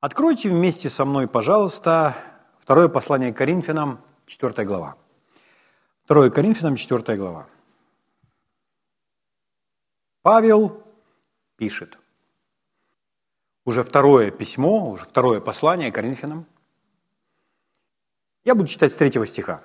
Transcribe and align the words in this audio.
Откройте 0.00 0.48
вместе 0.48 0.88
со 0.90 1.04
мной, 1.04 1.26
пожалуйста, 1.26 2.16
второе 2.60 2.88
послание 2.88 3.32
к 3.32 3.36
Коринфянам, 3.36 4.00
4 4.26 4.64
глава. 4.64 4.96
Второе 6.04 6.30
Коринфянам, 6.30 6.76
4 6.76 7.16
глава. 7.16 7.48
Павел 10.22 10.84
пишет. 11.56 11.98
Уже 13.64 13.82
второе 13.82 14.30
письмо, 14.30 14.88
уже 14.88 15.04
второе 15.04 15.40
послание 15.40 15.90
Коринфянам. 15.90 16.46
Я 18.44 18.54
буду 18.54 18.68
читать 18.68 18.92
с 18.92 18.94
третьего 18.94 19.26
стиха. 19.26 19.62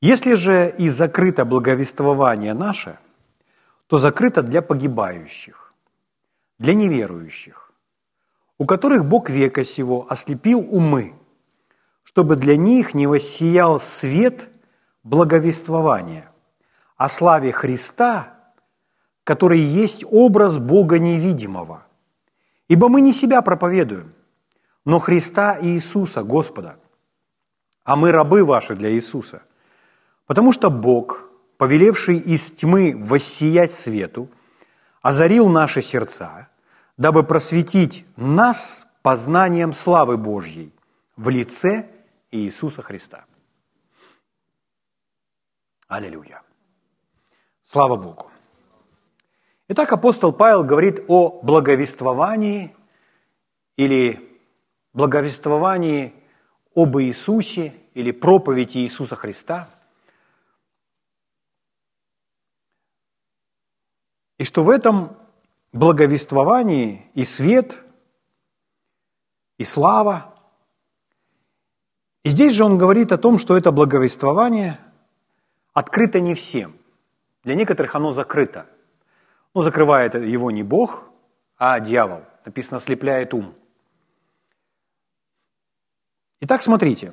«Если 0.00 0.32
же 0.32 0.74
и 0.78 0.88
закрыто 0.88 1.44
благовествование 1.44 2.54
наше, 2.54 2.98
то 3.86 3.98
закрыто 3.98 4.42
для 4.42 4.62
погибающих, 4.62 5.74
для 6.58 6.72
неверующих, 6.72 7.73
у 8.58 8.66
которых 8.66 9.04
Бог 9.04 9.30
века 9.30 9.64
сего 9.64 10.06
ослепил 10.08 10.60
умы, 10.60 11.14
чтобы 12.02 12.36
для 12.36 12.56
них 12.56 12.94
не 12.94 13.06
воссиял 13.06 13.80
свет 13.80 14.48
благовествования 15.02 16.30
о 16.96 17.08
славе 17.08 17.52
Христа, 17.52 18.34
который 19.24 19.58
есть 19.58 20.04
образ 20.08 20.58
Бога 20.58 20.98
невидимого. 20.98 21.84
Ибо 22.68 22.88
мы 22.88 23.00
не 23.00 23.12
себя 23.12 23.42
проповедуем, 23.42 24.14
но 24.84 24.98
Христа 25.00 25.54
и 25.54 25.68
Иисуса, 25.68 26.22
Господа. 26.22 26.76
А 27.84 27.96
мы 27.96 28.12
рабы 28.12 28.44
ваши 28.44 28.76
для 28.76 28.90
Иисуса. 28.90 29.42
Потому 30.26 30.52
что 30.52 30.70
Бог, 30.70 31.28
повелевший 31.58 32.16
из 32.16 32.52
тьмы 32.52 32.94
воссиять 32.96 33.74
свету, 33.74 34.28
озарил 35.02 35.48
наши 35.48 35.82
сердца– 35.82 36.48
дабы 36.96 37.24
просветить 37.24 38.06
нас 38.16 38.86
познанием 39.02 39.72
славы 39.72 40.16
Божьей 40.16 40.72
в 41.16 41.28
лице 41.28 41.90
Иисуса 42.30 42.82
Христа. 42.82 43.24
Аллилуйя. 45.88 46.42
Слава 47.62 47.96
Богу. 47.96 48.30
Итак, 49.68 49.92
апостол 49.92 50.32
Павел 50.32 50.64
говорит 50.64 51.04
о 51.08 51.40
благовествовании 51.42 52.74
или 53.76 54.38
благовествовании 54.92 56.14
об 56.74 56.96
Иисусе 56.98 57.74
или 57.94 58.10
проповеди 58.10 58.78
Иисуса 58.78 59.16
Христа. 59.16 59.68
И 64.38 64.44
что 64.44 64.62
в 64.62 64.70
этом 64.70 65.16
благовествовании 65.74 67.10
и 67.14 67.24
свет, 67.24 67.82
и 69.58 69.64
слава. 69.64 70.34
И 72.22 72.28
здесь 72.28 72.54
же 72.54 72.64
он 72.64 72.78
говорит 72.78 73.12
о 73.12 73.18
том, 73.18 73.38
что 73.38 73.56
это 73.56 73.72
благовествование 73.72 74.78
открыто 75.72 76.20
не 76.20 76.34
всем. 76.34 76.76
Для 77.42 77.56
некоторых 77.56 77.94
оно 77.96 78.12
закрыто. 78.12 78.66
Ну, 79.52 79.60
закрывает 79.60 80.14
его 80.14 80.50
не 80.50 80.62
Бог, 80.62 81.04
а 81.58 81.78
дьявол. 81.80 82.22
Написано, 82.44 82.78
ослепляет 82.78 83.34
ум. 83.34 83.52
Итак, 86.40 86.62
смотрите. 86.62 87.12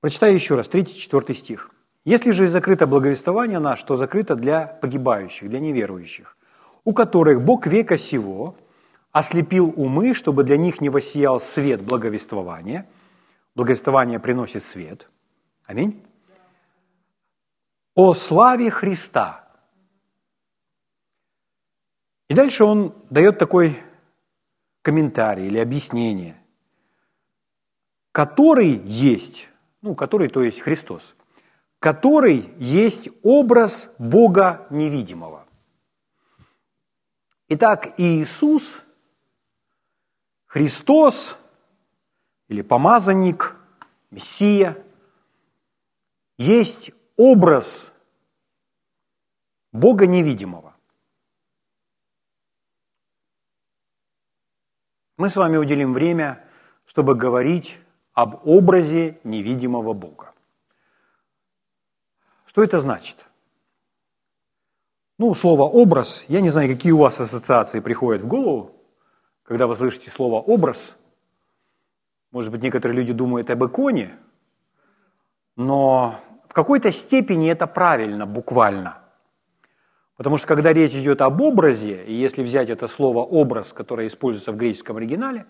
Прочитаю 0.00 0.34
еще 0.34 0.54
раз, 0.54 0.68
3-4 0.68 1.34
стих. 1.34 1.70
«Если 2.04 2.30
же 2.30 2.44
и 2.44 2.48
закрыто 2.48 2.86
благовествование 2.86 3.58
наше, 3.58 3.84
то 3.84 3.96
закрыто 3.96 4.34
для 4.34 4.66
погибающих, 4.66 5.50
для 5.50 5.58
неверующих 5.58 6.36
у 6.84 6.92
которых 6.92 7.42
Бог 7.42 7.66
века 7.66 7.98
сего 7.98 8.56
ослепил 9.12 9.72
умы, 9.76 10.14
чтобы 10.14 10.44
для 10.44 10.56
них 10.56 10.80
не 10.80 10.88
воссиял 10.88 11.40
свет 11.40 11.82
благовествования. 11.82 12.86
Благовествование 13.54 14.20
приносит 14.20 14.62
свет. 14.62 15.08
Аминь. 15.64 16.02
О 17.94 18.14
славе 18.14 18.70
Христа. 18.70 19.48
И 22.28 22.34
дальше 22.34 22.64
он 22.64 22.94
дает 23.10 23.38
такой 23.38 23.76
комментарий 24.82 25.46
или 25.46 25.58
объяснение, 25.58 26.36
который 28.12 28.70
есть, 28.70 29.48
ну, 29.82 29.96
который, 29.96 30.28
то 30.28 30.42
есть 30.42 30.60
Христос, 30.60 31.16
который 31.80 32.48
есть 32.58 33.08
образ 33.22 33.94
Бога 33.98 34.66
невидимого. 34.70 35.44
Итак, 37.52 37.94
Иисус, 37.98 38.80
Христос 40.46 41.36
или 42.46 42.62
помазанник, 42.62 43.56
Мессия, 44.12 44.80
есть 46.38 46.92
образ 47.16 47.92
Бога 49.72 50.06
невидимого. 50.06 50.76
Мы 55.16 55.28
с 55.28 55.34
вами 55.34 55.56
уделим 55.56 55.92
время, 55.92 56.48
чтобы 56.84 57.16
говорить 57.16 57.80
об 58.12 58.46
образе 58.46 59.18
невидимого 59.24 59.92
Бога. 59.92 60.32
Что 62.46 62.62
это 62.62 62.78
значит? 62.78 63.26
Ну, 65.20 65.34
слово 65.34 65.64
«образ», 65.64 66.24
я 66.28 66.40
не 66.40 66.48
знаю, 66.48 66.70
какие 66.70 66.92
у 66.92 66.96
вас 66.96 67.20
ассоциации 67.20 67.80
приходят 67.80 68.22
в 68.22 68.26
голову, 68.26 68.70
когда 69.42 69.66
вы 69.66 69.76
слышите 69.76 70.10
слово 70.10 70.36
«образ». 70.36 70.96
Может 72.30 72.50
быть, 72.50 72.62
некоторые 72.62 72.96
люди 72.96 73.12
думают 73.12 73.50
об 73.50 73.62
иконе, 73.62 74.12
но 75.56 76.14
в 76.48 76.54
какой-то 76.54 76.90
степени 76.90 77.50
это 77.50 77.66
правильно, 77.66 78.24
буквально. 78.24 78.96
Потому 80.16 80.38
что 80.38 80.46
когда 80.46 80.72
речь 80.72 80.94
идет 80.94 81.20
об 81.20 81.38
образе, 81.42 82.02
и 82.02 82.14
если 82.14 82.42
взять 82.42 82.70
это 82.70 82.88
слово 82.88 83.18
«образ», 83.18 83.74
которое 83.74 84.06
используется 84.06 84.52
в 84.52 84.56
греческом 84.56 84.96
оригинале, 84.96 85.44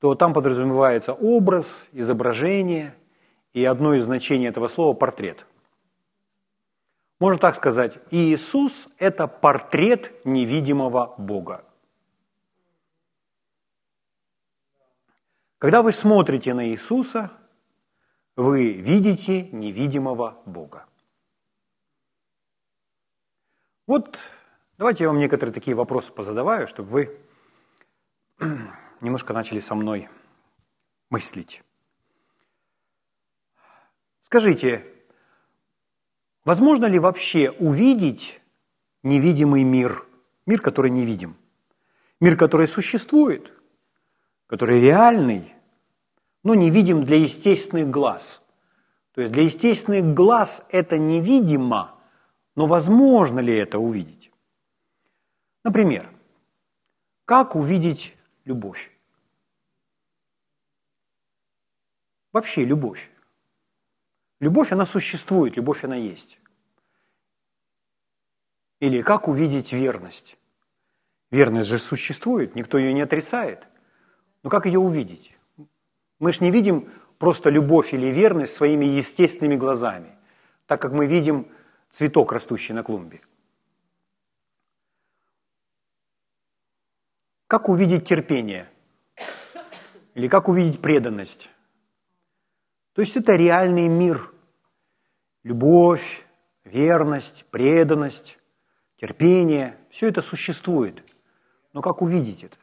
то 0.00 0.14
там 0.14 0.32
подразумевается 0.32 1.12
образ, 1.12 1.86
изображение, 1.92 2.94
и 3.52 3.62
одно 3.62 3.92
из 3.92 4.04
значений 4.04 4.48
этого 4.48 4.68
слова– 4.68 4.94
портрет– 4.96 5.44
можно 7.20 7.38
так 7.38 7.54
сказать, 7.54 7.98
Иисус– 8.10 8.88
это 8.98 9.28
портрет 9.28 10.24
невидимого 10.24 11.14
Бога. 11.18 11.64
Когда 15.58 15.82
вы 15.82 15.92
смотрите 15.92 16.54
на 16.54 16.66
Иисуса, 16.68 17.30
вы 18.36 18.72
видите 18.72 19.42
невидимого 19.50 20.42
Бога. 20.46 20.86
Вот 23.86 24.18
давайте 24.78 25.04
я 25.04 25.08
вам 25.10 25.18
некоторые 25.18 25.52
такие 25.52 25.76
вопросы 25.76 26.12
позадаваю, 26.12 26.66
чтобы 26.66 26.88
вы 26.88 27.20
немножко 29.02 29.34
начали 29.34 29.60
со 29.60 29.74
мной 29.74 30.08
мыслить. 31.10 31.62
Скажите, 34.22 34.99
Возможно 36.44 36.86
ли 36.86 36.98
вообще 36.98 37.50
увидеть 37.50 38.40
невидимый 39.02 39.62
мир, 39.62 40.06
мир, 40.46 40.60
который 40.60 40.90
не 40.90 41.04
видим, 41.04 41.36
мир, 42.20 42.36
который 42.36 42.66
существует, 42.66 43.52
который 44.46 44.80
реальный, 44.80 45.54
но 46.42 46.54
не 46.54 46.70
видим 46.70 47.04
для 47.04 47.16
естественных 47.16 47.90
глаз. 47.90 48.42
То 49.12 49.20
есть 49.20 49.32
для 49.32 49.42
естественных 49.42 50.14
глаз 50.14 50.66
это 50.70 50.96
невидимо, 50.96 51.98
но 52.56 52.66
возможно 52.66 53.40
ли 53.40 53.54
это 53.54 53.78
увидеть? 53.78 54.32
Например, 55.62 56.10
как 57.26 57.54
увидеть 57.54 58.16
любовь? 58.44 58.90
Вообще 62.32 62.64
любовь. 62.64 63.09
Любовь, 64.40 64.72
она 64.72 64.86
существует, 64.86 65.56
любовь, 65.56 65.84
она 65.84 65.96
есть. 65.96 66.38
Или 68.80 69.02
как 69.02 69.28
увидеть 69.28 69.72
верность? 69.72 70.38
Верность 71.30 71.68
же 71.68 71.78
существует, 71.78 72.54
никто 72.54 72.78
ее 72.78 72.94
не 72.94 73.02
отрицает. 73.02 73.66
Но 74.42 74.48
как 74.48 74.64
ее 74.64 74.78
увидеть? 74.78 75.36
Мы 76.18 76.32
же 76.32 76.42
не 76.42 76.50
видим 76.50 76.90
просто 77.18 77.50
любовь 77.50 77.92
или 77.92 78.06
верность 78.06 78.54
своими 78.54 78.86
естественными 78.86 79.56
глазами, 79.56 80.16
так 80.66 80.80
как 80.80 80.92
мы 80.92 81.06
видим 81.06 81.46
цветок, 81.90 82.32
растущий 82.32 82.74
на 82.74 82.82
клумбе. 82.82 83.20
Как 87.46 87.68
увидеть 87.68 88.08
терпение? 88.08 88.70
Или 90.14 90.28
как 90.28 90.48
увидеть 90.48 90.80
преданность? 90.80 91.50
То 93.00 93.02
есть 93.02 93.16
это 93.16 93.34
реальный 93.34 93.88
мир. 93.88 94.30
Любовь, 95.42 96.26
верность, 96.64 97.46
преданность, 97.50 98.36
терпение– 98.96 99.74
все 99.88 100.08
это 100.08 100.20
существует. 100.20 101.02
Но 101.72 101.80
как 101.80 102.02
увидеть 102.02 102.44
это? 102.44 102.58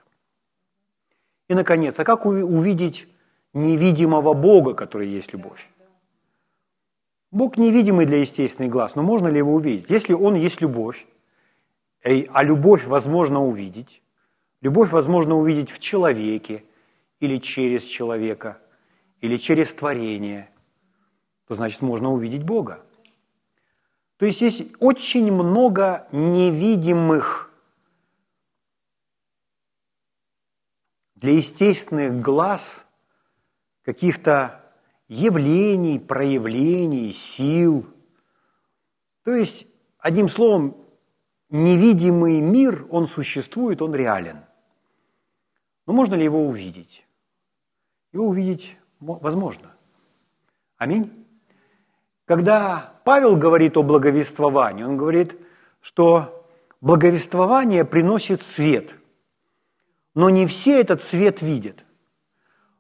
И, 1.47 1.55
наконец, 1.55 1.99
а 1.99 2.03
как 2.03 2.27
увидеть 2.27 3.07
невидимого 3.53 4.35
Бога, 4.35 4.75
который 4.75 5.07
есть 5.07 5.33
любовь? 5.33 5.67
Бог 7.31 7.57
невидимый 7.57 8.05
для 8.05 8.19
естественных 8.19 8.71
глаз, 8.71 8.93
но 8.93 9.01
можно 9.01 9.29
ли 9.29 9.39
его 9.39 9.55
увидеть? 9.55 9.89
Если 9.89 10.13
Он 10.13 10.35
есть 10.35 10.61
любовь, 10.61 11.07
а 12.03 12.43
любовь 12.43 12.85
возможно 12.85 13.43
увидеть, 13.43 14.03
любовь 14.61 14.91
возможно 14.91 15.35
увидеть 15.35 15.71
в 15.71 15.79
человеке 15.79 16.63
или 17.19 17.39
через 17.39 17.85
человека, 17.85 18.59
или 19.21 19.37
через 19.37 19.73
творение, 19.73 20.49
то 21.47 21.55
значит 21.55 21.81
можно 21.81 22.11
увидеть 22.11 22.43
Бога. 22.43 22.83
То 24.17 24.25
есть 24.25 24.41
есть 24.41 24.63
очень 24.79 25.31
много 25.31 26.07
невидимых 26.11 27.51
для 31.15 31.33
естественных 31.33 32.21
глаз 32.21 32.83
каких-то 33.83 34.63
явлений, 35.07 35.99
проявлений, 35.99 37.11
сил. 37.13 37.85
То 39.23 39.33
есть, 39.33 39.67
одним 39.99 40.29
словом, 40.29 40.77
невидимый 41.49 42.41
мир, 42.41 42.87
он 42.89 43.07
существует, 43.07 43.81
он 43.81 43.95
реален. 43.95 44.43
Но 45.85 45.93
можно 45.93 46.15
ли 46.15 46.23
его 46.23 46.45
увидеть? 46.45 47.05
Его 48.11 48.27
увидеть 48.27 48.77
возможно. 48.99 49.71
Аминь. 50.77 51.25
Когда 52.25 52.93
Павел 53.03 53.37
говорит 53.37 53.77
о 53.77 53.83
благовествовании, 53.83 54.83
он 54.83 54.97
говорит, 54.97 55.35
что 55.81 56.45
благовествование 56.81 57.85
приносит 57.85 58.41
свет, 58.41 58.95
но 60.13 60.29
не 60.29 60.45
все 60.45 60.81
этот 60.81 61.01
свет 61.01 61.41
видят. 61.41 61.85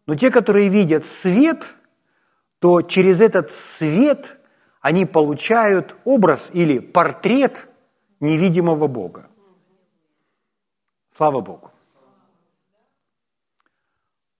Но 0.05 0.15
те, 0.15 0.31
которые 0.31 0.69
видят 0.69 1.05
свет, 1.05 1.75
то 2.59 2.81
через 2.81 3.21
этот 3.21 3.51
свет 3.51 4.37
они 4.81 5.05
получают 5.05 5.95
образ 6.05 6.49
или 6.53 6.79
портрет 6.79 7.69
невидимого 8.19 8.87
Бога. 8.87 9.29
Слава 11.09 11.41
Богу. 11.41 11.71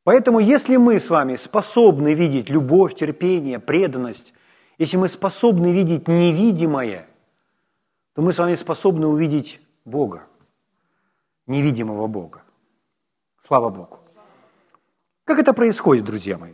Поэтому 0.08 0.40
если 0.40 0.78
мы 0.78 1.02
с 1.02 1.10
вами 1.10 1.36
способны 1.36 2.14
видеть 2.14 2.48
любовь, 2.48 2.96
терпение, 2.96 3.60
преданность, 3.60 4.34
если 4.78 4.96
мы 4.96 5.10
способны 5.10 5.74
видеть 5.74 6.08
невидимое, 6.08 7.10
то 8.14 8.22
мы 8.22 8.32
с 8.32 8.38
вами 8.38 8.56
способны 8.56 9.06
увидеть 9.06 9.60
Бога, 9.84 10.26
невидимого 11.46 12.08
Бога. 12.08 12.42
Слава 13.42 13.70
Богу. 13.70 14.00
Как 15.26 15.40
это 15.40 15.52
происходит, 15.52 16.06
друзья 16.06 16.38
мои? 16.38 16.54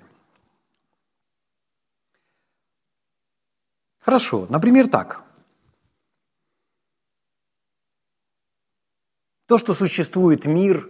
Хорошо, 4.00 4.48
например, 4.50 4.90
так. 4.90 5.24
То, 9.46 9.60
что 9.60 9.76
существует 9.76 10.46
мир, 10.46 10.90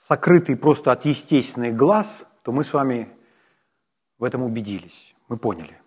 сокрытый 0.00 0.56
просто 0.56 0.92
от 0.92 1.04
естественных 1.04 1.76
глаз, 1.76 2.26
то 2.42 2.52
мы 2.52 2.64
с 2.64 2.72
вами 2.72 3.10
в 4.18 4.24
этом 4.24 4.42
убедились, 4.42 5.14
мы 5.28 5.36
поняли. 5.36 5.78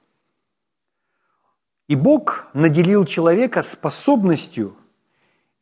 И 1.87 1.95
Бог 1.95 2.45
наделил 2.53 3.05
человека 3.05 3.63
способностью 3.63 4.77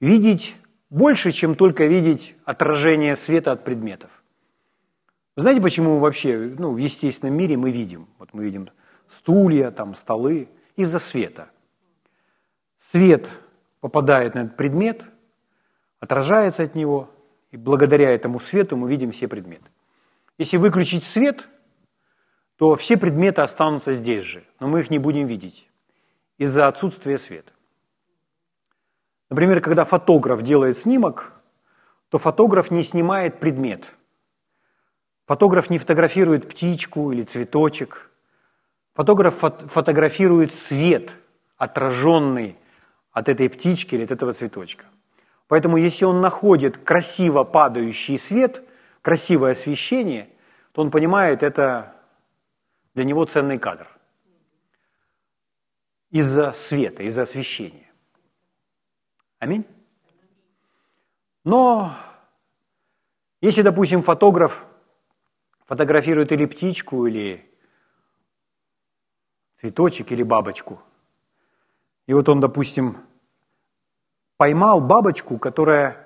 видеть 0.01 0.57
больше, 0.89 1.31
чем 1.31 1.56
только 1.56 1.86
видеть 1.86 2.36
отражение 2.44 3.15
света 3.15 3.53
от 3.53 3.63
предметов. 3.63 4.12
знаете, 5.38 5.62
почему 5.62 6.00
вообще 6.00 6.53
ну, 6.59 6.74
в 6.74 6.77
естественном 6.77 7.38
мире 7.38 7.56
мы 7.56 7.71
видим? 7.71 8.09
Вот 8.19 8.33
мы 8.33 8.44
видим 8.44 8.68
стулья, 9.07 9.71
там, 9.71 9.95
столы, 9.95 10.50
из-за 10.75 11.00
света. 11.00 11.50
Свет 12.77 13.30
попадает 13.80 14.36
на 14.36 14.39
этот 14.39 14.57
предмет, 14.57 15.06
отражается 16.01 16.63
от 16.63 16.75
него, 16.75 17.09
и 17.51 17.57
благодаря 17.57 18.09
этому 18.09 18.39
свету 18.39 18.77
мы 18.77 18.89
видим 18.89 19.12
все 19.12 19.27
предметы. 19.27 19.69
Если 20.38 20.57
выключить 20.57 21.03
свет, 21.03 21.48
то 22.57 22.75
все 22.75 22.98
предметы 22.98 23.42
останутся 23.42 23.94
здесь 23.94 24.24
же, 24.24 24.44
но 24.59 24.68
мы 24.68 24.80
их 24.80 24.89
не 24.89 25.00
будем 25.00 25.27
видеть 25.27 25.69
из-за 26.38 26.68
отсутствия 26.68 27.18
света. 27.18 27.51
Например, 29.30 29.62
когда 29.62 29.86
фотограф 29.86 30.42
делает 30.42 30.77
снимок, 30.77 31.33
то 32.09 32.18
фотограф 32.18 32.71
не 32.71 32.83
снимает 32.83 33.39
предмет. 33.39 33.86
Фотограф 35.25 35.69
не 35.69 35.77
фотографирует 35.77 36.50
птичку 36.50 37.12
или 37.12 37.24
цветочек– 37.24 38.07
Фотограф 38.94 39.36
фотографирует 39.36 40.53
свет, 40.53 41.15
отраженный 41.57 42.57
от 43.12 43.30
этой 43.30 43.50
птички 43.50 43.95
или 43.95 44.03
от 44.03 44.12
этого 44.12 44.33
цветочка. 44.33 44.86
Поэтому 45.51 45.75
если 45.75 46.06
он 46.06 46.21
находит 46.21 46.77
красиво 46.77 47.44
падающий 47.44 48.18
свет, 48.18 48.63
красивое 49.01 49.51
освещение, 49.51 50.30
то 50.71 50.81
он 50.81 50.92
понимает, 50.92 51.44
это 51.44 51.94
для 52.94 53.03
него 53.03 53.25
ценный 53.25 53.59
кадр. 53.59 53.86
Из-за 56.09 56.53
света, 56.53 57.03
из-за 57.03 57.24
освещения. 57.24 57.92
Аминь. 59.39 59.65
Но 61.44 61.98
если, 63.42 63.62
допустим, 63.62 64.03
фотограф 64.03 64.65
фотографирует 65.65 66.31
или 66.31 66.45
птичку, 66.45 67.07
или 67.07 67.45
цветочек 69.56 70.13
или 70.13 70.24
бабочку. 70.24 70.81
И 72.07 72.13
вот 72.13 72.30
он, 72.30 72.39
допустим, 72.39 73.06
поймал 74.42 74.82
бабочку, 74.82 75.38
которая 75.38 75.98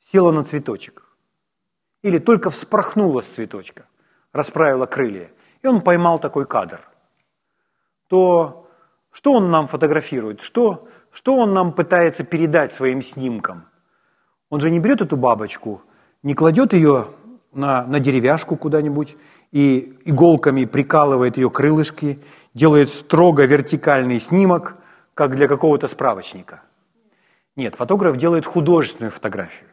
села 0.00 0.32
на 0.32 0.42
цветочек. 0.42 1.04
Или 2.02 2.18
только 2.18 2.50
вспорхнула 2.50 3.20
с 3.20 3.28
цветочка, 3.28 3.86
расправила 4.32 4.86
крылья. 4.86 5.30
И 5.62 5.68
он 5.68 5.80
поймал 5.82 6.18
такой 6.18 6.44
кадр. 6.44 6.80
То 8.08 8.68
что 9.12 9.34
он 9.34 9.52
нам 9.52 9.68
фотографирует? 9.68 10.40
Что, 10.40 10.88
что 11.12 11.36
он 11.36 11.54
нам 11.54 11.72
пытается 11.72 12.24
передать 12.24 12.72
своим 12.72 13.02
снимкам? 13.02 13.68
Он 14.50 14.60
же 14.60 14.68
не 14.68 14.80
берет 14.80 15.00
эту 15.00 15.16
бабочку, 15.16 15.82
не 16.24 16.34
кладет 16.34 16.72
ее 16.72 17.06
на, 17.52 17.86
на 17.86 18.00
деревяшку 18.00 18.56
куда-нибудь 18.56 19.16
и 19.52 19.96
иголками 20.06 20.64
прикалывает 20.64 21.36
ее 21.36 21.50
крылышки, 21.50 22.18
делает 22.52 22.88
строго 22.88 23.44
вертикальный 23.44 24.18
снимок, 24.18 24.81
как 25.14 25.34
для 25.36 25.48
какого-то 25.48 25.88
справочника. 25.88 26.62
Нет, 27.56 27.74
фотограф 27.74 28.16
делает 28.16 28.46
художественную 28.46 29.10
фотографию. 29.10 29.68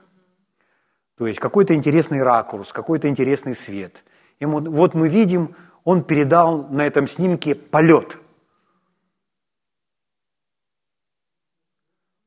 То 1.17 1.27
есть 1.27 1.39
какой-то 1.39 1.73
интересный 1.75 2.23
ракурс, 2.23 2.71
какой-то 2.73 3.07
интересный 3.07 3.53
свет. 3.53 4.03
И 4.39 4.45
вот 4.45 4.93
мы 4.93 5.09
видим, 5.09 5.55
он 5.83 6.03
передал 6.03 6.63
на 6.69 6.85
этом 6.85 7.07
снимке 7.07 7.55
полет. 7.55 8.17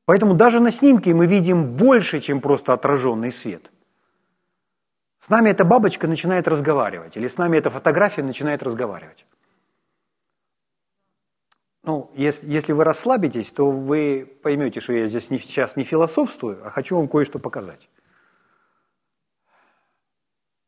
Поэтому 0.05 0.33
даже 0.33 0.59
на 0.59 0.69
снимке 0.69 1.13
мы 1.13 1.27
видим 1.27 1.75
больше, 1.75 2.19
чем 2.19 2.41
просто 2.41 2.73
отраженный 2.73 3.31
свет. 3.31 3.71
С 5.17 5.29
нами 5.29 5.49
эта 5.49 5.63
бабочка 5.63 6.07
начинает 6.07 6.47
разговаривать, 6.47 7.15
или 7.15 7.27
с 7.27 7.37
нами 7.37 7.57
эта 7.57 7.69
фотография 7.69 8.23
начинает 8.23 8.61
разговаривать. 8.61 9.25
Ну, 11.83 12.09
если, 12.15 12.47
если 12.47 12.71
вы 12.71 12.85
расслабитесь, 12.85 13.51
то 13.51 13.69
вы 13.69 14.25
поймете, 14.41 14.79
что 14.79 14.93
я 14.93 15.05
здесь 15.05 15.29
не, 15.29 15.37
сейчас 15.37 15.75
не 15.75 15.83
философствую, 15.83 16.65
а 16.65 16.69
хочу 16.69 16.95
вам 16.95 17.09
кое-что 17.09 17.39
показать. 17.39 17.89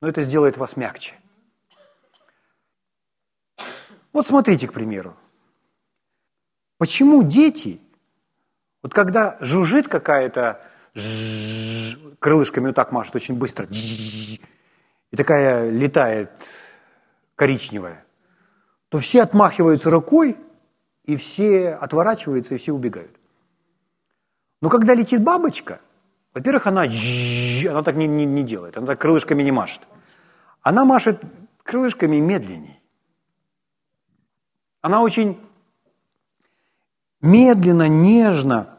Но 0.02 0.10
это 0.10 0.22
сделает 0.22 0.58
вас 0.58 0.76
мягче. 0.76 1.16
Вот 4.12 4.28
смотрите, 4.28 4.68
к 4.68 4.74
примеру. 4.74 5.16
Почему 6.78 7.24
дети, 7.24 7.80
вот 8.84 8.94
когда 8.94 9.38
жужжит 9.40 9.88
какая-то 9.88 10.62
крылышками 12.20 12.68
вот 12.68 12.76
так 12.76 12.92
машет 12.92 13.16
очень 13.16 13.36
быстро, 13.36 13.68
и 13.72 15.16
такая 15.16 15.70
летает 15.70 16.32
коричневая, 17.36 18.06
то 18.90 18.98
все 18.98 19.24
отмахиваются 19.24 19.90
рукой, 19.90 20.38
и 21.06 21.16
все 21.16 21.74
отворачиваются, 21.74 22.56
и 22.56 22.58
все 22.58 22.74
убегают. 22.74 23.16
Но 24.62 24.70
когда 24.70 24.96
летит 24.96 25.22
бабочка, 25.22 25.80
во-первых, 26.34 26.68
она, 26.68 26.82
она 26.82 27.84
так 27.84 27.96
не, 27.96 28.08
не, 28.08 28.26
не 28.26 28.44
делает, 28.44 28.78
она 28.78 28.88
так 28.88 29.00
крылышками 29.00 29.44
не 29.44 29.52
машет. 29.52 29.88
Она 30.62 30.84
машет 30.84 31.22
крылышками 31.64 32.18
медленней. 32.18 32.80
Она 34.82 35.02
очень 35.02 35.40
медленно, 37.22 37.88
нежно 37.88 38.78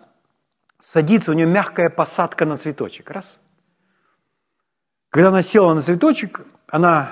садится, 0.81 1.33
у 1.33 1.35
нее 1.35 1.47
мягкая 1.47 1.91
посадка 1.91 2.45
на 2.45 2.57
цветочек. 2.57 3.11
Раз. 3.11 3.41
Когда 5.11 5.29
она 5.29 5.43
села 5.43 5.75
на 5.75 5.81
цветочек, 5.81 6.43
она 6.69 7.09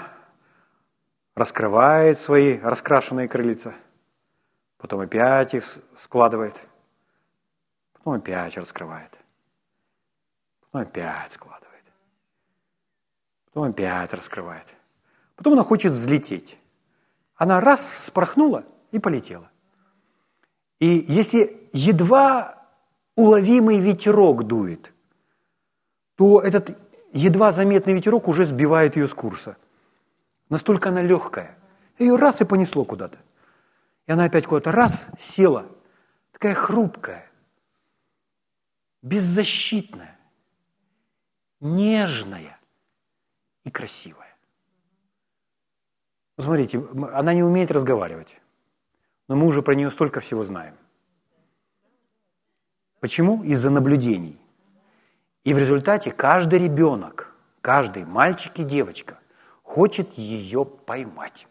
раскрывает 1.34 2.18
свои 2.18 2.58
раскрашенные 2.58 3.28
крыльца, 3.28 3.74
потом 4.84 5.00
опять 5.00 5.54
их 5.54 5.64
складывает, 5.96 6.62
потом 7.94 8.12
опять 8.12 8.54
раскрывает, 8.58 9.18
потом 10.60 10.82
опять 10.82 11.32
складывает, 11.32 11.84
потом 13.46 13.70
опять 13.70 14.12
раскрывает. 14.12 14.74
Потом 15.36 15.54
она 15.54 15.62
хочет 15.62 15.90
взлететь. 15.90 16.58
Она 17.34 17.62
раз 17.62 17.88
вспорхнула 17.88 18.62
и 18.92 18.98
полетела. 18.98 19.50
И 20.80 21.06
если 21.08 21.66
едва 21.72 22.66
уловимый 23.16 23.78
ветерок 23.78 24.46
дует, 24.46 24.92
то 26.16 26.42
этот 26.42 26.78
едва 27.14 27.52
заметный 27.52 27.94
ветерок 27.94 28.28
уже 28.28 28.44
сбивает 28.44 28.96
ее 28.96 29.08
с 29.08 29.14
курса. 29.14 29.56
Настолько 30.50 30.90
она 30.90 31.00
легкая. 31.00 31.56
Ее 31.98 32.16
раз 32.16 32.42
и 32.42 32.44
понесло 32.44 32.84
куда-то. 32.84 33.16
И 34.06 34.12
она 34.12 34.24
опять 34.24 34.46
куда-то 34.46 34.72
раз 34.72 35.08
села. 35.18 35.66
Такая 36.32 36.54
хрупкая, 36.54 37.30
беззащитная, 39.02 40.18
нежная 41.60 42.58
и 43.64 43.70
красивая. 43.70 44.36
Смотрите, 46.38 46.84
она 47.12 47.32
не 47.32 47.42
умеет 47.42 47.70
разговаривать, 47.70 48.40
но 49.28 49.36
мы 49.36 49.46
уже 49.46 49.62
про 49.62 49.74
нее 49.74 49.90
столько 49.90 50.20
всего 50.20 50.42
знаем. 50.42 50.74
Почему? 53.00 53.42
Из-за 53.44 53.70
наблюдений. 53.70 54.40
И 55.44 55.54
в 55.54 55.58
результате 55.58 56.10
каждый 56.10 56.58
ребенок, 56.58 57.34
каждый 57.60 58.04
мальчик 58.04 58.58
и 58.58 58.64
девочка 58.64 59.18
хочет 59.62 60.14
ее 60.14 60.64
поймать. 60.64 61.46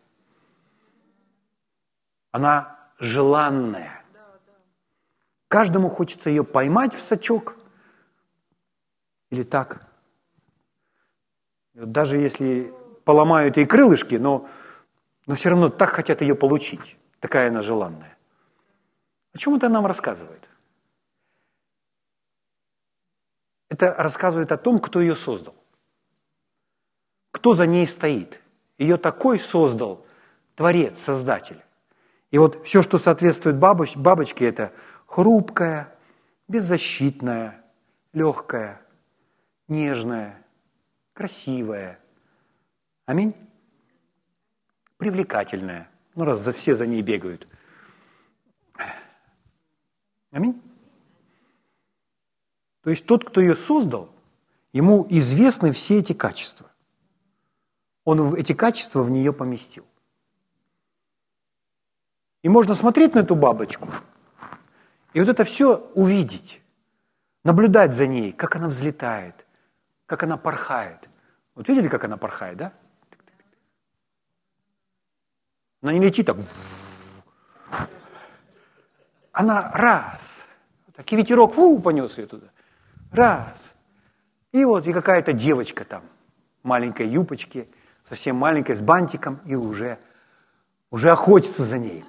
Она 2.34 2.80
желанная. 2.98 4.04
Каждому 5.48 5.88
хочется 5.88 6.32
ее 6.32 6.44
поймать 6.44 6.92
в 6.94 7.00
сачок 7.00 7.56
или 9.30 9.44
так. 9.44 9.88
Даже 11.76 12.18
если 12.18 12.74
поломают 13.06 13.58
ей 13.58 13.68
крылышки, 13.68 14.16
но, 14.16 14.50
но 15.28 15.36
все 15.36 15.50
равно 15.50 15.70
так 15.70 15.92
хотят 15.92 16.22
ее 16.22 16.34
получить. 16.34 16.98
Такая 17.20 17.50
она 17.50 17.62
желанная. 17.62 18.18
О 19.34 19.38
чем 19.38 19.56
это 19.56 19.70
нам 19.70 19.86
рассказывает? 19.86 20.50
Это 23.70 23.94
рассказывает 23.94 24.52
о 24.52 24.58
том, 24.58 24.80
кто 24.80 25.00
ее 25.00 25.16
создал. 25.16 25.54
Кто 27.30 27.54
за 27.54 27.68
ней 27.68 27.86
стоит. 27.86 28.42
Ее 28.80 28.98
такой 28.98 29.38
создал 29.38 30.04
Творец, 30.56 31.00
Создатель. 31.00 31.62
И 32.34 32.38
вот 32.40 32.66
все, 32.66 32.82
что 32.82 32.98
соответствует 32.98 33.58
бабоч, 33.58 33.96
бабочке, 33.96 34.48
это 34.48 34.74
хрупкая, 35.06 35.96
беззащитная, 36.48 37.64
легкая, 38.12 38.82
нежная, 39.68 40.44
красивая. 41.14 42.00
Аминь. 43.06 43.36
Привлекательная. 44.98 45.88
Ну, 46.16 46.26
раз 46.26 46.40
за 46.40 46.54
все 46.54 46.74
за 46.74 46.88
ней 46.88 47.04
бегают. 47.04 47.48
Аминь. 50.32 50.60
То 52.82 52.90
есть 52.90 53.06
тот, 53.06 53.26
кто 53.26 53.42
ее 53.42 53.56
создал, 53.56 54.10
ему 54.72 55.06
известны 55.08 55.72
все 55.72 56.00
эти 56.00 56.14
качества. 56.14 56.72
Он 58.06 58.34
эти 58.34 58.54
качества 58.54 59.04
в 59.04 59.12
нее 59.12 59.34
поместил. 59.34 59.86
И 62.44 62.50
можно 62.50 62.76
смотреть 62.76 63.16
на 63.16 63.20
эту 63.20 63.36
бабочку, 63.36 63.90
и 65.14 65.20
вот 65.20 65.30
это 65.30 65.44
все 65.46 65.78
увидеть, 65.96 66.62
наблюдать 67.44 67.94
за 67.94 68.06
ней, 68.06 68.34
как 68.34 68.58
она 68.58 68.68
взлетает, 68.68 69.46
как 70.06 70.24
она 70.24 70.38
порхает. 70.38 71.10
Вот 71.56 71.68
видели, 71.70 71.88
как 71.88 72.04
она 72.04 72.18
порхает, 72.18 72.58
да? 72.58 72.74
Она 75.82 75.94
не 75.94 76.00
летит 76.00 76.26
так. 76.26 76.38
Она 79.32 79.72
раз. 79.72 80.46
Так 80.96 81.12
и 81.12 81.16
ветерок 81.16 81.54
фу, 81.54 81.80
понес 81.80 82.18
ее 82.18 82.28
туда. 82.28 82.48
Раз. 83.12 83.58
И 84.52 84.66
вот 84.66 84.86
и 84.86 84.94
какая-то 84.94 85.34
девочка 85.34 85.86
там, 85.86 86.04
маленькой 86.62 87.08
юбочке, 87.08 87.68
совсем 88.04 88.36
маленькая, 88.36 88.76
с 88.76 88.82
бантиком, 88.82 89.40
и 89.46 89.56
уже, 89.56 89.98
уже 90.92 91.10
охотится 91.10 91.64
за 91.64 91.78
ней, 91.78 92.06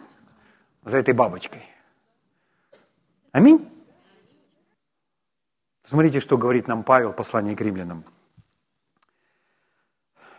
за 0.84 0.98
этой 0.98 1.14
бабочкой. 1.14 1.62
Аминь. 3.32 3.68
Смотрите, 5.82 6.20
что 6.20 6.36
говорит 6.36 6.68
нам 6.68 6.82
Павел 6.82 7.12
в 7.12 7.16
послании 7.16 7.54
к 7.54 7.60
римлянам. 7.60 8.04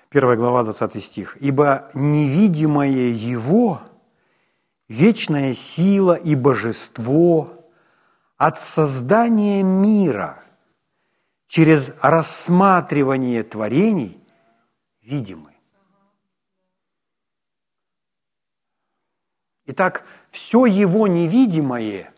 Первая 0.10 0.38
глава, 0.38 0.64
20 0.64 1.04
стих. 1.04 1.38
«Ибо 1.42 1.90
невидимое 1.94 3.10
Его, 3.10 3.82
вечная 4.88 5.54
сила 5.54 6.14
и 6.14 6.36
божество 6.36 7.68
от 8.38 8.58
создания 8.58 9.62
мира– 9.64 10.42
через 11.48 11.94
рассматривание 12.02 13.44
творений 13.44 14.20
видимы. 15.02 15.56
Итак, 19.68 20.06
все 20.36 20.66
его 20.66 21.08
невидимое, 21.08 22.14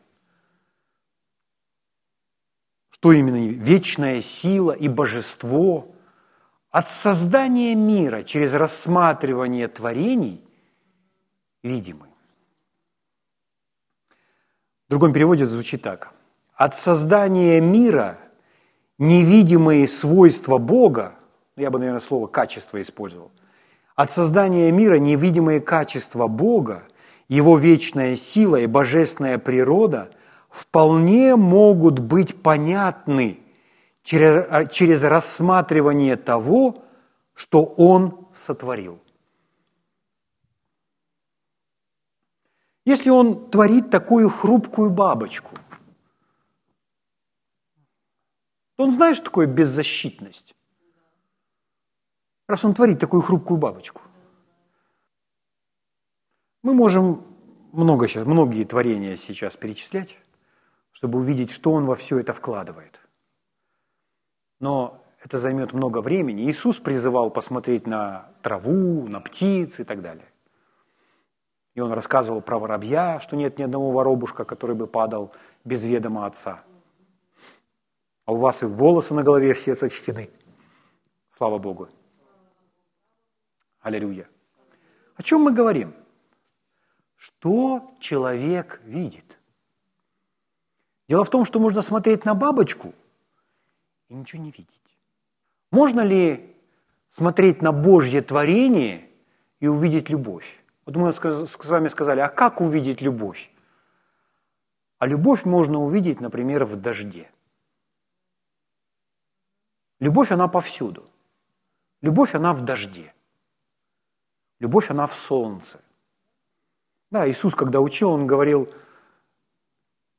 что 2.89 3.11
именно 3.11 3.47
вечная 3.47 4.21
сила 4.21 4.71
и 4.71 4.87
божество, 4.87 5.87
от 6.71 6.87
создания 6.87 7.75
мира 7.75 8.23
через 8.23 8.53
рассматривание 8.53 9.67
творений 9.67 10.43
видимы. 11.61 12.07
В 14.87 14.89
другом 14.89 15.13
переводе 15.13 15.45
звучит 15.45 15.83
так. 15.83 16.11
От 16.55 16.73
создания 16.73 17.61
мира– 17.61 18.17
невидимые 18.97 19.87
свойства 19.87 20.57
Бога, 20.57 21.13
я 21.55 21.69
бы, 21.69 21.77
наверное, 21.77 21.99
слово 21.99 22.25
«качество» 22.25 22.81
использовал, 22.81 23.31
от 23.95 24.09
создания 24.09 24.71
мира 24.71 24.95
невидимые 24.95 25.59
качества 25.59 26.25
Бога, 26.25 26.83
Его 27.27 27.57
вечная 27.57 28.15
сила 28.15 28.57
и 28.57 28.67
божественная 28.67 29.37
природа 29.37 30.11
вполне 30.49 31.35
могут 31.35 31.99
быть 31.99 32.41
понятны 32.41 33.39
через, 34.03 34.45
а, 34.49 34.65
через 34.65 35.03
рассматривание 35.03 36.15
того, 36.15 36.83
что 37.33 37.63
Он 37.63 38.27
сотворил. 38.33 38.99
Если 42.85 43.09
Он 43.09 43.49
творит 43.49 43.89
такую 43.89 44.29
хрупкую 44.29 44.89
бабочку– 44.89 45.57
то 48.77 48.83
он 48.83 48.91
знает, 48.91 49.15
что 49.17 49.25
такое 49.25 49.47
беззащитность. 49.47 50.55
Раз 52.47 52.63
он 52.63 52.75
творит 52.75 52.99
такую 52.99 53.23
хрупкую 53.23 53.57
бабочку. 53.57 54.01
Мы 56.67 56.73
можем 56.73 57.23
много 57.71 58.09
сейчас, 58.09 58.27
многие 58.27 58.65
творения 58.65 59.15
сейчас 59.15 59.55
перечислять, 59.55 60.19
чтобы 60.91 61.19
увидеть, 61.19 61.49
что 61.49 61.71
он 61.71 61.85
во 61.85 61.95
все 61.95 62.19
это 62.19 62.33
вкладывает. 62.33 62.99
Но 64.59 65.01
это 65.23 65.37
займет 65.37 65.71
много 65.71 66.01
времени. 66.01 66.43
Иисус 66.43 66.79
призывал 66.79 67.29
посмотреть 67.29 67.87
на 67.87 68.33
траву, 68.41 69.07
на 69.07 69.21
птиц 69.21 69.79
и 69.79 69.85
так 69.85 70.01
далее. 70.01 70.27
И 71.73 71.79
он 71.79 71.93
рассказывал 71.93 72.41
про 72.41 72.59
воробья, 72.59 73.21
что 73.21 73.37
нет 73.37 73.57
ни 73.57 73.63
одного 73.63 73.91
воробушка, 73.91 74.43
который 74.43 74.75
бы 74.75 74.87
падал 74.87 75.31
без 75.63 75.85
ведома 75.85 76.25
отца– 76.25 76.65
а 78.25 78.33
у 78.33 78.35
вас 78.35 78.61
и 78.61 78.65
волосы 78.65 79.13
на 79.13 79.23
голове 79.23 79.53
все 79.53 79.73
сочтены. 79.73 80.29
Слава 81.29 81.59
Богу. 81.59 81.87
Аллилуйя. 83.79 84.27
О 85.15 85.23
чем 85.23 85.43
мы 85.43 85.53
говорим? 85.53 85.95
Что 87.17 87.95
человек 87.99 88.79
видит? 88.85 89.39
Дело 91.09 91.23
в 91.23 91.29
том, 91.29 91.45
что 91.45 91.59
можно 91.59 91.81
смотреть 91.81 92.25
на 92.25 92.35
бабочку 92.35 92.93
и 94.07 94.13
ничего 94.13 94.41
не 94.43 94.51
видеть. 94.51 94.81
Можно 95.71 96.01
ли 96.01 96.55
смотреть 97.09 97.61
на 97.61 97.71
Божье 97.71 98.21
творение 98.21 99.09
и 99.59 99.67
увидеть 99.67 100.09
любовь? 100.09 100.63
Вот 100.85 100.95
мы 100.95 101.11
с 101.11 101.65
вами 101.65 101.87
сказали, 101.87 102.19
а 102.19 102.29
как 102.29 102.61
увидеть 102.61 103.01
любовь? 103.01 103.51
А 104.99 105.07
любовь 105.07 105.43
можно 105.43 105.79
увидеть, 105.79 106.21
например, 106.21 106.65
в 106.65 106.75
дожде. 106.75 107.29
Любовь, 109.99 110.31
она 110.31 110.47
повсюду. 110.47 111.03
Любовь, 112.01 112.35
она 112.35 112.53
в 112.53 112.61
дожде. 112.61 113.13
Любовь, 114.59 114.91
она 114.91 115.07
в 115.07 115.13
солнце. 115.13 115.79
Да, 117.11 117.29
Иисус, 117.29 117.55
когда 117.55 117.79
учил, 117.79 118.09
Он 118.09 118.27
говорил, 118.27 118.69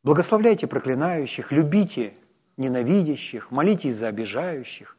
благословляйте 0.03 0.67
проклинающих, 0.67 1.53
любите 1.53 2.15
ненавидящих, 2.57 3.51
молитесь 3.51 3.95
за 3.95 4.09
обижающих, 4.09 4.97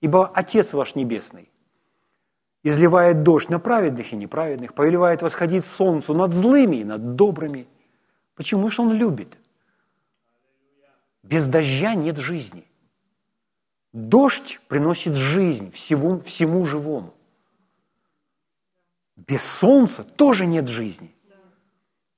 ибо 0.00 0.28
Отец 0.28 0.72
ваш 0.72 0.94
Небесный 0.94 1.48
изливает 2.62 3.22
дождь 3.22 3.48
на 3.48 3.60
праведных 3.60 4.12
и 4.12 4.16
неправедных, 4.16 4.74
повелевает 4.74 5.22
восходить 5.22 5.64
солнцу 5.64 6.14
над 6.14 6.32
злыми 6.32 6.76
и 6.76 6.84
над 6.84 7.14
добрыми. 7.14 7.66
Почему? 8.34 8.70
Что 8.70 8.82
Он 8.82 8.92
любит. 8.92 9.38
Без 11.22 11.46
дождя 11.48 11.94
нет 11.94 12.16
жизни. 12.18 12.66
Дождь 13.92 14.60
приносит 14.68 15.14
жизнь 15.14 15.70
всему, 15.70 16.20
всему 16.20 16.64
живому. 16.66 17.14
Без 19.16 19.42
солнца 19.42 20.04
тоже 20.04 20.46
нет 20.46 20.68
жизни. 20.68 21.14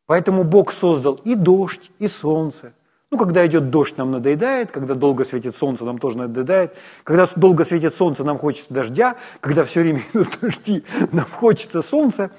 Поэтому 0.07 0.43
Бог 0.45 0.73
создал 0.73 1.15
и 1.25 1.35
дождь, 1.35 1.91
и 1.99 2.09
солнце. 2.09 2.73
Ну, 3.11 3.19
когда 3.19 3.47
идет 3.47 3.71
дождь, 3.71 3.97
нам 3.97 4.11
надоедает, 4.11 4.71
когда 4.71 4.95
долго 4.95 5.25
светит 5.25 5.57
солнце, 5.57 5.85
нам 5.85 5.99
тоже 5.99 6.19
надоедает. 6.19 6.77
Когда 7.05 7.27
долго 7.37 7.65
светит 7.65 7.95
солнце, 7.95 8.25
нам 8.25 8.39
хочется 8.39 8.73
дождя. 8.73 9.17
Когда 9.41 9.65
все 9.65 9.81
время 9.81 10.03
идут 10.13 10.39
дожди, 10.41 10.85
нам 11.13 11.25
хочется 11.25 11.83
солнца. 11.83 12.31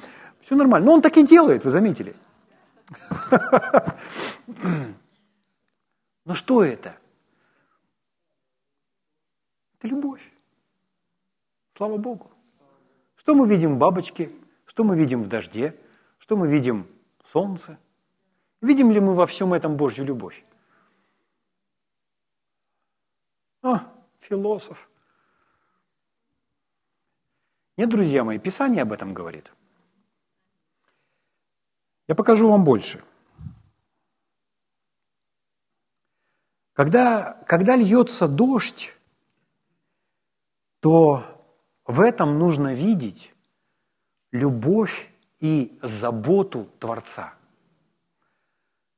Все 0.42 0.56
нормально. 0.56 0.88
Но 0.88 0.94
он 0.94 1.01
так 1.01 1.18
и 1.18 1.24
делает, 1.24 1.63
вы 1.63 1.72
заметили. 1.72 2.16
Но 6.25 6.36
что 6.36 6.63
это? 6.63 6.96
Это 9.78 9.88
любовь. 9.88 10.32
Слава 11.75 11.98
Богу. 11.98 12.30
Что 13.16 13.34
мы 13.36 13.48
видим 13.48 13.75
в 13.75 13.78
бабочке? 13.78 14.30
Что 14.79 14.86
мы 14.86 14.95
видим 14.95 15.21
в 15.21 15.27
дожде? 15.27 15.77
Что 16.19 16.38
мы 16.38 16.48
видим 16.48 16.88
в 17.21 17.27
солнце? 17.27 17.77
Видим 18.62 18.93
ли 18.93 19.01
мы 19.01 19.13
во 19.13 19.27
всем 19.27 19.53
этом 19.53 19.75
Божью 19.75 20.05
любовь? 20.05 20.45
А, 23.62 23.93
философ. 24.21 24.89
Нет, 27.75 27.89
друзья 27.89 28.24
мои, 28.24 28.39
Писание 28.39 28.83
об 28.83 28.93
этом 28.93 29.13
говорит. 29.13 29.51
Я 32.07 32.15
покажу 32.15 32.50
вам 32.50 32.63
больше. 32.63 33.03
Когда, 36.71 37.33
когда 37.45 37.75
льется 37.75 38.29
дождь, 38.29 38.95
то 40.79 41.21
в 41.83 42.00
этом 42.00 42.39
нужно 42.39 42.74
видеть 42.74 43.33
любовь 44.31 45.12
и 45.39 45.77
заботу 45.81 46.69
Творца. 46.79 47.33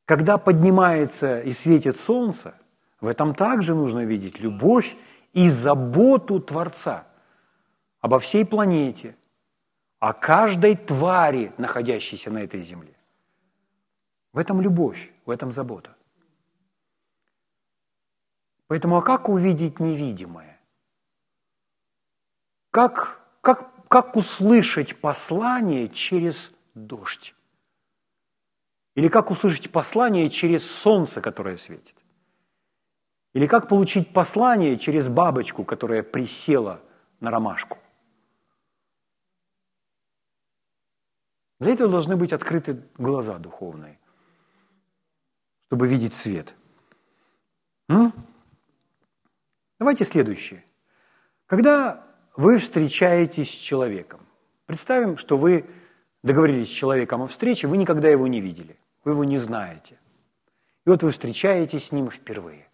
Когда 0.06 0.38
поднимается 0.38 1.42
и 1.42 1.52
светит 1.52 1.98
солнце, 1.98 2.54
в 3.00 3.08
этом 3.08 3.34
также 3.34 3.76
нужно 3.76 4.06
видеть 4.06 4.40
любовь 4.40 4.96
и 5.34 5.50
заботу 5.50 6.40
Творца 6.40 7.08
обо 8.02 8.20
всей 8.20 8.46
планете, 8.46 9.16
о 10.00 10.14
каждой 10.14 10.76
твари, 10.76 11.54
находящейся 11.58 12.32
на 12.32 12.40
этой 12.40 12.62
земле. 12.62 12.96
В 14.34 14.40
этом 14.40 14.60
любовь, 14.62 15.14
в 15.26 15.30
этом 15.30 15.52
забота. 15.52 15.96
Поэтому 18.68 18.98
а 18.98 19.02
как 19.02 19.30
увидеть 19.30 19.80
невидимое? 19.80 20.60
Как, 22.72 23.22
как, 23.42 23.71
как 23.92 24.16
услышать 24.16 24.96
послание 25.02 25.90
через 25.90 26.54
дождь? 26.76 27.36
Или 28.96 29.10
как 29.10 29.32
услышать 29.32 29.70
послание 29.70 30.30
через 30.30 30.66
солнце, 30.72 31.20
которое 31.20 31.58
светит? 31.58 31.98
Или 33.34 33.48
как 33.48 33.68
получить 33.68 34.14
послание 34.14 34.78
через 34.78 35.10
бабочку, 35.10 35.66
которая 35.66 36.04
присела 36.04 36.82
на 37.20 37.32
ромашку? 37.32 37.80
Для 41.60 41.74
этого 41.74 41.92
должны 41.92 42.16
быть 42.16 42.32
открыты 42.32 42.82
глаза 42.98 43.40
духовные, 43.40 44.00
чтобы 45.66 45.90
видеть 45.90 46.14
свет. 46.14 46.56
М? 47.90 48.14
Давайте 49.80 50.06
следующее. 50.06 50.64
Когда 51.46 52.11
вы 52.36 52.58
встречаетесь 52.58 53.50
с 53.50 53.54
человеком, 53.54 54.26
представим, 54.66 55.18
что 55.18 55.38
вы 55.38 55.66
договорились 56.24 56.68
с 56.68 56.74
человеком 56.74 57.22
о 57.22 57.28
встрече, 57.28 57.68
вы 57.68 57.78
никогда 57.78 58.10
его 58.10 58.28
не 58.28 58.42
видели, 58.42 58.78
вы 59.04 59.12
его 59.12 59.24
не 59.24 59.38
знаете. 59.38 60.00
И 60.86 60.90
вот 60.90 61.04
вы 61.04 61.12
встречаетесь 61.12 61.88
с 61.88 61.92
ним 61.92 62.10
впервые. 62.10 62.70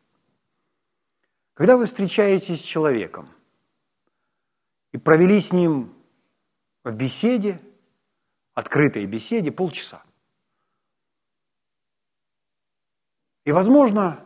Когда 1.54 1.76
вы 1.76 1.86
встречаетесь 1.86 2.62
с 2.62 2.64
человеком 2.64 3.30
и 4.92 4.98
провели 4.98 5.42
с 5.42 5.52
ним 5.52 5.94
в 6.84 6.96
беседе, 6.96 7.60
открытой 8.54 9.06
беседе 9.06 9.52
полчаса, 9.52 10.04
и, 13.44 13.52
возможно, 13.52 14.24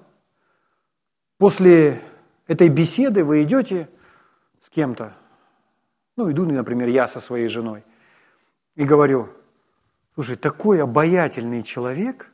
после 1.37 2.01
этой 2.47 2.69
беседы 2.69 3.23
вы 3.23 3.43
идете 3.43 3.87
с 4.59 4.69
кем-то, 4.69 5.15
ну, 6.21 6.31
иду, 6.31 6.45
например, 6.45 6.87
я 6.87 7.07
со 7.07 7.19
своей 7.19 7.47
женой, 7.47 7.83
и 8.75 8.83
говорю, 8.83 9.29
слушай, 10.13 10.35
такой 10.35 10.81
обаятельный 10.81 11.63
человек, 11.63 12.31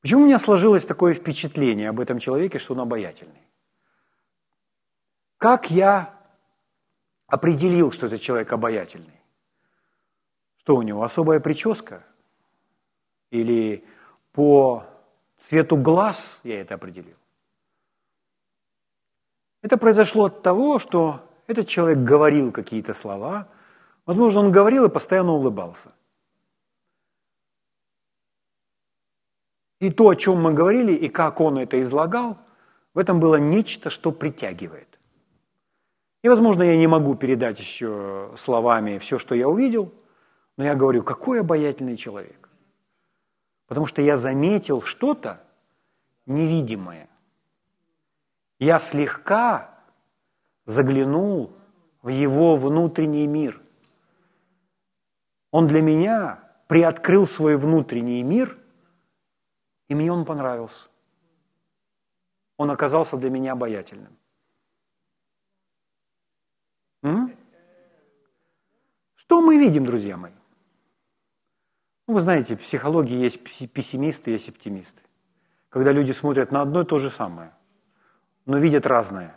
почему 0.00 0.22
у 0.22 0.26
меня 0.26 0.38
сложилось 0.38 0.86
такое 0.86 1.12
впечатление 1.12 1.90
об 1.90 2.00
этом 2.00 2.18
человеке, 2.18 2.58
что 2.58 2.72
он 2.72 2.80
обаятельный? 2.80 3.42
Как 5.36 5.70
я 5.70 6.18
определил, 7.26 7.92
что 7.92 8.06
этот 8.06 8.22
человек 8.22 8.50
обаятельный? 8.52 9.20
Что 10.56 10.76
у 10.76 10.82
него, 10.82 11.02
особая 11.02 11.40
прическа? 11.40 12.02
Или 13.30 13.84
по 14.32 14.86
цвету 15.36 15.76
глаз 15.76 16.40
я 16.42 16.58
это 16.62 16.76
определил? 16.76 17.16
Это 19.60 19.76
произошло 19.76 20.24
от 20.24 20.42
того, 20.42 20.78
что 20.78 21.30
этот 21.46 21.68
человек 21.68 21.98
говорил 21.98 22.52
какие-то 22.52 22.92
слова, 22.92 23.48
возможно, 24.06 24.40
он 24.40 24.52
говорил 24.52 24.86
и 24.86 24.90
постоянно 24.90 25.32
улыбался. 25.32 25.92
И 29.80 29.90
то, 29.90 30.08
о 30.08 30.16
чем 30.16 30.40
мы 30.40 30.54
говорили, 30.54 30.92
и 30.92 31.08
как 31.08 31.40
он 31.40 31.58
это 31.58 31.80
излагал, 31.82 32.38
в 32.94 32.98
этом 32.98 33.20
было 33.20 33.36
нечто, 33.36 33.90
что 33.90 34.12
притягивает. 34.12 34.98
И, 36.22 36.28
возможно, 36.28 36.62
я 36.62 36.76
не 36.76 36.86
могу 36.86 37.16
передать 37.16 37.58
еще 37.58 38.32
словами 38.36 38.98
все, 38.98 39.18
что 39.18 39.34
я 39.34 39.46
увидел, 39.48 39.92
но 40.56 40.64
я 40.64 40.74
говорю, 40.74 41.02
какой 41.02 41.40
обаятельный 41.40 41.96
человек. 41.96 42.48
Потому 43.66 43.86
что 43.86 44.00
я 44.00 44.16
заметил 44.16 44.80
что-то 44.80 45.42
невидимое. 46.24 47.08
Я 48.58 48.78
слегка 48.78 49.73
заглянул 50.64 51.52
в 52.02 52.08
его 52.08 52.56
внутренний 52.56 53.26
мир. 53.26 53.60
Он 55.50 55.66
для 55.66 55.82
меня 55.82 56.42
приоткрыл 56.68 57.26
свой 57.26 57.56
внутренний 57.56 58.22
мир, 58.22 58.58
и 59.88 59.94
мне 59.94 60.12
он 60.12 60.24
понравился. 60.24 60.88
Он 62.56 62.70
оказался 62.70 63.16
для 63.16 63.30
меня 63.30 63.52
обаятельным. 63.52 64.16
М? 67.02 67.36
Что 69.14 69.40
мы 69.40 69.58
видим, 69.58 69.84
друзья 69.84 70.16
мои? 70.16 70.32
Ну, 72.06 72.14
вы 72.14 72.20
знаете, 72.20 72.56
в 72.56 72.60
психологии 72.60 73.16
есть 73.16 73.42
пессимисты, 73.72 74.30
есть 74.30 74.48
оптимисты. 74.48 75.02
Когда 75.68 75.92
люди 75.92 76.12
смотрят 76.12 76.52
на 76.52 76.62
одно 76.62 76.82
и 76.82 76.84
то 76.84 76.98
же 76.98 77.10
самое– 77.10 77.52
но 78.46 78.58
видят 78.58 78.86
разное. 78.86 79.34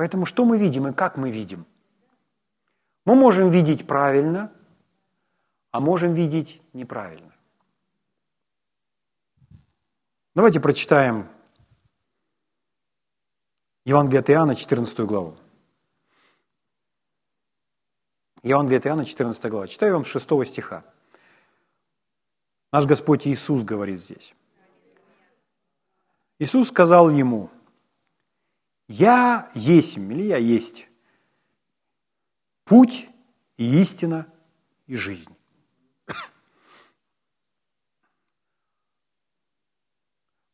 Поэтому 0.00 0.24
что 0.24 0.46
мы 0.46 0.56
видим 0.56 0.88
и 0.88 0.94
как 0.94 1.18
мы 1.18 1.30
видим? 1.30 1.66
Мы 3.04 3.14
можем 3.14 3.50
видеть 3.50 3.86
правильно, 3.86 4.50
а 5.72 5.80
можем 5.80 6.14
видеть 6.14 6.62
неправильно. 6.72 7.34
Давайте 10.34 10.58
прочитаем 10.58 11.28
Евангелие 13.84 14.20
от 14.20 14.30
Иоанна, 14.30 14.56
14 14.56 15.00
главу. 15.00 15.36
Евангелие 18.42 18.78
от 18.78 18.86
Иоанна, 18.86 19.04
14 19.04 19.50
глава. 19.50 19.68
Читаю 19.68 19.92
вам 19.92 20.06
6 20.06 20.46
стиха. 20.46 20.82
Наш 22.72 22.86
Господь 22.86 23.28
Иисус 23.28 23.64
говорит 23.64 24.00
здесь. 24.00 24.34
Иисус 26.38 26.68
сказал 26.68 27.10
ему, 27.10 27.50
Я 28.92 29.52
есть, 29.54 29.98
или 29.98 30.22
я 30.24 30.36
есть 30.36 30.88
путь 32.64 33.08
и 33.56 33.80
истина 33.80 34.26
и 34.88 34.96
жизнь. 34.96 35.32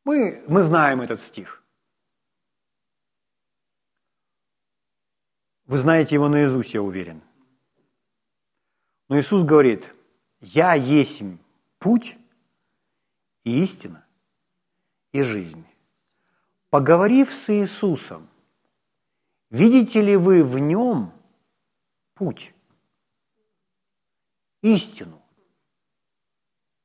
Мы, 0.05 0.45
мы 0.49 0.63
знаем 0.63 1.01
этот 1.01 1.19
стих. 1.19 1.65
Вы 5.65 5.79
знаете 5.79 6.17
его 6.17 6.29
наизусть, 6.29 6.75
я 6.75 6.83
уверен. 6.83 7.23
Но 9.09 9.19
Иисус 9.19 9.45
говорит, 9.45 9.95
я 10.41 10.75
есть 10.75 11.23
путь 11.79 12.19
и 13.45 13.63
истина 13.63 14.07
и 15.13 15.23
жизнь. 15.23 15.65
Поговорив 16.71 17.33
с 17.33 17.51
Иисусом, 17.51 18.29
видите 19.51 20.03
ли 20.03 20.17
вы 20.17 20.43
в 20.43 20.59
нем 20.59 21.13
путь, 22.15 22.53
истину 24.63 25.23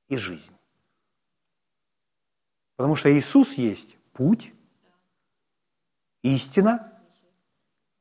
и 0.07 0.17
жизнь? 0.17 0.53
Потому 2.75 2.95
что 2.95 3.11
Иисус 3.11 3.55
есть 3.55 3.97
путь, 4.13 4.53
истина 6.21 7.01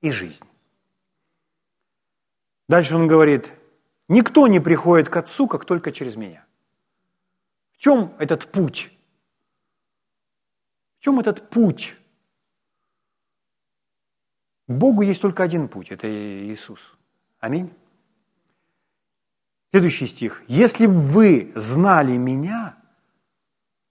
и 0.03 0.11
жизнь. 0.11 0.45
Дальше 2.69 2.95
он 2.95 3.09
говорит, 3.09 3.55
никто 4.09 4.47
не 4.47 4.61
приходит 4.61 5.09
к 5.09 5.17
Отцу, 5.17 5.49
как 5.49 5.65
только 5.65 5.93
через 5.93 6.17
меня. 6.17 6.47
В 7.73 7.79
чем 7.79 8.15
этот 8.19 8.53
путь? 8.53 8.93
Чем 11.01 11.19
этот 11.19 11.49
путь? 11.49 11.97
Богу 14.69 15.03
есть 15.03 15.21
только 15.21 15.43
один 15.43 15.69
путь, 15.69 15.91
это 15.91 16.07
Иисус. 16.09 16.93
Аминь. 17.41 17.73
Следующий 19.71 20.07
стих. 20.07 20.43
«Если 20.47 20.87
бы 20.87 20.99
вы 20.99 21.53
знали 21.55 22.17
Меня, 22.17 22.77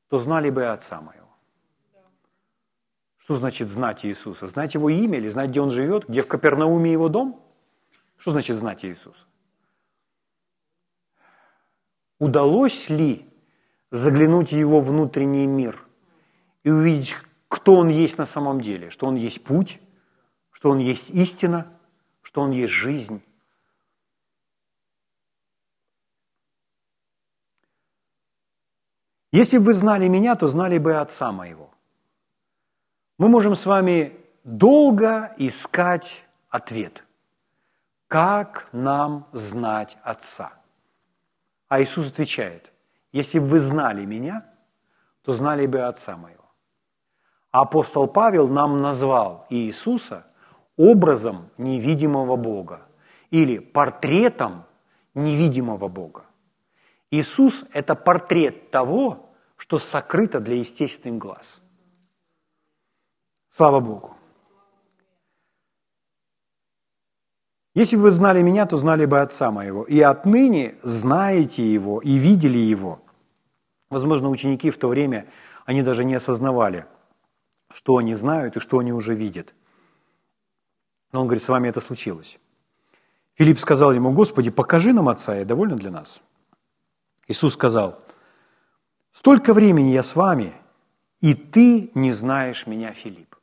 то 0.08 0.18
знали 0.18 0.50
бы 0.50 0.68
Отца 0.68 1.02
Моего». 1.02 1.28
Что 3.18 3.36
значит 3.36 3.70
знать 3.70 4.06
Иисуса? 4.06 4.48
Знать 4.48 4.76
Его 4.76 4.90
имя 4.90 5.18
или 5.18 5.30
знать, 5.30 5.50
где 5.50 5.62
Он 5.62 5.72
живет, 5.72 6.08
где 6.08 6.22
в 6.22 6.28
Капернауме 6.28 6.92
Его 6.92 7.10
дом? 7.10 7.44
Что 8.18 8.32
значит 8.32 8.56
знать 8.58 8.86
Иисуса? 8.86 9.26
Удалось 12.20 12.90
ли 12.90 13.26
заглянуть 13.90 14.50
в 14.50 14.58
Его 14.58 14.82
внутренний 14.82 15.48
мир 15.48 15.89
и 16.70 16.72
увидеть, 16.72 17.16
кто 17.48 17.76
Он 17.76 17.90
есть 17.90 18.18
на 18.18 18.26
самом 18.26 18.62
деле, 18.62 18.90
что 18.92 19.08
Он 19.08 19.16
есть 19.16 19.44
путь, 19.44 19.82
что 20.52 20.70
Он 20.70 20.78
есть 20.78 21.10
истина, 21.10 21.68
что 22.22 22.42
Он 22.42 22.52
есть 22.52 22.74
жизнь? 22.74 23.24
Если 29.32 29.58
бы 29.58 29.66
вы 29.66 29.74
знали 29.74 30.08
меня, 30.08 30.36
то 30.36 30.48
знали 30.48 30.78
бы 30.78 30.96
Отца 30.96 31.32
моего. 31.32 31.72
Мы 33.18 33.30
можем 33.30 33.56
с 33.56 33.66
вами 33.66 34.18
долго 34.44 35.34
искать 35.38 36.26
ответ. 36.50 37.04
Как 38.08 38.70
нам 38.72 39.28
знать 39.34 39.98
Отца? 40.04 40.54
А 41.68 41.82
Иисус 41.82 42.08
отвечает, 42.08 42.72
если 43.12 43.40
бы 43.40 43.46
вы 43.46 43.60
знали 43.60 44.06
меня, 44.06 44.52
то 45.22 45.34
знали 45.34 45.68
бы 45.68 45.82
Отца 45.82 46.18
моего. 46.18 46.39
Апостол 47.52 48.08
Павел 48.08 48.48
нам 48.48 48.82
назвал 48.82 49.48
Иисуса 49.50 50.26
образом 50.78 51.50
невидимого 51.58 52.36
Бога 52.36 52.88
или 53.32 53.60
портретом 53.60 54.66
невидимого 55.16 55.88
Бога. 55.88 56.26
Иисус– 57.12 57.66
это 57.74 57.96
портрет 57.96 58.70
того, 58.70 59.30
что 59.58 59.80
сокрыто 59.80 60.40
для 60.40 60.58
естественных 60.58 61.20
глаз. 61.20 61.62
Слава 63.50 63.80
Богу. 63.80 64.16
Если 67.74 67.96
бы 67.96 68.04
вы 68.04 68.12
знали 68.12 68.42
меня, 68.44 68.66
то 68.68 68.78
знали 68.78 69.06
бы 69.06 69.22
Отца 69.22 69.52
моего. 69.52 69.84
И 69.84 70.00
отныне 70.02 70.76
знаете 70.84 71.64
Его 71.64 72.00
и 72.00 72.18
видели 72.18 72.58
Его. 72.58 73.02
Возможно, 73.90 74.30
ученики 74.30 74.70
в 74.70 74.78
то 74.78 74.88
время, 74.88 75.28
они 75.66 75.82
даже 75.82 76.04
не 76.04 76.16
осознавали, 76.16 76.86
что 77.72 77.98
они 77.98 78.16
знают 78.16 78.58
и 78.58 78.60
что 78.60 78.80
они 78.80 78.94
уже 78.94 79.14
видят. 79.14 79.54
Но 81.12 81.22
он 81.22 81.28
говорит, 81.28 81.44
с 81.44 81.50
вами 81.50 81.70
это 81.70 81.82
случилось. 81.82 82.40
Филипп 83.36 83.60
сказал 83.60 83.94
ему, 83.94 84.12
Господи, 84.12 84.50
покажи 84.50 84.94
нам 84.94 85.08
Отца, 85.08 85.40
и 85.40 85.46
довольно 85.46 85.76
для 85.76 85.92
нас. 85.92 86.22
Иисус 87.28 87.54
сказал, 87.54 88.04
«Столько 89.12 89.54
времени 89.54 89.90
я 89.90 90.04
с 90.04 90.16
вами, 90.16 90.54
и 91.20 91.34
ты 91.34 91.92
не 91.94 92.12
знаешь 92.12 92.68
меня, 92.68 92.94
Филипп». 92.94 93.36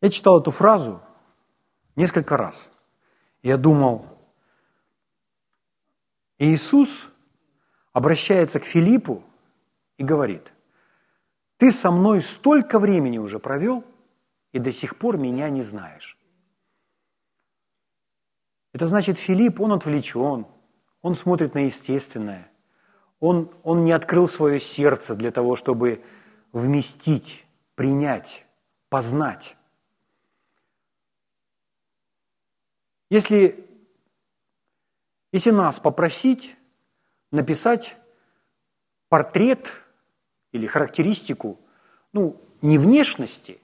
Я 0.00 0.10
читал 0.10 0.40
эту 0.40 0.50
фразу 0.50 1.00
несколько 1.96 2.36
раз. 2.36 2.72
Я 3.42 3.56
думал, 3.56 4.06
Иисус 6.38 7.10
обращается 7.92 8.60
к 8.60 8.64
Филиппу 8.64 9.24
и 9.96 10.04
говорит, 10.04 10.52
«Ты 11.58 11.70
со 11.70 11.90
мной 11.90 12.22
столько 12.22 12.78
времени 12.78 13.18
уже 13.18 13.38
провел, 13.38 13.84
и 14.52 14.58
до 14.58 14.72
сих 14.72 14.96
пор 14.96 15.18
меня 15.18 15.50
не 15.50 15.62
знаешь». 15.62 16.16
Это 18.72 18.86
значит, 18.86 19.18
Филипп, 19.18 19.60
он 19.60 19.72
отвлечен, 19.72 20.46
он 21.02 21.14
смотрит 21.14 21.54
на 21.54 21.66
естественное. 21.66 22.50
Он, 23.20 23.52
он 23.64 23.84
не 23.84 23.92
открыл 23.92 24.28
свое 24.28 24.60
сердце 24.60 25.14
для 25.14 25.30
того, 25.30 25.56
чтобы 25.56 26.04
вместить, 26.52 27.44
принять, 27.74 28.46
познать. 28.88 29.56
Если, 33.10 33.66
если 35.32 35.50
нас 35.50 35.80
попросить 35.80 36.56
написать 37.30 37.96
портрет 39.08 39.82
или 40.52 40.66
характеристику, 40.66 41.58
ну, 42.12 42.40
не 42.62 42.78
внешности, 42.78 43.60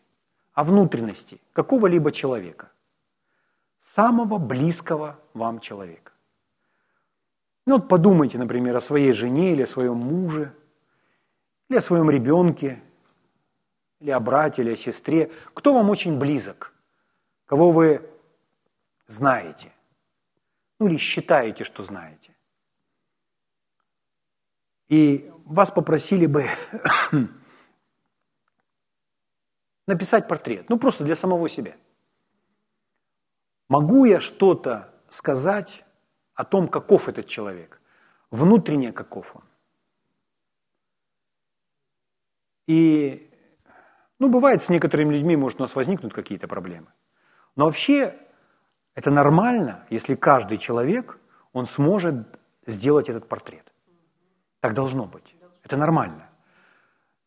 а 0.52 0.64
внутренности 0.64 1.40
какого-либо 1.52 2.12
человека, 2.12 2.70
самого 3.78 4.38
близкого 4.38 5.18
вам 5.34 5.60
человека. 5.60 6.12
Ну 7.66 7.78
вот 7.78 7.88
подумайте, 7.88 8.38
например, 8.38 8.76
о 8.76 8.80
своей 8.80 9.12
жене 9.12 9.52
или 9.52 9.62
о 9.62 9.66
своем 9.66 9.96
муже, 9.96 10.54
или 11.68 11.78
о 11.78 11.80
своем 11.80 12.10
ребенке, 12.10 12.82
или 14.00 14.10
о 14.10 14.20
брате, 14.20 14.62
или 14.62 14.72
о 14.72 14.76
сестре. 14.76 15.32
Кто 15.54 15.72
вам 15.72 15.88
очень 15.90 16.18
близок? 16.18 16.74
Кого 17.46 17.70
вы 17.70 18.08
знаете? 19.06 19.72
Ну 20.78 20.88
или 20.88 20.98
считаете, 20.98 21.64
что 21.64 21.82
знаете? 21.82 22.33
И 24.88 25.30
вас 25.44 25.70
попросили 25.70 26.26
бы 26.26 26.44
написать 29.86 30.28
портрет, 30.28 30.68
ну 30.68 30.78
просто 30.78 31.04
для 31.04 31.16
самого 31.16 31.48
себя. 31.48 31.76
Могу 33.68 34.04
я 34.04 34.20
что-то 34.20 34.92
сказать 35.08 35.84
о 36.34 36.44
том, 36.44 36.68
каков 36.68 37.08
этот 37.08 37.26
человек, 37.26 37.80
внутренне 38.30 38.92
каков 38.92 39.36
он. 39.36 39.44
И, 42.66 43.30
ну, 44.18 44.30
бывает, 44.30 44.62
с 44.62 44.68
некоторыми 44.68 45.14
людьми, 45.14 45.36
может, 45.36 45.60
у 45.60 45.62
нас 45.62 45.76
возникнут 45.76 46.14
какие-то 46.14 46.48
проблемы. 46.48 46.86
Но 47.56 47.66
вообще 47.66 48.18
это 48.94 49.10
нормально, 49.10 49.86
если 49.90 50.14
каждый 50.14 50.58
человек, 50.58 51.18
он 51.52 51.66
сможет 51.66 52.40
сделать 52.66 53.08
этот 53.08 53.28
портрет. 53.28 53.63
Так 54.64 54.72
должно 54.72 55.04
быть. 55.04 55.36
Это 55.62 55.76
нормально. 55.76 56.26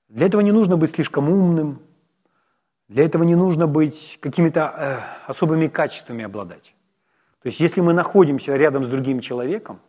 Для 0.08 0.26
этого 0.26 0.42
не 0.42 0.52
нужно 0.52 0.76
быть 0.76 0.96
слишком 0.96 1.30
умным, 1.30 1.84
для 2.88 3.06
этого 3.06 3.22
не 3.22 3.36
нужно 3.36 3.68
быть 3.68 4.18
какими-то 4.22 4.74
э, 4.76 5.00
особыми 5.28 5.68
качествами 5.68 6.26
обладать. 6.26 6.74
То 7.44 7.50
есть 7.50 7.60
если 7.60 7.80
мы 7.80 7.94
находимся 7.94 8.56
рядом 8.56 8.84
с 8.84 8.88
другим 8.88 9.20
человеком, 9.20 9.80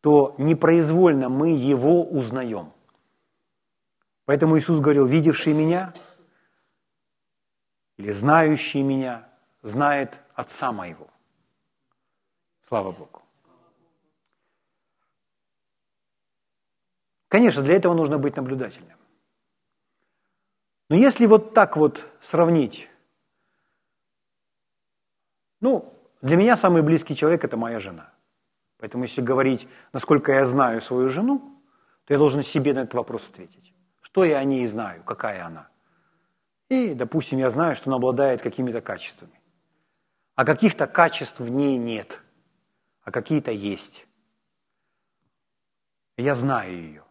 то 0.00 0.34
непроизвольно 0.36 1.28
мы 1.28 1.50
его 1.50 2.02
узнаем. 2.02 2.72
Поэтому 4.24 4.58
Иисус 4.58 4.80
говорил, 4.80 5.06
видевший 5.06 5.52
меня 5.52 5.94
или 7.98 8.10
знающий 8.10 8.82
меня, 8.82 9.28
знает 9.62 10.18
Отца 10.34 10.72
моего. 10.72 11.06
Слава 12.62 12.90
Богу. 12.90 13.23
Конечно, 17.34 17.64
для 17.64 17.74
этого 17.74 17.94
нужно 17.94 18.16
быть 18.16 18.36
наблюдательным. 18.36 18.96
Но 20.88 20.94
если 20.94 21.26
вот 21.26 21.52
так 21.52 21.76
вот 21.76 22.08
сравнить 22.20 22.88
Ну, 25.60 25.92
для 26.22 26.36
меня 26.36 26.56
самый 26.56 26.82
близкий 26.82 27.16
человек– 27.16 27.42
это 27.46 27.56
моя 27.56 27.80
жена. 27.80 28.12
Поэтому 28.78 29.02
если 29.02 29.20
говорить, 29.20 29.66
насколько 29.92 30.30
я 30.30 30.44
знаю 30.44 30.80
свою 30.80 31.08
жену, 31.08 31.60
то 32.04 32.14
я 32.14 32.18
должен 32.18 32.44
себе 32.44 32.72
на 32.72 32.82
этот 32.82 32.94
вопрос 32.94 33.28
ответить. 33.28 33.74
Что 34.00 34.24
я 34.24 34.38
о 34.38 34.44
ней 34.44 34.64
знаю, 34.68 35.02
какая 35.02 35.44
она? 35.44 35.66
И, 36.68 36.94
допустим, 36.94 37.40
я 37.40 37.50
знаю, 37.50 37.74
что 37.74 37.90
она 37.90 37.96
обладает 37.96 38.42
какими-то 38.42 38.80
качествами. 38.80 39.40
А 40.36 40.44
каких-то 40.44 40.86
качеств 40.86 41.40
в 41.40 41.50
ней 41.50 41.78
нет, 41.78 42.22
а 43.02 43.10
какие-то 43.10 43.50
есть. 43.50 44.06
Я 46.16 46.36
знаю 46.36 46.72
ее. 46.72 47.03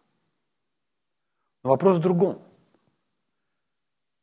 Но 1.64 1.70
вопрос 1.70 1.96
в 1.96 2.00
другом. 2.00 2.42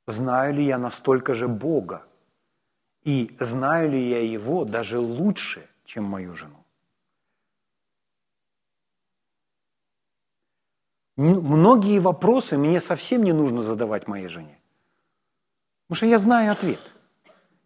Знаю 0.07 0.53
ли 0.53 0.63
я 0.63 0.77
настолько 0.77 1.33
же 1.33 1.47
Бога? 1.47 2.03
И 3.03 3.35
знаю 3.39 3.89
ли 3.89 4.09
я 4.09 4.21
Его 4.21 4.63
даже 4.63 4.99
лучше, 4.99 5.67
чем 5.83 6.03
мою 6.03 6.35
жену? 6.35 6.57
Многие 11.17 11.99
вопросы 11.99 12.57
мне 12.57 12.79
совсем 12.79 13.23
не 13.23 13.33
нужно 13.33 13.63
задавать 13.63 14.07
моей 14.07 14.27
жене. 14.27 14.59
Потому 15.87 15.97
что 15.97 16.05
я 16.05 16.19
знаю 16.19 16.51
ответ. 16.51 16.79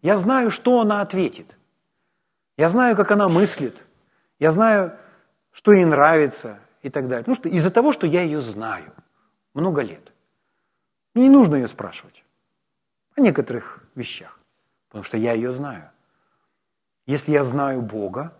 Я 0.02 0.16
знаю, 0.16 0.52
что 0.52 0.80
она 0.80 1.02
ответит. 1.02 1.58
Я 2.58 2.70
знаю, 2.70 2.96
как 2.96 3.12
она 3.12 3.28
мыслит. 3.28 3.86
Я 4.40 4.52
знаю, 4.52 4.98
что 5.52 5.74
ей 5.74 5.86
нравится 5.86 6.60
и 6.82 6.90
так 6.90 7.08
далее. 7.08 7.26
Ну, 7.28 7.36
что, 7.36 7.50
из-за 7.50 7.72
того, 7.72 7.92
что 7.92 8.08
я 8.08 8.22
ее 8.22 8.42
знаю 8.42 8.94
много 9.56 9.82
лет. 9.82 10.14
Не 11.16 11.30
нужно 11.30 11.56
ее 11.56 11.68
спрашивать 11.68 12.24
о 13.16 13.22
некоторых 13.22 13.84
вещах, 13.96 14.40
потому 14.90 15.04
что 15.04 15.18
я 15.18 15.34
ее 15.34 15.52
знаю. 15.52 15.90
Если 17.08 17.32
я 17.32 17.44
знаю 17.44 17.82
Бога, 17.82 18.38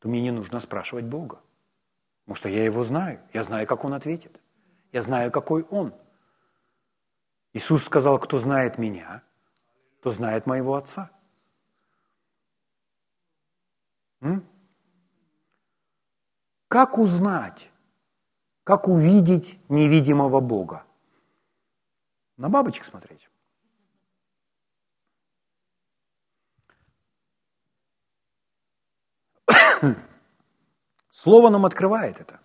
то 0.00 0.08
мне 0.08 0.20
не 0.20 0.32
нужно 0.32 0.60
спрашивать 0.60 1.04
Бога, 1.04 1.40
потому 2.24 2.36
что 2.36 2.48
я 2.48 2.64
его 2.64 2.82
знаю. 2.84 3.20
Я 3.32 3.42
знаю, 3.42 3.66
как 3.66 3.84
Он 3.84 3.94
ответит. 3.94 4.40
Я 4.92 5.02
знаю, 5.02 5.30
какой 5.30 5.62
Он. 5.70 5.94
Иисус 7.52 7.84
сказал, 7.84 8.18
кто 8.18 8.38
знает 8.38 8.78
меня, 8.78 9.22
то 10.02 10.10
знает 10.10 10.46
моего 10.46 10.74
Отца. 10.74 11.10
М? 14.20 14.44
Как 16.68 16.98
узнать, 16.98 17.70
как 18.64 18.88
увидеть 18.88 19.58
невидимого 19.68 20.40
Бога? 20.40 20.84
На 22.36 22.48
бабочек 22.48 22.84
смотреть. 22.84 23.28
Слово 31.10 31.50
нам 31.50 31.66
открывает 31.66 32.20
это. 32.20 32.40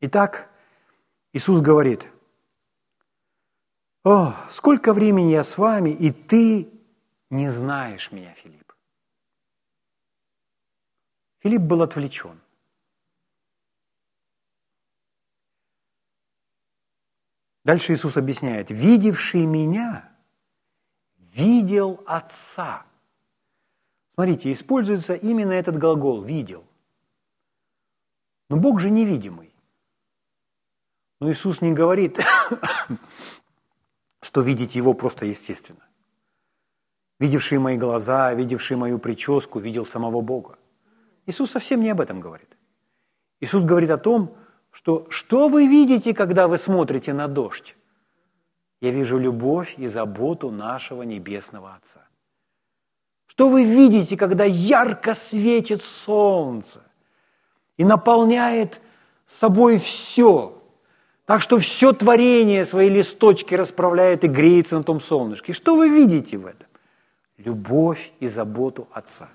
Итак, 0.00 0.50
Иисус 1.32 1.60
говорит, 1.62 2.10
«О, 4.04 4.34
сколько 4.50 4.92
времени 4.92 5.30
я 5.30 5.42
с 5.42 5.56
вами, 5.56 5.90
и 5.90 6.10
ты 6.12 6.68
не 7.30 7.48
знаешь 7.48 8.12
меня, 8.12 8.34
Филипп». 8.34 8.63
Филипп 11.44 11.60
был 11.60 11.82
отвлечен. 11.82 12.40
Дальше 17.64 17.92
Иисус 17.92 18.16
объясняет, 18.16 18.70
«Видевший 18.70 19.44
меня, 19.44 20.10
видел 21.18 22.02
Отца». 22.06 22.86
Смотрите, 24.14 24.52
используется 24.52 25.14
именно 25.14 25.52
этот 25.52 25.76
глагол 25.76 26.22
«видел». 26.22 26.64
Но 28.48 28.56
Бог 28.56 28.80
же 28.80 28.88
невидимый. 28.88 29.52
Но 31.20 31.30
Иисус 31.30 31.60
не 31.60 31.74
говорит, 31.74 32.20
что 34.22 34.40
видеть 34.40 34.76
Его 34.76 34.94
просто 34.94 35.26
естественно. 35.26 35.86
Видевший 37.18 37.58
мои 37.58 37.76
глаза, 37.76 38.32
видевший 38.32 38.78
мою 38.78 38.98
прическу, 38.98 39.58
видел 39.58 39.84
самого 39.84 40.22
Бога. 40.22 40.58
Иисус 41.26 41.50
совсем 41.50 41.80
не 41.80 41.90
об 41.90 42.00
этом 42.00 42.20
говорит. 42.20 42.56
Иисус 43.40 43.64
говорит 43.64 43.90
о 43.90 43.98
том, 43.98 44.36
что 44.70 45.06
что 45.10 45.48
вы 45.48 45.66
видите, 45.66 46.14
когда 46.14 46.48
вы 46.48 46.58
смотрите 46.58 47.12
на 47.12 47.28
дождь? 47.28 47.76
Я 48.80 48.90
вижу 48.90 49.18
любовь 49.18 49.74
и 49.78 49.86
заботу 49.86 50.50
нашего 50.50 51.02
Небесного 51.02 51.74
Отца. 51.74 52.06
Что 53.26 53.48
вы 53.48 53.64
видите, 53.64 54.16
когда 54.16 54.44
ярко 54.44 55.14
светит 55.14 55.82
солнце 55.82 56.82
и 57.76 57.84
наполняет 57.84 58.80
собой 59.26 59.78
все, 59.78 60.62
так 61.24 61.40
что 61.40 61.58
все 61.58 61.92
творение 61.92 62.64
свои 62.64 62.88
листочки 62.88 63.54
расправляет 63.54 64.24
и 64.24 64.28
греется 64.28 64.76
на 64.76 64.84
том 64.84 65.00
солнышке. 65.00 65.52
Что 65.52 65.74
вы 65.76 65.88
видите 65.88 66.36
в 66.36 66.46
этом? 66.46 66.68
Любовь 67.38 68.12
и 68.20 68.28
заботу 68.28 68.88
Отца. 68.92 69.30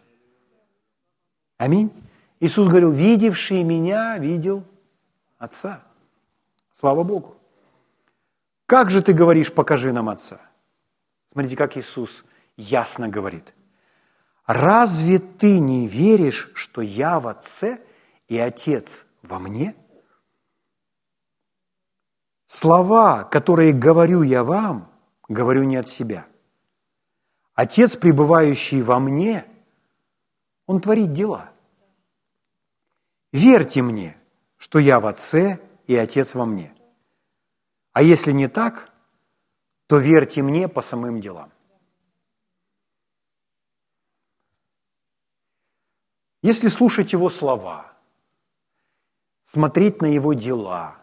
Аминь. 1.60 1.92
Иисус 2.40 2.70
говорил, 2.70 2.90
видевший 2.90 3.64
меня, 3.64 4.18
видел 4.18 4.64
Отца. 5.38 5.84
Слава 6.72 7.04
Богу. 7.04 7.36
Как 8.66 8.90
же 8.90 9.02
ты 9.02 9.12
говоришь, 9.12 9.54
покажи 9.54 9.92
нам 9.92 10.08
Отца? 10.08 10.40
Смотрите, 11.30 11.58
как 11.58 11.76
Иисус 11.76 12.24
ясно 12.56 13.10
говорит. 13.10 13.54
Разве 14.46 15.20
ты 15.20 15.60
не 15.60 15.86
веришь, 15.86 16.50
что 16.56 16.82
я 16.82 17.20
в 17.20 17.28
Отце 17.28 17.82
и 18.30 18.40
Отец 18.40 19.06
во 19.22 19.38
мне? 19.38 19.76
Слова, 22.46 23.26
которые 23.26 23.74
говорю 23.74 24.22
я 24.22 24.46
вам, 24.46 24.90
говорю 25.28 25.64
не 25.64 25.76
от 25.76 25.90
себя. 25.90 26.26
Отец, 27.54 27.98
пребывающий 27.98 28.82
во 28.82 29.00
мне, 29.00 29.46
он 30.70 30.82
творит 30.82 31.14
дела. 31.14 31.52
Верьте 33.32 33.82
мне, 33.82 34.16
что 34.58 34.78
я 34.78 35.00
в 35.00 35.08
Отце 35.08 35.60
и 35.88 35.96
Отец 35.96 36.36
во 36.36 36.46
мне. 36.46 36.76
А 37.92 38.04
если 38.04 38.32
не 38.32 38.48
так, 38.48 38.94
то 39.88 39.98
верьте 39.98 40.44
мне 40.44 40.68
по 40.68 40.84
самым 40.84 41.22
делам. 41.22 41.52
Если 46.44 46.68
слушать 46.68 47.14
Его 47.14 47.30
слова, 47.30 47.92
смотреть 49.42 50.04
на 50.04 50.06
Его 50.06 50.36
дела, 50.36 50.98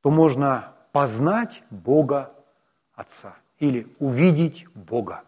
то 0.00 0.10
можно 0.10 0.76
познать 0.92 1.64
Бога 1.70 2.32
Отца 2.94 3.36
или 3.58 3.92
увидеть 3.98 4.68
Бога. 4.76 5.24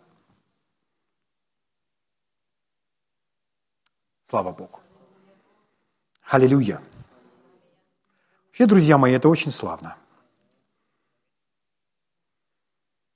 Слава 4.28 4.52
Богу. 4.52 4.80
Аллилуйя. 6.24 6.82
Вообще, 8.48 8.66
друзья 8.66 8.98
мои, 8.98 9.14
это 9.14 9.30
очень 9.30 9.50
славно. 9.50 9.96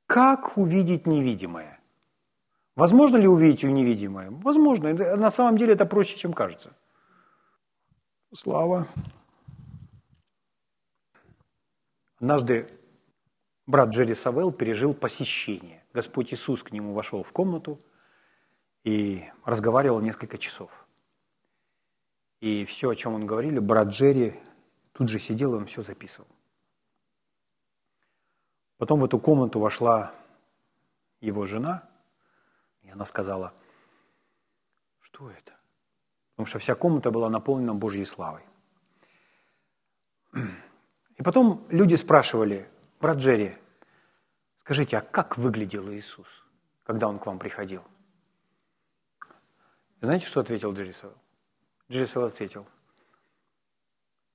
Как 0.06 0.56
увидеть 0.56 1.06
невидимое? 1.06 1.78
Возможно 2.76 3.18
ли 3.18 3.28
увидеть 3.28 3.62
невидимое? 3.62 4.30
Возможно. 4.30 4.94
На 4.94 5.30
самом 5.30 5.58
деле 5.58 5.74
это 5.74 5.84
проще, 5.84 6.16
чем 6.16 6.32
кажется. 6.32 6.74
Слава. 8.32 8.86
Однажды 12.16 12.70
брат 13.66 13.90
Джерри 13.90 14.14
Савелл 14.14 14.50
пережил 14.50 14.94
посещение. 14.94 15.84
Господь 15.92 16.32
Иисус 16.32 16.62
к 16.62 16.72
нему 16.72 16.94
вошел 16.94 17.22
в 17.22 17.32
комнату 17.32 17.78
и 18.82 19.30
разговаривал 19.44 20.00
несколько 20.00 20.38
часов. 20.38 20.86
И 22.42 22.64
все, 22.64 22.90
о 22.90 22.94
чем 22.96 23.14
он 23.14 23.24
говорил, 23.24 23.62
брат 23.62 23.90
Джерри 23.90 24.34
тут 24.94 25.08
же 25.08 25.20
сидел 25.20 25.54
и 25.54 25.58
он 25.58 25.66
все 25.66 25.80
записывал. 25.80 26.26
Потом 28.78 28.98
в 28.98 29.04
эту 29.04 29.20
комнату 29.20 29.60
вошла 29.60 30.12
его 31.20 31.46
жена, 31.46 31.88
и 32.80 32.90
она 32.90 33.04
сказала, 33.04 33.54
что 34.98 35.30
это? 35.30 35.52
Потому 36.32 36.48
что 36.48 36.58
вся 36.58 36.74
комната 36.74 37.12
была 37.12 37.30
наполнена 37.30 37.74
Божьей 37.74 38.04
славой. 38.04 38.42
И 41.14 41.22
потом 41.22 41.64
люди 41.68 41.94
спрашивали, 41.94 42.68
брат 42.98 43.18
Джерри, 43.18 43.56
скажите, 44.56 44.98
а 44.98 45.00
как 45.00 45.38
выглядел 45.38 45.88
Иисус, 45.92 46.44
когда 46.82 47.06
Он 47.06 47.20
к 47.20 47.26
вам 47.26 47.38
приходил? 47.38 47.84
Знаете, 50.00 50.26
что 50.26 50.40
ответил 50.40 50.72
Джерри 50.72 50.92
Савелл? 50.92 51.21
Джерри 51.90 52.24
ответил, 52.24 52.66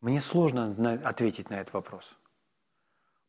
мне 0.02 0.22
сложно 0.22 0.76
ответить 1.04 1.50
на 1.50 1.56
этот 1.56 1.74
вопрос, 1.74 2.16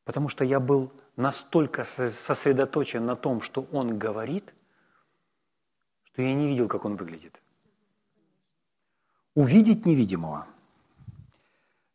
Потому 0.05 0.29
что 0.29 0.45
я 0.45 0.59
был 0.59 0.91
настолько 1.17 1.85
сосредоточен 1.85 3.05
на 3.05 3.15
том, 3.15 3.43
что 3.43 3.67
Он 3.73 3.99
говорит, 3.99 4.55
что 6.05 6.23
я 6.23 6.35
не 6.35 6.49
видел, 6.49 6.69
как 6.69 6.85
Он 6.85 6.97
выглядит. 6.97 7.43
Увидеть 9.35 9.85
невидимого. 9.85 10.47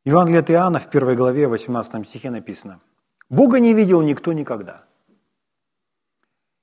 Евангелие 0.06 0.42
от 0.42 0.52
Иоанна 0.52 0.80
в 0.80 0.90
первой 0.90 1.16
главе, 1.16 1.48
18 1.48 2.08
стихе 2.08 2.30
написано. 2.30 2.82
Бога 3.30 3.60
не 3.60 3.74
видел 3.74 4.02
никто 4.02 4.32
никогда. 4.34 4.84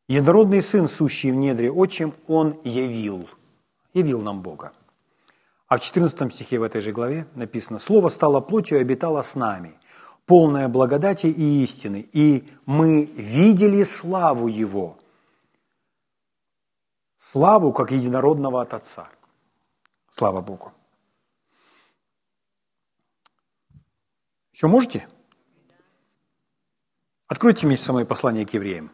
Единородный 0.08 0.62
Сын, 0.62 0.88
сущий 0.88 1.32
в 1.32 1.34
недре 1.34 1.70
отчим, 1.70 2.14
Он 2.28 2.60
явил. 2.64 3.28
Явил 3.92 4.20
нам 4.20 4.40
Бога. 4.42 4.72
А 5.70 5.76
в 5.76 5.80
14 5.80 6.34
стихе 6.34 6.58
в 6.58 6.64
этой 6.64 6.80
же 6.80 6.90
главе 6.90 7.28
написано, 7.36 7.78
«Слово 7.78 8.08
стало 8.08 8.40
плотью 8.40 8.78
и 8.78 8.80
обитало 8.80 9.22
с 9.22 9.36
нами, 9.36 9.78
полное 10.26 10.68
благодати 10.68 11.28
и 11.28 11.62
истины, 11.62 12.08
и 12.12 12.50
мы 12.66 13.04
видели 13.04 13.84
славу 13.84 14.48
Его, 14.48 14.98
славу 17.14 17.72
как 17.72 17.92
единородного 17.92 18.60
от 18.60 18.74
Отца». 18.74 19.08
Слава 20.08 20.40
Богу. 20.40 20.72
Еще 24.52 24.66
можете? 24.66 25.06
Откройте 27.28 27.68
мне 27.68 27.76
самое 27.76 28.04
послание 28.04 28.44
к 28.44 28.54
евреям. 28.54 28.90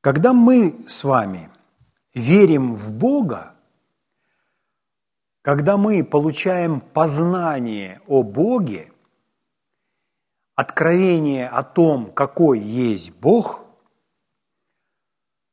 Когда 0.00 0.32
мы 0.32 0.84
с 0.86 1.02
вами 1.02 1.50
верим 2.14 2.76
в 2.76 2.92
Бога, 2.92 3.53
когда 5.44 5.76
мы 5.76 6.02
получаем 6.02 6.80
познание 6.80 8.00
о 8.06 8.22
Боге, 8.22 8.90
откровение 10.54 11.48
о 11.48 11.62
том, 11.62 12.10
какой 12.10 12.58
есть 12.60 13.12
Бог, 13.12 13.62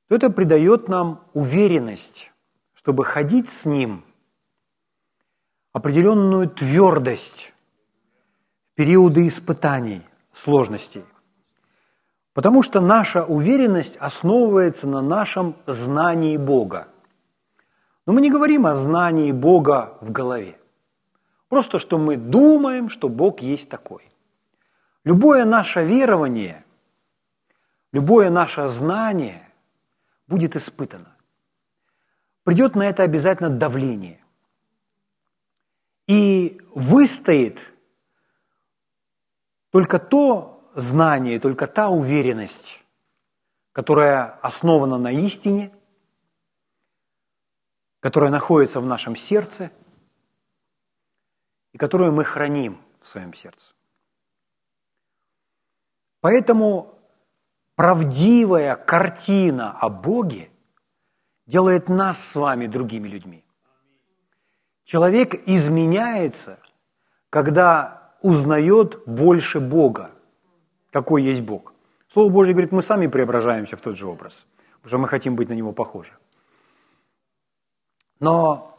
то 0.08 0.16
это 0.16 0.30
придает 0.30 0.88
нам 0.88 1.28
уверенность, 1.34 2.32
чтобы 2.72 3.04
ходить 3.04 3.50
с 3.50 3.66
Ним, 3.66 4.06
определенную 5.74 6.50
твердость 6.50 7.54
в 8.72 8.76
периоды 8.76 9.28
испытаний, 9.28 10.04
сложностей. 10.32 11.04
Потому 12.32 12.64
что 12.64 12.80
наша 12.80 13.26
уверенность 13.26 13.98
основывается 13.98 14.88
на 14.88 15.02
нашем 15.02 15.54
знании 15.68 16.38
Бога. 16.38 16.88
Но 18.06 18.14
мы 18.14 18.22
не 18.22 18.32
говорим 18.32 18.66
о 18.66 18.74
знании 18.74 19.32
Бога 19.32 19.98
в 20.02 20.12
голове. 20.12 20.58
Просто, 21.50 21.80
что 21.80 21.98
мы 21.98 22.18
думаем, 22.18 22.90
что 22.90 23.10
Бог 23.10 23.42
есть 23.42 23.70
такой. 23.70 24.10
Любое 25.04 25.46
наше 25.46 25.84
верование, 25.84 26.64
любое 27.92 28.30
наше 28.30 28.68
знание 28.68 29.48
будет 30.28 30.56
испытано. 30.56 31.16
Придет 32.44 32.76
на 32.76 32.84
это 32.84 33.04
обязательно 33.04 33.50
давление. 33.50 34.20
И 36.08 36.60
выстоит 36.74 37.60
только 39.72 40.00
то 40.00 40.70
знание, 40.76 41.40
только 41.40 41.68
та 41.68 41.90
уверенность, 41.90 42.84
которая 43.74 44.40
основана 44.42 44.98
на 44.98 45.12
истине– 45.12 45.72
которая 48.02 48.32
находится 48.32 48.82
в 48.82 48.86
нашем 48.86 49.16
сердце 49.16 49.72
и 51.72 51.78
которую 51.78 52.12
мы 52.12 52.26
храним 52.26 52.78
в 52.98 53.08
своем 53.08 53.34
сердце. 53.34 53.74
Поэтому 56.20 57.00
правдивая 57.76 58.76
картина 58.76 59.78
о 59.80 59.90
Боге 59.90 60.50
делает 61.46 61.90
нас 61.90 62.20
с 62.28 62.36
вами 62.36 62.68
другими 62.68 63.08
людьми. 63.08 63.46
Человек 64.84 65.48
изменяется, 65.48 66.60
когда 67.30 68.14
узнает 68.22 69.04
больше 69.06 69.60
Бога, 69.60 70.12
какой 70.90 71.24
есть 71.24 71.42
Бог. 71.42 71.74
Слово 72.08 72.30
Божье 72.30 72.54
говорит, 72.54 72.72
мы 72.72 72.82
сами 72.82 73.08
преображаемся 73.08 73.78
в 73.78 73.82
тот 73.82 73.96
же 73.96 74.08
образ, 74.08 74.46
потому 74.82 74.90
что 74.90 74.98
мы 74.98 75.08
хотим 75.08 75.36
быть 75.36 75.50
на 75.50 75.54
него 75.54 75.72
похожи. 75.72 76.14
Но 78.22 78.78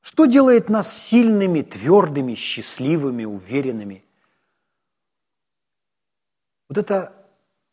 что 0.00 0.26
делает 0.26 0.68
нас 0.68 0.92
сильными, 0.92 1.62
твердыми, 1.62 2.34
счастливыми, 2.34 3.24
уверенными? 3.24 4.04
Вот 6.68 6.76
это 6.76 7.14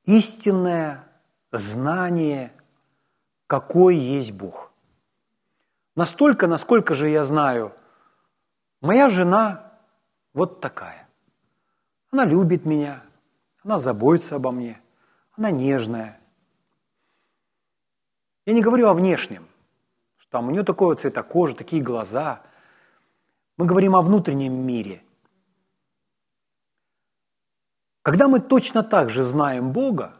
истинное 0.03 1.03
знание, 1.51 2.53
какой 3.47 3.95
есть 3.97 4.31
Бог. 4.31 4.71
Настолько, 5.95 6.45
насколько 6.45 6.93
же 6.93 7.09
я 7.09 7.23
знаю, 7.23 7.75
моя 8.79 9.09
жена 9.09 9.73
вот 10.33 10.61
такая. 10.61 11.09
Она 12.11 12.25
любит 12.25 12.65
меня, 12.65 13.03
она 13.63 13.79
заботится 13.79 14.35
обо 14.35 14.51
мне, 14.51 14.79
она 15.35 15.49
нежная, 15.49 16.19
я 18.45 18.53
не 18.53 18.61
говорю 18.61 18.87
о 18.87 18.93
внешнем, 18.93 19.47
что 20.17 20.31
там 20.31 20.47
у 20.47 20.51
нее 20.51 20.63
такого 20.63 20.95
цвета 20.95 21.23
кожи, 21.23 21.55
такие 21.55 21.81
глаза. 21.81 22.43
Мы 23.57 23.65
говорим 23.65 23.95
о 23.95 24.01
внутреннем 24.01 24.53
мире. 24.53 25.03
Когда 28.01 28.27
мы 28.27 28.39
точно 28.39 28.83
так 28.83 29.09
же 29.09 29.23
знаем 29.23 29.71
Бога, 29.71 30.13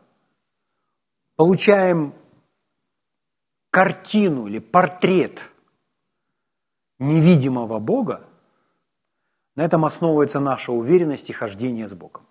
получаем 1.35 2.13
картину 3.69 4.47
или 4.47 4.59
портрет 4.59 5.51
невидимого 6.97 7.77
Бога, 7.79 8.25
на 9.55 9.63
этом 9.63 9.85
основывается 9.85 10.39
наша 10.39 10.71
уверенность 10.71 11.29
и 11.29 11.33
хождение 11.33 11.87
с 11.87 11.93
Богом. 11.93 12.25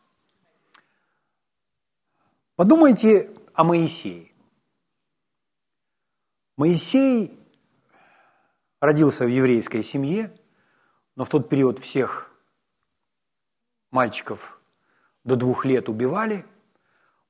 Подумайте 2.56 3.30
о 3.54 3.64
Моисее. 3.64 4.33
Моисей 6.56 7.38
родился 8.80 9.24
в 9.24 9.28
еврейской 9.28 9.82
семье, 9.82 10.34
но 11.16 11.24
в 11.24 11.28
тот 11.28 11.48
период 11.48 11.78
всех 11.78 12.30
мальчиков 13.90 14.60
до 15.24 15.36
двух 15.36 15.64
лет 15.64 15.88
убивали, 15.88 16.46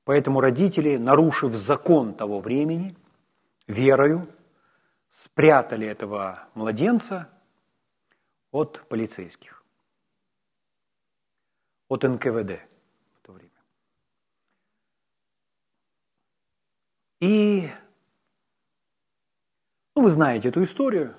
поэтому 0.03 0.41
родители, 0.41 0.97
нарушив 0.97 1.53
закон 1.53 2.13
того 2.13 2.39
времени, 2.39 2.95
верою, 3.67 4.27
спрятали 5.09 5.87
этого 5.87 6.47
младенца 6.53 7.29
от 8.51 8.87
полицейских, 8.89 9.63
от 11.87 12.03
НКВД 12.03 12.61
в 13.15 13.21
то 13.21 13.31
время. 13.31 13.49
И 17.21 17.69
ну, 19.95 20.03
вы 20.03 20.09
знаете 20.09 20.49
эту 20.49 20.61
историю. 20.63 21.15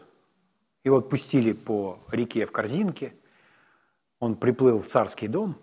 Его 0.85 0.99
отпустили 0.99 1.53
по 1.53 1.99
реке 2.13 2.47
в 2.47 2.53
корзинке. 2.53 3.15
Он 4.21 4.37
приплыл 4.37 4.79
в 4.79 4.87
царский 4.87 5.29
дом. 5.29 5.57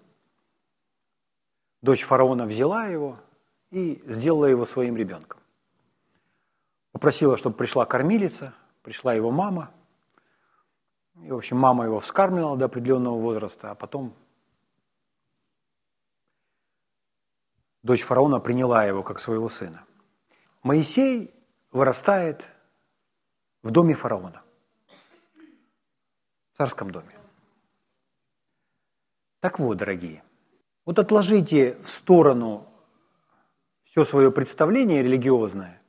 Дочь 1.81 2.03
фараона 2.03 2.45
взяла 2.45 2.87
его 2.87 3.19
и 3.69 4.03
сделала 4.07 4.45
его 4.45 4.65
своим 4.65 4.97
ребенком. 4.97 5.39
Попросила, 6.91 7.37
чтобы 7.37 7.55
пришла 7.55 7.85
кормилица, 7.85 8.53
пришла 8.81 9.13
его 9.13 9.31
мама. 9.31 9.71
И, 11.21 11.31
в 11.31 11.35
общем, 11.35 11.57
мама 11.57 11.85
его 11.85 11.99
вскармливала 11.99 12.57
до 12.57 12.65
определенного 12.65 13.19
возраста, 13.19 13.71
а 13.71 13.75
потом 13.75 14.13
дочь 17.83 18.03
фараона 18.03 18.39
приняла 18.39 18.85
его 18.85 19.03
как 19.03 19.19
своего 19.19 19.49
сына. 19.49 19.83
Моисей 20.63 21.33
вырастает 21.71 22.47
в 23.63 23.71
доме 23.71 23.95
фараона, 23.95 24.43
в 26.51 26.57
царском 26.57 26.91
доме. 26.91 27.17
Так 29.39 29.59
вот, 29.59 29.77
дорогие, 29.77 30.23
вот 30.85 30.99
отложите 30.99 31.77
в 31.81 31.89
сторону 31.89 32.67
все 33.81 34.03
свое 34.03 34.31
представление 34.31 35.01
религиозное 35.01 35.81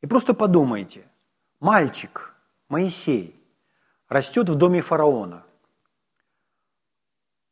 и 0.00 0.06
просто 0.06 0.34
подумайте, 0.34 1.04
мальчик 1.60 2.34
Моисей 2.68 3.34
растет 4.08 4.48
в 4.48 4.54
доме 4.54 4.80
фараона. 4.80 5.44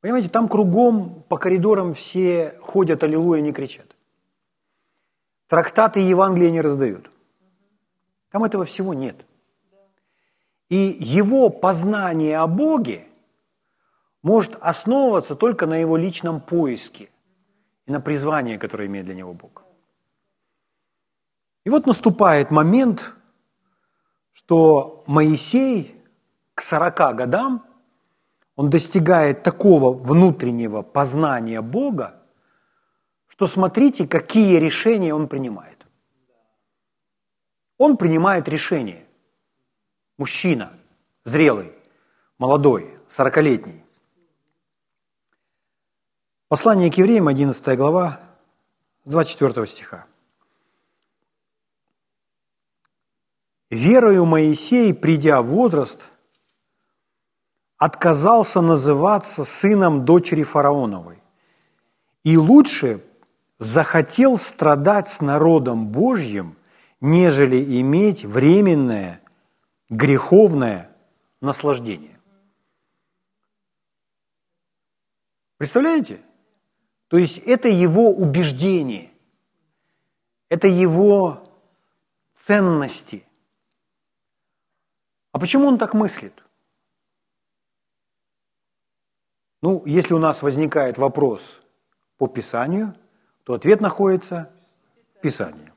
Понимаете, 0.00 0.28
там 0.28 0.48
кругом 0.48 1.24
по 1.24 1.36
коридорам 1.36 1.94
все 1.94 2.56
ходят 2.60 3.02
аллилуйя, 3.02 3.40
не 3.40 3.52
кричат. 3.52 3.96
Трактаты 5.48 6.00
Евангелия 6.00 6.50
не 6.50 6.60
раздают. 6.60 7.10
Там 8.30 8.44
этого 8.44 8.64
всего 8.64 8.94
нет. 8.94 9.24
И 10.68 10.96
его 10.98 11.48
познание 11.48 12.38
о 12.38 12.46
Боге 12.46 13.06
может 14.22 14.56
основываться 14.60 15.36
только 15.36 15.66
на 15.66 15.76
его 15.76 15.96
личном 15.96 16.40
поиске 16.40 17.08
и 17.86 17.92
на 17.92 18.00
призвании, 18.00 18.56
которое 18.56 18.86
имеет 18.86 19.06
для 19.06 19.14
него 19.14 19.32
Бог. 19.32 19.62
И 21.64 21.70
вот 21.70 21.86
наступает 21.86 22.50
момент, 22.50 23.14
что 24.32 25.04
Моисей 25.06 25.96
к 26.54 26.62
40 26.62 27.16
годам, 27.16 27.64
он 28.56 28.70
достигает 28.70 29.42
такого 29.42 29.92
внутреннего 29.92 30.80
познания 30.82 31.60
Бога, 31.60 32.14
что 33.28 33.46
смотрите, 33.46 34.08
какие 34.08 34.56
решения 34.56 35.14
он 35.14 35.28
принимает. 35.28 35.75
Он 37.78 37.96
принимает 37.96 38.48
решение. 38.48 39.06
Мужчина, 40.18 40.72
зрелый, 41.24 41.72
молодой, 42.38 42.98
сорокалетний. 43.06 43.84
Послание 46.48 46.90
к 46.90 46.94
евреям, 46.94 47.28
11 47.28 47.76
глава, 47.76 48.20
24 49.04 49.66
стиха. 49.66 50.06
«Верою 53.68 54.24
Моисей, 54.24 54.94
придя 54.94 55.42
в 55.42 55.46
возраст, 55.46 56.08
отказался 57.76 58.60
называться 58.60 59.44
сыном 59.44 60.04
дочери 60.04 60.44
фараоновой, 60.44 61.20
и 62.22 62.36
лучше 62.36 63.04
захотел 63.58 64.38
страдать 64.38 65.08
с 65.08 65.20
народом 65.20 65.88
Божьим, 65.88 66.55
нежели 67.00 67.80
иметь 67.80 68.24
временное 68.24 69.20
греховное 69.88 70.90
наслаждение. 71.40 72.18
Представляете? 75.58 76.20
То 77.08 77.18
есть 77.18 77.38
это 77.38 77.68
его 77.68 78.10
убеждение, 78.10 79.10
это 80.48 80.66
его 80.66 81.48
ценности. 82.32 83.24
А 85.32 85.38
почему 85.38 85.68
он 85.68 85.78
так 85.78 85.94
мыслит? 85.94 86.42
Ну, 89.62 89.84
если 89.86 90.14
у 90.14 90.18
нас 90.18 90.42
возникает 90.42 90.98
вопрос 90.98 91.62
по 92.18 92.26
Писанию, 92.26 92.94
то 93.44 93.54
ответ 93.54 93.80
находится 93.80 94.52
в 95.16 95.20
Писании. 95.20 95.72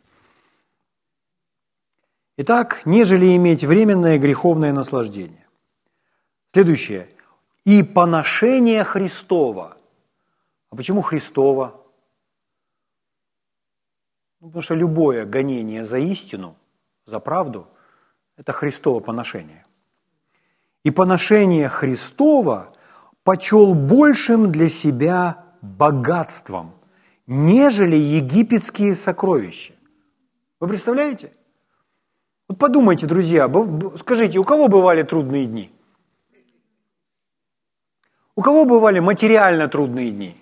Итак, 2.41 2.83
нежели 2.85 3.35
иметь 3.35 3.65
временное 3.65 4.17
греховное 4.17 4.71
наслаждение. 4.71 5.45
Следующее. 6.53 7.09
И 7.65 7.83
поношение 7.83 8.85
Христова. 8.85 9.75
А 10.69 10.75
почему 10.77 11.01
Христова? 11.01 11.85
Ну, 14.39 14.47
потому 14.47 14.61
что 14.61 14.73
любое 14.73 15.25
гонение 15.25 15.83
за 15.83 15.97
истину, 15.97 16.55
за 17.05 17.19
правду, 17.19 17.67
это 18.37 18.53
Христово 18.53 19.01
поношение. 19.01 19.65
И 20.85 20.91
поношение 20.91 21.67
Христова 21.67 22.71
почел 23.25 23.73
большим 23.73 24.49
для 24.49 24.69
себя 24.69 25.43
богатством, 25.61 26.71
нежели 27.27 27.97
египетские 27.97 28.95
сокровища. 28.95 29.73
Вы 30.61 30.69
представляете? 30.69 31.33
Вот 32.49 32.57
подумайте, 32.57 33.05
друзья, 33.05 33.47
скажите, 33.99 34.39
у 34.39 34.43
кого 34.43 34.67
бывали 34.67 35.03
трудные 35.03 35.45
дни? 35.45 35.71
У 38.35 38.41
кого 38.41 38.65
бывали 38.65 38.99
материально 38.99 39.67
трудные 39.67 40.09
дни? 40.09 40.35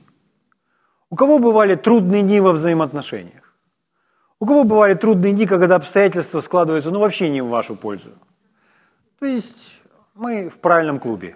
У 1.09 1.17
кого 1.17 1.37
бывали 1.37 1.75
трудные 1.75 2.23
дни 2.23 2.39
во 2.39 2.53
взаимоотношениях? 2.53 3.53
У 4.39 4.45
кого 4.45 4.63
бывали 4.63 4.93
трудные 4.93 5.33
дни, 5.33 5.45
когда 5.45 5.75
обстоятельства 5.75 6.39
складываются, 6.39 6.91
ну, 6.91 6.99
вообще 6.99 7.29
не 7.29 7.41
в 7.41 7.49
вашу 7.49 7.75
пользу? 7.75 8.11
То 9.19 9.25
есть 9.25 9.81
мы 10.15 10.49
в 10.49 10.59
правильном 10.59 10.99
клубе. 10.99 11.35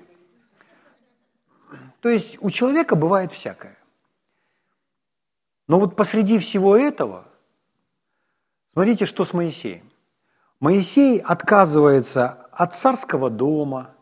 То 1.99 2.07
есть 2.07 2.37
у 2.41 2.49
человека 2.49 2.95
бывает 2.95 3.33
всякое. 3.33 3.77
Но 5.67 5.79
вот 5.79 5.97
посреди 5.97 6.39
всего 6.39 6.77
этого, 6.77 7.25
смотрите, 8.73 9.05
что 9.05 9.25
с 9.25 9.33
Моисеем. 9.33 9.90
Моисей 10.61 11.17
отказывается 11.17 12.47
от 12.51 12.75
царского 12.75 13.31
дома, 13.31 13.95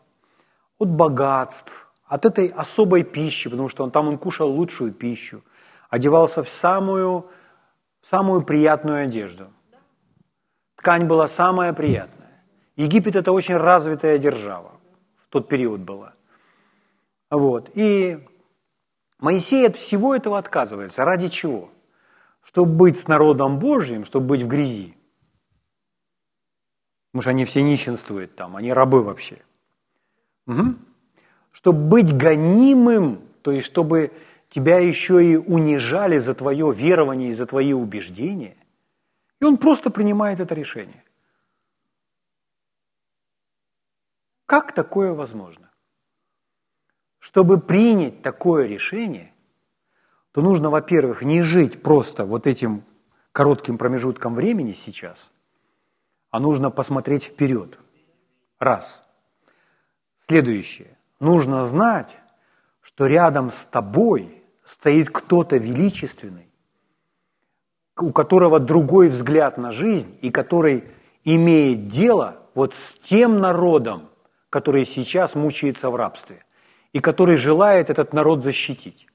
от 0.78 0.90
богатств, 0.90 1.90
от 2.04 2.26
этой 2.26 2.48
особой 2.48 3.02
пищи, 3.02 3.48
потому 3.48 3.70
что 3.70 3.82
он, 3.82 3.90
там 3.90 4.08
он 4.08 4.18
кушал 4.18 4.50
лучшую 4.50 4.92
пищу, 4.92 5.42
одевался 5.88 6.42
в 6.42 6.50
самую, 6.50 7.30
самую 8.02 8.42
приятную 8.42 9.04
одежду. 9.04 9.48
Ткань 10.76 11.06
была 11.06 11.28
самая 11.28 11.72
приятная. 11.72 12.44
Египет– 12.76 13.16
это 13.16 13.32
очень 13.32 13.56
развитая 13.56 14.18
держава. 14.18 14.72
В 15.16 15.28
тот 15.28 15.48
период 15.48 15.80
была. 15.80 16.12
Вот. 17.30 17.70
И 17.74 18.22
Моисей 19.18 19.66
от 19.66 19.76
всего 19.76 20.14
этого 20.14 20.36
отказывается. 20.36 21.06
Ради 21.06 21.28
чего? 21.28 21.70
Чтобы 22.42 22.72
быть 22.72 22.98
с 22.98 23.08
народом 23.08 23.58
Божьим, 23.58 24.04
чтобы 24.04 24.26
быть 24.26 24.42
в 24.42 24.46
грязи. 24.46 24.94
Потому 27.10 27.22
что 27.22 27.30
они 27.30 27.44
все 27.44 27.62
нищенствуют 27.62 28.36
там, 28.36 28.56
они 28.56 28.72
рабы 28.72 29.02
вообще. 29.02 29.38
Угу. 30.46 30.76
Чтобы 31.52 31.88
быть 31.88 32.16
гонимым, 32.16 33.22
то 33.42 33.50
есть 33.50 33.66
чтобы 33.66 34.12
тебя 34.48 34.78
еще 34.78 35.24
и 35.24 35.36
унижали 35.36 36.18
за 36.18 36.34
твое 36.34 36.72
верование 36.72 37.30
и 37.30 37.34
за 37.34 37.46
твои 37.46 37.72
убеждения. 37.72 38.56
И 39.40 39.44
он 39.44 39.56
просто 39.56 39.90
принимает 39.90 40.40
это 40.40 40.54
решение. 40.54 41.02
Как 44.46 44.74
такое 44.74 45.12
возможно? 45.12 45.70
Чтобы 47.20 47.60
принять 47.60 48.22
такое 48.22 48.66
решение, 48.66 49.32
то 50.32 50.42
нужно, 50.42 50.70
во-первых, 50.70 51.22
не 51.22 51.42
жить 51.42 51.82
просто 51.82 52.24
вот 52.24 52.46
этим 52.46 52.84
коротким 53.32 53.78
промежутком 53.78 54.34
времени 54.34 54.72
сейчас, 54.72 55.30
а 56.30 56.40
нужно 56.40 56.70
посмотреть 56.70 57.24
вперед. 57.24 57.78
Раз. 58.58 59.04
Следующее. 60.18 60.96
Нужно 61.18 61.62
знать, 61.62 62.18
что 62.80 63.06
рядом 63.06 63.50
с 63.50 63.64
тобой 63.64 64.42
стоит 64.64 65.10
кто-то 65.10 65.56
величественный, 65.56 66.48
у 67.98 68.12
которого 68.12 68.60
другой 68.60 69.08
взгляд 69.08 69.58
на 69.58 69.72
жизнь 69.72 70.16
и 70.22 70.30
который 70.30 70.84
имеет 71.24 71.88
дело 71.88 72.36
вот 72.54 72.74
с 72.74 72.94
тем 72.94 73.40
народом, 73.40 74.08
который 74.48 74.84
сейчас 74.84 75.34
мучается 75.34 75.90
в 75.90 75.96
рабстве– 75.96 76.44
и 76.92 77.00
который 77.00 77.36
желает 77.36 77.90
этот 77.90 78.12
народ 78.12 78.42
защитить. 78.42 79.06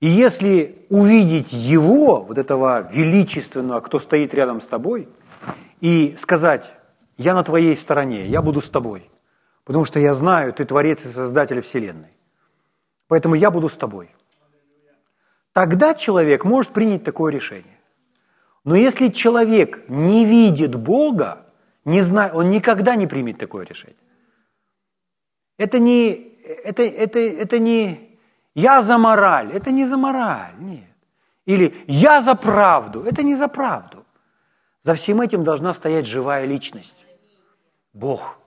И 0.00 0.08
если 0.08 0.84
увидеть 0.88 1.52
его, 1.52 2.22
вот 2.22 2.38
этого 2.38 2.88
величественного, 2.92 3.80
кто 3.80 3.98
стоит 4.00 4.34
рядом 4.34 4.60
с 4.60 4.66
тобой, 4.66 5.08
и 5.82 6.14
сказать, 6.16 6.74
я 7.18 7.34
на 7.34 7.42
твоей 7.42 7.76
стороне, 7.76 8.26
я 8.26 8.40
буду 8.40 8.60
с 8.60 8.70
тобой, 8.70 9.10
потому 9.64 9.84
что 9.84 9.98
я 9.98 10.14
знаю, 10.14 10.52
ты 10.52 10.64
творец 10.64 11.04
и 11.04 11.08
создатель 11.08 11.60
Вселенной. 11.60 12.12
Поэтому 13.08 13.34
я 13.34 13.50
буду 13.50 13.68
с 13.68 13.76
тобой. 13.76 14.08
Тогда 15.52 15.94
человек 15.94 16.44
может 16.44 16.72
принять 16.72 17.04
такое 17.04 17.32
решение. 17.32 17.78
Но 18.64 18.76
если 18.76 19.08
человек 19.08 19.88
не 19.88 20.24
видит 20.24 20.76
Бога, 20.76 21.46
не 21.84 22.00
знает, 22.00 22.34
он 22.34 22.50
никогда 22.50 22.94
не 22.94 23.08
примет 23.08 23.38
такое 23.38 23.66
решение. 23.66 23.96
Это 25.58 25.80
не 25.80 26.32
это, 26.64 26.82
это, 26.82 27.18
это 27.18 27.58
не 27.58 28.18
«я 28.54 28.82
за 28.82 28.98
мораль», 28.98 29.50
это 29.52 29.70
не 29.70 29.86
за 29.86 29.96
мораль, 29.96 30.54
нет. 30.58 30.84
Или 31.44 31.74
«я 31.86 32.20
за 32.20 32.34
правду», 32.34 33.02
это 33.02 33.22
не 33.22 33.34
за 33.34 33.48
правду. 33.48 34.01
За 34.82 34.94
всем 34.94 35.22
этим 35.22 35.44
должна 35.44 35.72
стоять 35.72 36.06
живая 36.06 36.44
личность. 36.44 37.06
Бог, 37.94 38.38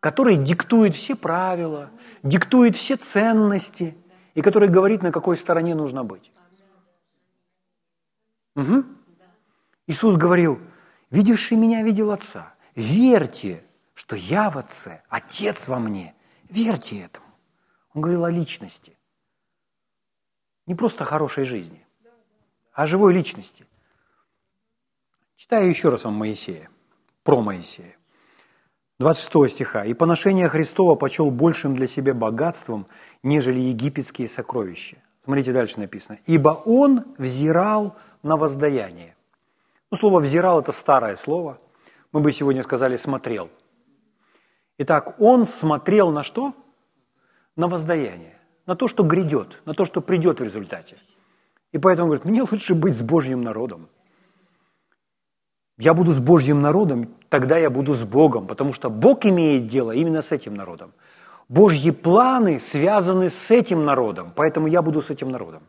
который 0.00 0.36
диктует 0.36 0.94
все 0.94 1.16
правила, 1.16 1.90
диктует 2.22 2.76
все 2.76 2.96
ценности 2.96 3.96
и 4.34 4.42
который 4.42 4.68
говорит, 4.68 5.02
на 5.02 5.10
какой 5.10 5.38
стороне 5.38 5.74
нужно 5.74 6.04
быть. 6.04 6.30
Угу. 8.56 8.84
Иисус 9.86 10.16
говорил, 10.16 10.60
видевший 11.10 11.56
меня 11.56 11.82
видел 11.82 12.10
Отца. 12.10 12.54
Верьте, 12.74 13.64
что 13.94 14.16
я 14.16 14.50
в 14.50 14.58
Отце, 14.58 15.02
Отец 15.08 15.68
во 15.68 15.78
мне– 15.78 16.14
Верьте 16.48 17.00
этому. 17.00 17.26
Он 17.92 18.02
говорил 18.02 18.24
о 18.24 18.30
личности. 18.30 18.96
Не 20.66 20.74
просто 20.74 21.04
хорошей 21.04 21.44
жизни, 21.44 21.86
а 22.72 22.82
о 22.82 22.86
живой 22.86 23.12
личности. 23.14 23.66
Читаю 25.38 25.68
еще 25.68 25.88
раз 25.88 26.02
вам 26.02 26.14
Моисея, 26.14 26.68
про 27.22 27.40
Моисея. 27.40 27.96
26 28.98 29.54
стиха. 29.54 29.84
«И 29.84 29.94
поношение 29.94 30.48
Христова 30.48 30.96
почел 30.96 31.30
большим 31.30 31.76
для 31.76 31.86
себя 31.86 32.12
богатством, 32.12 32.88
нежели 33.22 33.60
египетские 33.60 34.28
сокровища». 34.28 34.96
Смотрите, 35.22 35.52
дальше 35.52 35.78
написано. 35.78 36.18
«Ибо 36.26 36.60
он 36.64 37.04
взирал 37.18 37.94
на 38.24 38.36
воздаяние». 38.36 39.14
Ну, 39.92 39.96
слово 39.96 40.18
«взирал»– 40.18 40.58
это 40.60 40.72
старое 40.72 41.14
слово. 41.14 41.60
Мы 42.10 42.18
бы 42.18 42.32
сегодня 42.32 42.64
сказали 42.64 42.96
«смотрел». 42.96 43.48
Итак, 44.78 45.20
он 45.20 45.46
смотрел 45.46 46.10
на 46.10 46.24
что? 46.24 46.52
На 47.54 47.68
воздаяние, 47.68 48.36
на 48.66 48.74
то, 48.74 48.88
что 48.88 49.04
грядет, 49.04 49.62
на 49.66 49.74
то, 49.74 49.84
что 49.84 50.00
придет 50.00 50.40
в 50.40 50.42
результате. 50.42 50.96
И 51.70 51.78
поэтому 51.78 52.08
говорит, 52.08 52.24
мне 52.24 52.42
лучше 52.42 52.74
быть 52.74 52.96
с 52.96 53.02
Божьим 53.02 53.42
народом. 53.42 53.88
Я 55.78 55.94
буду 55.94 56.12
с 56.12 56.18
Божьим 56.18 56.60
народом, 56.60 57.08
тогда 57.28 57.56
я 57.56 57.70
буду 57.70 57.94
с 57.94 58.04
Богом, 58.04 58.46
потому 58.46 58.72
что 58.72 58.90
Бог 58.90 59.24
имеет 59.24 59.68
дело 59.68 59.92
именно 59.92 60.22
с 60.22 60.32
этим 60.32 60.54
народом. 60.56 60.92
Божьи 61.48 61.92
планы 61.92 62.58
связаны 62.58 63.30
с 63.30 63.50
этим 63.50 63.84
народом, 63.84 64.32
поэтому 64.34 64.66
я 64.66 64.82
буду 64.82 65.00
с 65.00 65.10
этим 65.10 65.30
народом. 65.30 65.62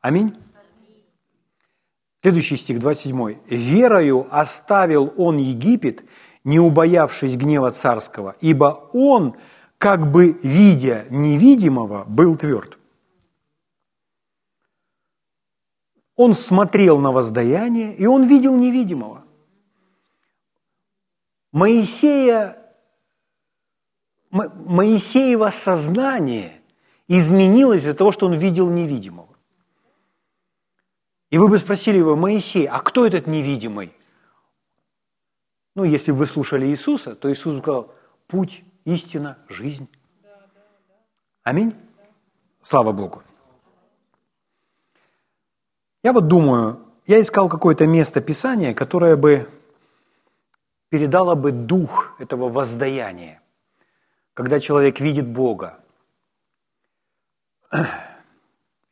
Аминь. 0.00 0.34
Следующий 2.22 2.56
стих, 2.56 2.80
27. 2.80 3.36
«Верою 3.48 4.26
оставил 4.30 5.12
он 5.16 5.36
Египет, 5.36 6.04
не 6.42 6.58
убоявшись 6.58 7.36
гнева 7.36 7.70
царского, 7.70 8.34
ибо 8.40 8.88
он, 8.92 9.36
как 9.76 10.10
бы 10.10 10.38
видя 10.42 11.04
невидимого, 11.10 12.04
был 12.08 12.34
тверд». 12.34 12.77
Он 16.18 16.34
смотрел 16.34 16.98
на 16.98 17.12
воздаяние, 17.12 17.94
и 17.94 18.04
он 18.06 18.24
видел 18.24 18.56
невидимого. 18.56 19.24
Моисея, 21.52 22.58
Моисеево 24.30 25.50
сознание 25.50 26.60
изменилось 27.06 27.82
из-за 27.82 27.94
того, 27.94 28.10
что 28.10 28.26
он 28.26 28.34
видел 28.34 28.68
невидимого. 28.68 29.28
И 31.30 31.38
вы 31.38 31.46
бы 31.46 31.56
спросили 31.58 31.98
его, 31.98 32.16
Моисей, 32.16 32.66
а 32.66 32.80
кто 32.80 33.06
этот 33.06 33.28
невидимый? 33.28 33.92
Ну, 35.76 35.84
если 35.84 36.10
бы 36.10 36.18
вы 36.18 36.26
слушали 36.26 36.66
Иисуса, 36.66 37.14
то 37.14 37.32
Иисус 37.32 37.60
сказал, 37.60 37.94
путь, 38.26 38.64
истина, 38.84 39.38
жизнь. 39.48 39.88
Аминь. 41.44 41.76
Слава 42.60 42.90
Богу. 42.90 43.22
Я 46.08 46.14
вот 46.14 46.26
думаю, 46.26 46.80
я 47.06 47.20
искал 47.20 47.50
какое-то 47.50 47.86
место 47.86 48.22
Писания, 48.22 48.72
которое 48.72 49.14
бы 49.14 49.46
передало 50.88 51.34
бы 51.34 51.52
дух 51.52 52.14
этого 52.18 52.48
воздаяния, 52.48 53.42
когда 54.32 54.58
человек 54.58 55.00
видит 55.00 55.28
Бога 55.28 55.80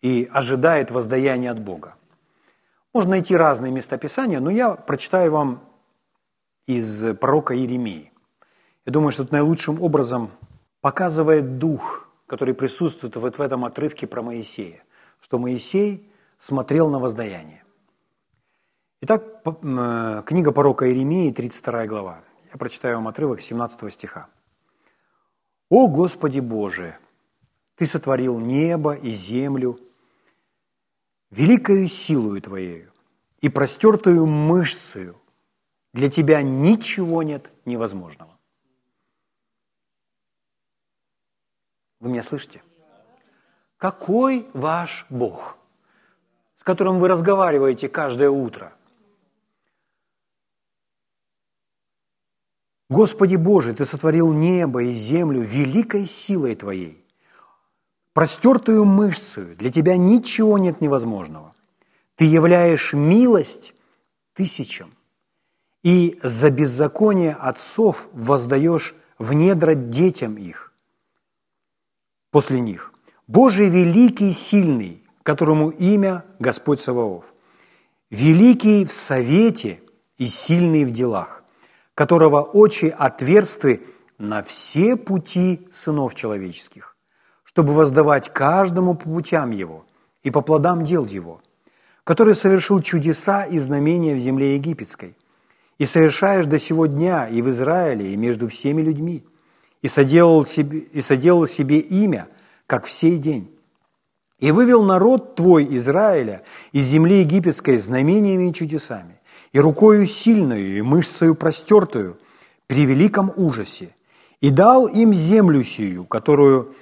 и 0.03 0.29
ожидает 0.31 0.91
воздаяния 0.91 1.53
от 1.53 1.59
Бога. 1.59 1.95
Можно 2.93 3.12
найти 3.12 3.35
разные 3.35 3.73
места 3.73 3.97
Писания, 3.97 4.39
но 4.39 4.51
я 4.51 4.75
прочитаю 4.75 5.33
вам 5.33 5.64
из 6.67 7.17
пророка 7.17 7.57
Иеремии. 7.57 8.12
Я 8.85 8.93
думаю, 8.93 9.11
что 9.11 9.23
это 9.23 9.33
наилучшим 9.33 9.81
образом 9.81 10.31
показывает 10.83 11.57
дух, 11.57 12.11
который 12.27 12.53
присутствует 12.53 13.17
вот 13.17 13.39
в 13.39 13.41
этом 13.41 13.64
отрывке 13.64 14.07
про 14.07 14.21
Моисея, 14.21 14.83
что 15.19 15.39
Моисей– 15.39 16.12
смотрел 16.39 16.91
на 16.91 16.99
воздаяние. 16.99 17.64
Итак, 19.03 19.22
э, 19.45 20.22
книга 20.26 20.53
пророка 20.53 20.87
Иеремии, 20.87 21.32
32 21.32 21.87
глава. 21.87 22.24
Я 22.53 22.59
прочитаю 22.59 22.97
вам 22.97 23.09
отрывок 23.09 23.41
17 23.41 23.91
стиха. 23.91 24.28
«О 25.68 25.89
Господи 25.89 26.41
Боже, 26.41 26.97
Ты 27.74 27.84
сотворил 27.84 28.39
небо 28.39 28.95
и 28.95 29.11
землю 29.11 29.78
великою 31.30 31.89
силою 31.89 32.41
Твоею 32.41 32.91
и 33.41 33.49
простертую 33.51 34.26
мышцею. 34.26 35.16
Для 35.93 36.09
Тебя 36.09 36.43
ничего 36.43 37.22
нет 37.22 37.51
невозможного». 37.64 38.37
Вы 42.01 42.11
меня 42.11 42.22
слышите? 42.22 42.62
Какой 43.76 44.49
ваш 44.53 45.07
Бог? 45.11 45.56
Которым 46.67 46.99
вы 46.99 47.07
разговариваете 47.07 47.89
каждое 47.89 48.29
утро. 48.29 48.73
Господи 52.91 53.37
Боже, 53.37 53.73
Ты 53.73 53.85
сотворил 53.85 54.33
небо 54.33 54.83
и 54.83 54.93
землю 54.93 55.43
великой 55.43 56.07
силой 56.07 56.57
Твоей, 56.57 57.05
простертую 58.14 58.85
мышцу, 58.85 59.55
для 59.55 59.71
Тебя 59.71 59.97
ничего 59.97 60.59
нет 60.59 60.81
невозможного. 60.81 61.55
Ты 62.17 62.25
являешь 62.25 62.95
милость 62.95 63.73
тысячам, 64.33 64.93
и 65.85 66.19
за 66.25 66.51
беззаконие 66.51 67.35
отцов 67.35 68.09
воздаешь 68.12 68.97
в 69.19 69.35
недра 69.35 69.77
детям 69.77 70.37
их, 70.37 70.73
после 72.33 72.59
них. 72.59 72.93
Боже 73.29 73.69
великий, 73.69 74.33
сильный, 74.33 75.06
которому 75.27 75.70
имя 75.70 76.24
Господь 76.39 76.81
Саваоф. 76.81 77.35
Великий 78.11 78.85
в 78.85 78.93
совете 78.93 79.81
и 80.18 80.29
сильный 80.29 80.85
в 80.85 80.93
делах, 80.93 81.43
которого 81.97 82.43
очи 82.43 82.95
отверсты 82.97 83.83
на 84.18 84.45
все 84.45 84.97
пути 84.97 85.66
сынов 85.72 86.14
человеческих, 86.14 86.97
чтобы 87.43 87.72
воздавать 87.72 88.33
каждому 88.33 88.95
по 88.95 89.09
путям 89.11 89.51
его 89.51 89.85
и 90.22 90.31
по 90.31 90.43
плодам 90.43 90.85
дел 90.85 91.05
его, 91.05 91.41
который 92.05 92.37
совершил 92.37 92.81
чудеса 92.81 93.43
и 93.43 93.59
знамения 93.59 94.14
в 94.14 94.18
земле 94.18 94.55
египетской, 94.55 95.16
и 95.79 95.87
совершаешь 95.87 96.47
до 96.47 96.61
сего 96.61 96.87
дня 96.87 97.27
и 97.27 97.43
в 97.43 97.49
Израиле, 97.49 98.12
и 98.12 98.16
между 98.16 98.47
всеми 98.47 98.81
людьми, 98.81 99.24
и 99.83 99.89
соделал 99.89 100.47
себе, 100.47 100.79
и 100.79 101.01
соделал 101.01 101.49
себе 101.49 101.81
имя, 101.81 102.29
как 102.68 102.85
в 102.85 102.93
сей 102.93 103.18
день 103.18 103.56
и 104.39 104.53
вывел 104.53 104.84
народ 104.84 105.34
твой 105.34 105.66
Израиля 105.76 106.43
из 106.72 106.87
земли 106.87 107.20
египетской 107.20 107.78
знамениями 107.78 108.51
и 108.51 108.53
чудесами, 108.53 109.20
и 109.53 109.61
рукою 109.61 110.07
сильную, 110.07 110.78
и 110.78 110.82
мышцею 110.82 111.34
простертую, 111.34 112.18
при 112.66 112.84
великом 112.84 113.32
ужасе, 113.37 113.95
и 114.41 114.51
дал 114.51 114.87
им 114.87 115.14
землю 115.14 115.62
сию, 115.62 116.05
которую 116.05 116.74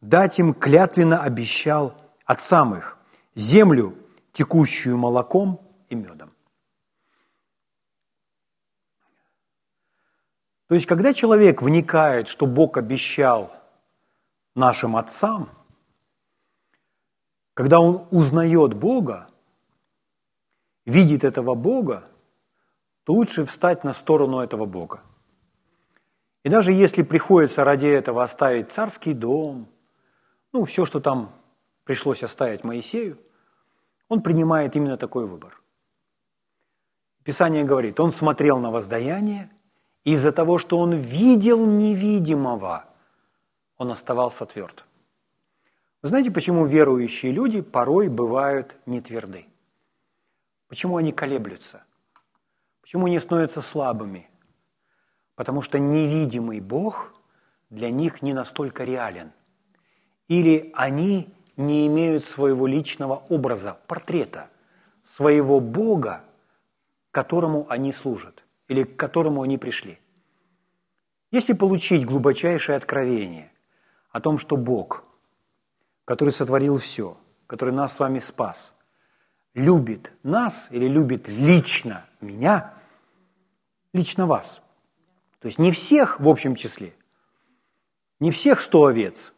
дать 0.00 0.38
им 0.38 0.54
клятвенно 0.54 1.20
обещал 1.20 1.94
от 2.24 2.40
самых, 2.40 2.96
землю, 3.34 3.94
текущую 4.32 4.96
молоком 4.96 5.60
и 5.88 5.94
медом. 5.94 6.30
То 10.68 10.74
есть, 10.74 10.86
когда 10.86 11.12
человек 11.12 11.60
вникает, 11.60 12.28
что 12.28 12.46
Бог 12.46 12.78
обещал 12.78 13.52
нашим 14.54 14.96
отцам– 14.96 15.50
когда 17.54 17.80
он 17.80 18.06
узнает 18.10 18.74
Бога, 18.74 19.28
видит 20.84 21.24
этого 21.24 21.54
Бога, 21.54 22.04
то 23.04 23.12
лучше 23.12 23.44
встать 23.44 23.84
на 23.84 23.92
сторону 23.92 24.40
этого 24.40 24.66
Бога. 24.66 25.00
И 26.42 26.50
даже 26.50 26.72
если 26.72 27.02
приходится 27.02 27.64
ради 27.64 27.86
этого 27.86 28.22
оставить 28.22 28.72
царский 28.72 29.14
дом, 29.14 29.68
ну, 30.52 30.64
все, 30.64 30.84
что 30.84 31.00
там 31.00 31.32
пришлось 31.84 32.22
оставить 32.22 32.64
Моисею, 32.64 33.18
он 34.08 34.20
принимает 34.20 34.76
именно 34.76 34.96
такой 34.96 35.26
выбор. 35.26 35.60
Писание 37.22 37.64
говорит, 37.64 37.98
он 38.00 38.12
смотрел 38.12 38.58
на 38.58 38.70
воздаяние, 38.70 39.50
и 40.04 40.12
из-за 40.12 40.32
того, 40.32 40.58
что 40.58 40.78
он 40.78 40.92
видел 40.92 41.64
невидимого, 41.64 42.84
он 43.78 43.90
оставался 43.90 44.44
тверд. 44.44 44.84
Знаете, 46.04 46.30
почему 46.30 46.66
верующие 46.66 47.32
люди 47.32 47.62
порой 47.62 48.08
бывают 48.08 48.76
нетверды? 48.84 49.46
Почему 50.68 50.98
они 50.98 51.12
колеблются? 51.12 51.82
Почему 52.82 53.06
они 53.06 53.18
становятся 53.18 53.62
слабыми? 53.62 54.28
Потому 55.34 55.62
что 55.62 55.78
невидимый 55.78 56.60
Бог 56.60 57.14
для 57.70 57.88
них 57.88 58.20
не 58.20 58.34
настолько 58.34 58.84
реален. 58.84 59.32
Или 60.28 60.72
они 60.74 61.32
не 61.56 61.86
имеют 61.86 62.26
своего 62.26 62.66
личного 62.66 63.24
образа, 63.30 63.78
портрета, 63.86 64.50
своего 65.02 65.58
Бога, 65.58 66.22
которому 67.12 67.64
они 67.70 67.92
служат 67.92 68.44
или 68.68 68.82
к 68.82 68.94
которому 68.98 69.40
они 69.40 69.56
пришли. 69.56 69.98
Если 71.30 71.54
получить 71.54 72.04
глубочайшее 72.04 72.76
откровение 72.76 73.50
о 74.10 74.20
том, 74.20 74.36
что 74.36 74.58
Бог– 74.58 75.06
который 76.04 76.30
сотворил 76.30 76.78
все, 76.78 77.16
который 77.46 77.72
нас 77.72 77.94
с 77.94 78.00
вами 78.00 78.18
спас, 78.18 78.74
любит 79.54 80.12
нас 80.22 80.68
или 80.70 80.86
любит 80.86 81.28
лично 81.28 82.04
меня, 82.20 82.74
лично 83.92 84.26
вас, 84.26 84.60
То 85.38 85.46
есть 85.46 85.58
не 85.58 85.72
всех 85.72 86.20
в 86.20 86.28
общем 86.28 86.56
числе, 86.56 86.94
не 88.20 88.30
всех 88.30 88.60
100 88.60 88.84
овец, 88.86 89.32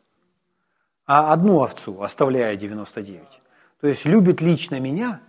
а 1.04 1.32
одну 1.32 1.62
овцу, 1.62 2.02
оставляя 2.02 2.56
99. 2.56 3.40
То 3.80 3.86
есть 3.86 4.06
любит 4.06 4.40
лично 4.40 4.80
меня, 4.80 5.20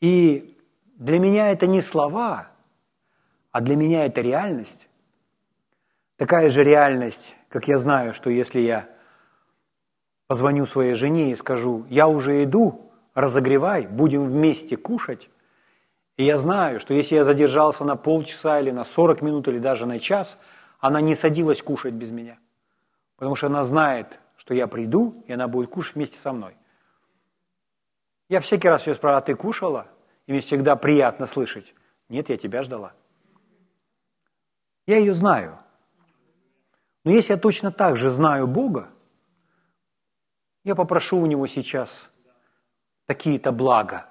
и 0.00 0.56
для 0.96 1.18
меня 1.18 1.50
это 1.50 1.66
не 1.66 1.80
слова, 1.80 2.48
а 3.52 3.60
для 3.60 3.76
меня 3.76 4.06
это 4.06 4.22
реальность. 4.22 4.88
Такая 6.16 6.48
же 6.48 6.64
реальность, 6.64 7.36
как 7.48 7.68
я 7.68 7.78
знаю, 7.78 8.14
что 8.14 8.30
если 8.30 8.60
я 8.60 8.88
позвоню 10.26 10.66
своей 10.66 10.94
жене 10.94 11.32
и 11.32 11.36
скажу, 11.36 11.86
я 11.88 12.08
уже 12.08 12.42
иду, 12.44 12.90
разогревай, 13.14 13.86
будем 13.86 14.26
вместе 14.26 14.76
кушать, 14.76 15.30
и 16.16 16.24
я 16.24 16.38
знаю, 16.38 16.80
что 16.80 16.94
если 16.94 17.14
я 17.14 17.24
задержался 17.24 17.84
на 17.84 17.96
полчаса 17.96 18.60
или 18.60 18.70
на 18.70 18.84
40 18.84 19.22
минут 19.22 19.48
или 19.48 19.58
даже 19.58 19.86
на 19.86 19.98
час, 19.98 20.38
она 20.80 21.00
не 21.00 21.14
садилась 21.14 21.62
кушать 21.62 21.94
без 21.94 22.10
меня. 22.10 22.38
Потому 23.16 23.36
что 23.36 23.46
она 23.46 23.64
знает, 23.64 24.18
что 24.36 24.54
я 24.54 24.66
приду, 24.66 25.22
и 25.26 25.32
она 25.32 25.46
будет 25.46 25.70
кушать 25.70 25.94
вместе 25.94 26.18
со 26.18 26.32
мной. 26.32 26.56
Я 28.28 28.40
всякий 28.40 28.68
раз 28.68 28.86
ее 28.86 28.94
спрашиваю, 28.94 29.18
а 29.18 29.22
ты 29.22 29.34
кушала? 29.34 29.86
И 30.26 30.32
мне 30.32 30.40
всегда 30.40 30.74
приятно 30.74 31.26
слышать. 31.26 31.74
Нет, 32.08 32.28
я 32.30 32.36
тебя 32.36 32.62
ждала. 32.62 32.92
Я 34.86 34.96
ее 34.96 35.14
знаю. 35.14 35.58
Но 37.04 37.12
если 37.12 37.34
я 37.34 37.38
точно 37.38 37.70
так 37.70 37.96
же 37.96 38.10
знаю 38.10 38.46
Бога, 38.46 38.88
я 40.66 40.74
попрошу 40.74 41.18
у 41.18 41.26
него 41.26 41.46
сейчас 41.46 42.10
такие-то 43.06 43.52
блага. 43.52 44.06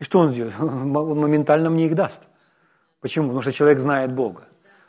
И 0.00 0.04
что 0.04 0.20
он 0.20 0.30
сделает? 0.30 0.58
Он 0.60 1.20
моментально 1.20 1.68
мне 1.68 1.86
их 1.86 1.94
даст. 1.94 2.28
Почему? 3.00 3.26
Потому 3.26 3.42
что 3.42 3.52
человек 3.52 3.78
знает 3.78 4.12
Бога. 4.12 4.48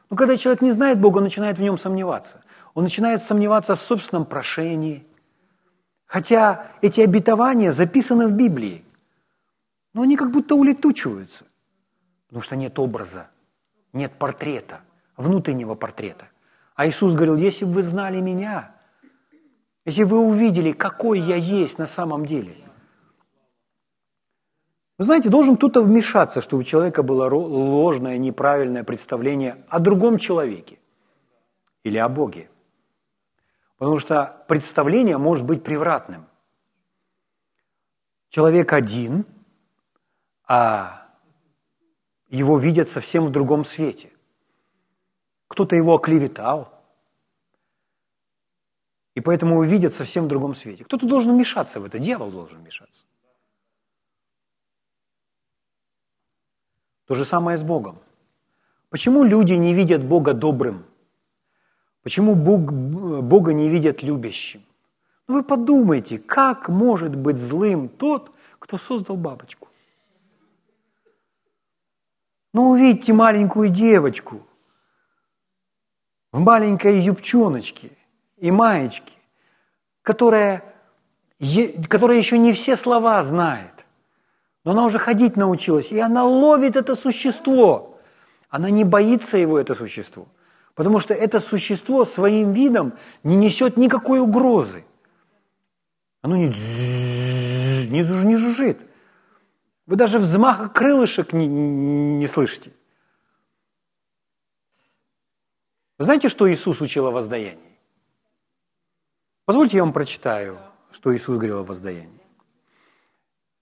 Но 0.10 0.16
когда 0.16 0.38
человек 0.38 0.62
не 0.62 0.72
знает 0.72 1.01
Бога, 1.01 1.18
он 1.18 1.24
начинает 1.24 1.58
в 1.58 1.62
нем 1.62 1.78
сомневаться. 1.78 2.41
Он 2.74 2.84
начинает 2.84 3.22
сомневаться 3.22 3.76
в 3.76 3.82
собственном 3.82 4.26
прошении. 4.26 5.06
Хотя 6.06 6.68
эти 6.82 7.01
обетования 7.01 7.74
записаны 7.74 8.28
в 8.28 8.34
Библии. 8.34 8.86
Но 9.93 10.04
они 10.04 10.16
как 10.16 10.32
будто 10.32 10.56
улетучиваются. 10.56 11.43
Потому 12.28 12.43
что 12.43 12.56
нет 12.56 12.80
образа, 12.80 13.28
нет 13.91 14.14
портрета, 14.14 14.82
внутреннего 15.18 15.76
портрета. 15.76 16.28
А 16.76 16.88
Иисус 16.88 17.14
говорил, 17.14 17.36
если 17.36 17.66
бы 17.66 17.74
вы 17.74 17.84
знали 17.84 18.22
меня, 18.22 18.74
если 19.86 20.04
вы 20.04 20.20
увидели, 20.20 20.72
какой 20.72 21.20
я 21.20 21.36
есть 21.36 21.78
на 21.78 21.88
самом 21.88 22.26
деле– 22.26 22.56
вы 24.98 25.06
знаете, 25.06 25.30
должен 25.30 25.58
кто-то 25.58 25.82
вмешаться, 25.82 26.40
чтобы 26.40 26.62
у 26.62 26.64
человека 26.64 27.02
было 27.02 27.28
ложное, 27.28 28.18
неправильное 28.18 28.84
представление 28.84 29.66
о 29.68 29.80
другом 29.80 30.18
человеке 30.18 30.80
или 31.84 31.98
о 31.98 32.10
Боге. 32.10 32.50
Потому 33.78 34.00
что 34.00 34.46
представление 34.48 35.18
может 35.18 35.46
быть 35.46 35.64
превратным. 35.64 36.28
Человек 38.30 38.72
один, 38.72 39.26
а 40.48 41.08
его 42.30 42.60
видят 42.60 42.88
совсем 42.88 43.26
в 43.26 43.30
другом 43.32 43.66
свете. 43.66 44.12
Кто-то 45.48 45.76
его 45.76 45.96
оклеветал, 45.96 46.70
и 49.16 49.22
поэтому 49.22 49.53
его 49.53 49.64
видят 49.64 49.93
совсем 49.93 50.28
другом 50.28 50.55
свете. 50.55 50.84
Кто-то 50.84 51.07
должен 51.07 51.32
вмешаться 51.32 51.80
в 51.80 51.86
это, 51.86 51.99
дьявол 51.99 52.32
должен 52.32 52.59
вмешаться. 52.59 53.05
То 57.05 57.16
же 57.16 57.26
самое 57.26 57.57
с 57.57 57.64
Богом. 57.64 57.99
Почему 58.89 59.24
люди 59.24 59.53
не 59.53 59.74
видят 59.74 60.03
Бога 60.03 60.34
добрым? 60.34 60.86
Почему 62.01 62.36
Бог, 62.36 62.72
Бога 62.72 63.53
не 63.53 63.70
видят 63.70 64.03
любящим? 64.03 64.64
Ну 65.28 65.36
вы 65.36 65.43
подумайте, 65.43 66.18
как 66.20 66.70
может 66.70 67.16
быть 67.16 67.38
злым 67.38 67.89
тот, 67.89 68.32
кто 68.59 68.78
создал 68.78 69.18
бабочку? 69.18 69.70
Ну 72.53 72.70
увидьте 72.70 73.14
маленькую 73.14 73.70
девочку 73.70 74.45
в 76.32 76.39
маленькой 76.39 76.99
юбчоночке 76.99 77.91
и 78.44 78.52
маечке, 78.52 79.14
которая, 80.02 80.64
которая 81.89 82.18
еще 82.18 82.38
не 82.38 82.54
все 82.54 82.76
слова 82.76 83.22
знает 83.24 83.74
но 84.64 84.72
она 84.72 84.86
уже 84.86 84.98
ходить 84.98 85.36
научилась, 85.36 85.91
и 85.91 86.00
она 86.00 86.24
ловит 86.24 86.76
это 86.76 86.96
существо. 86.96 88.00
Она 88.50 88.70
не 88.70 88.84
боится 88.84 89.38
его, 89.38 89.60
это 89.60 89.76
существо. 89.76 90.28
Потому 90.76 91.00
что 91.00 91.14
это 91.14 91.39
существо 91.39 92.06
своим 92.06 92.52
видом 92.52 92.94
не 93.24 93.36
несет 93.36 93.78
никакой 93.78 94.20
угрозы. 94.20 94.86
Оно 96.22 96.38
не, 96.38 96.48
не, 96.48 98.26
не 98.26 98.38
жужжит. 98.38 98.80
Вы 99.86 99.98
даже 99.98 100.18
взмаха 100.18 100.70
крылышек 100.70 101.34
не, 101.34 101.46
не 101.46 102.28
слышите. 102.28 102.72
Вы 105.98 106.06
знаете, 106.06 106.30
что 106.30 106.52
Иисус 106.52 106.80
учил 106.80 107.08
о 107.08 107.12
воздаянии? 107.12 107.72
Позвольте 109.46 109.78
я 109.78 109.84
вам 109.84 109.91
прочитаю, 109.91 110.58
что 110.91 111.14
Иисус 111.14 111.38
говорил 111.38 111.60
о 111.60 111.64
воздаянии. 111.64 112.22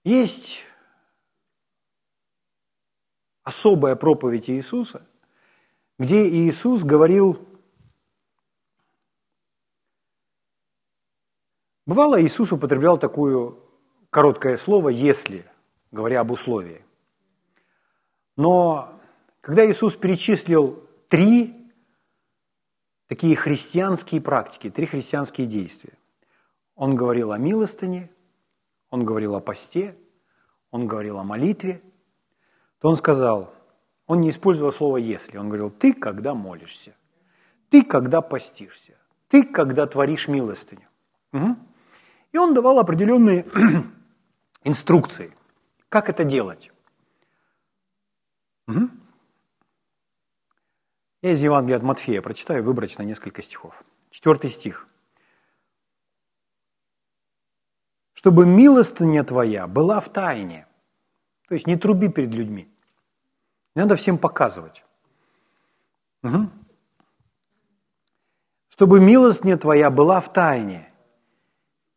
Есть 0.04 0.64
особая 3.42 3.96
проповедь 3.96 4.48
Иисуса, 4.48 5.04
где 5.98 6.24
Иисус 6.28 6.84
говорил, 6.84 7.48
бывало 11.84 12.22
Иисус 12.22 12.52
употреблял 12.52 12.96
такое 12.96 13.54
короткое 14.10 14.56
слово 14.56 14.90
«если», 14.90 15.44
говоря 15.90 16.20
об 16.20 16.30
условии. 16.30 16.84
Но 18.36 19.00
когда 19.40 19.68
Иисус 19.68 19.96
перечислил 19.96 20.88
три 21.08 21.61
такие 23.06 23.36
христианские 23.36 24.20
практики, 24.20 24.70
три 24.70 24.86
христианские 24.86 25.46
действия, 25.46 25.94
Он 26.74 26.94
говорил 26.94 27.32
о 27.32 27.38
милостыне, 27.38 28.10
Он 28.90 29.04
говорил 29.04 29.34
о 29.34 29.40
посте, 29.40 29.96
Он 30.70 30.86
говорил 30.86 31.18
о 31.18 31.24
молитве– 31.24 31.80
то 32.82 32.88
он 32.88 32.96
сказал, 32.96 33.54
он 34.06 34.20
не 34.20 34.30
использовал 34.30 34.72
слово 34.72 34.96
«если», 34.96 35.38
он 35.38 35.46
говорил, 35.46 35.70
ты 35.70 35.94
когда 35.94 36.34
молишься, 36.34 36.96
ты 37.70 37.84
когда 37.84 38.20
постишься, 38.20 38.94
ты 39.28 39.44
когда 39.44 39.86
творишь 39.86 40.26
милостыню. 40.26 40.88
Угу. 41.32 41.56
И 42.32 42.38
он 42.38 42.54
давал 42.54 42.80
определенные 42.80 43.46
инструкции, 44.64 45.32
как 45.88 46.08
это 46.08 46.24
делать. 46.24 46.72
Угу. 48.66 48.88
Я 51.22 51.30
из 51.30 51.42
Евангелия 51.42 51.76
от 51.76 51.82
Матфея 51.82 52.20
прочитаю 52.20 52.64
выборочно 52.64 53.02
несколько 53.02 53.42
стихов. 53.42 53.84
Четвертый 54.10 54.50
стих. 54.50 54.88
«Чтобы 58.12 58.44
милостыня 58.44 59.24
твоя 59.24 59.66
была 59.66 60.00
в 60.00 60.08
тайне». 60.08 60.66
То 61.48 61.54
есть 61.54 61.66
не 61.66 61.76
труби 61.76 62.08
перед 62.08 62.32
людьми. 62.32 62.66
Не 63.74 63.82
надо 63.82 63.96
всем 63.96 64.16
показывать. 64.16 64.84
Угу. 66.22 66.48
Чтобы 68.68 69.00
милость 69.00 69.44
не 69.44 69.56
твоя 69.56 69.90
была 69.90 70.20
в 70.20 70.32
тайне. 70.32 70.90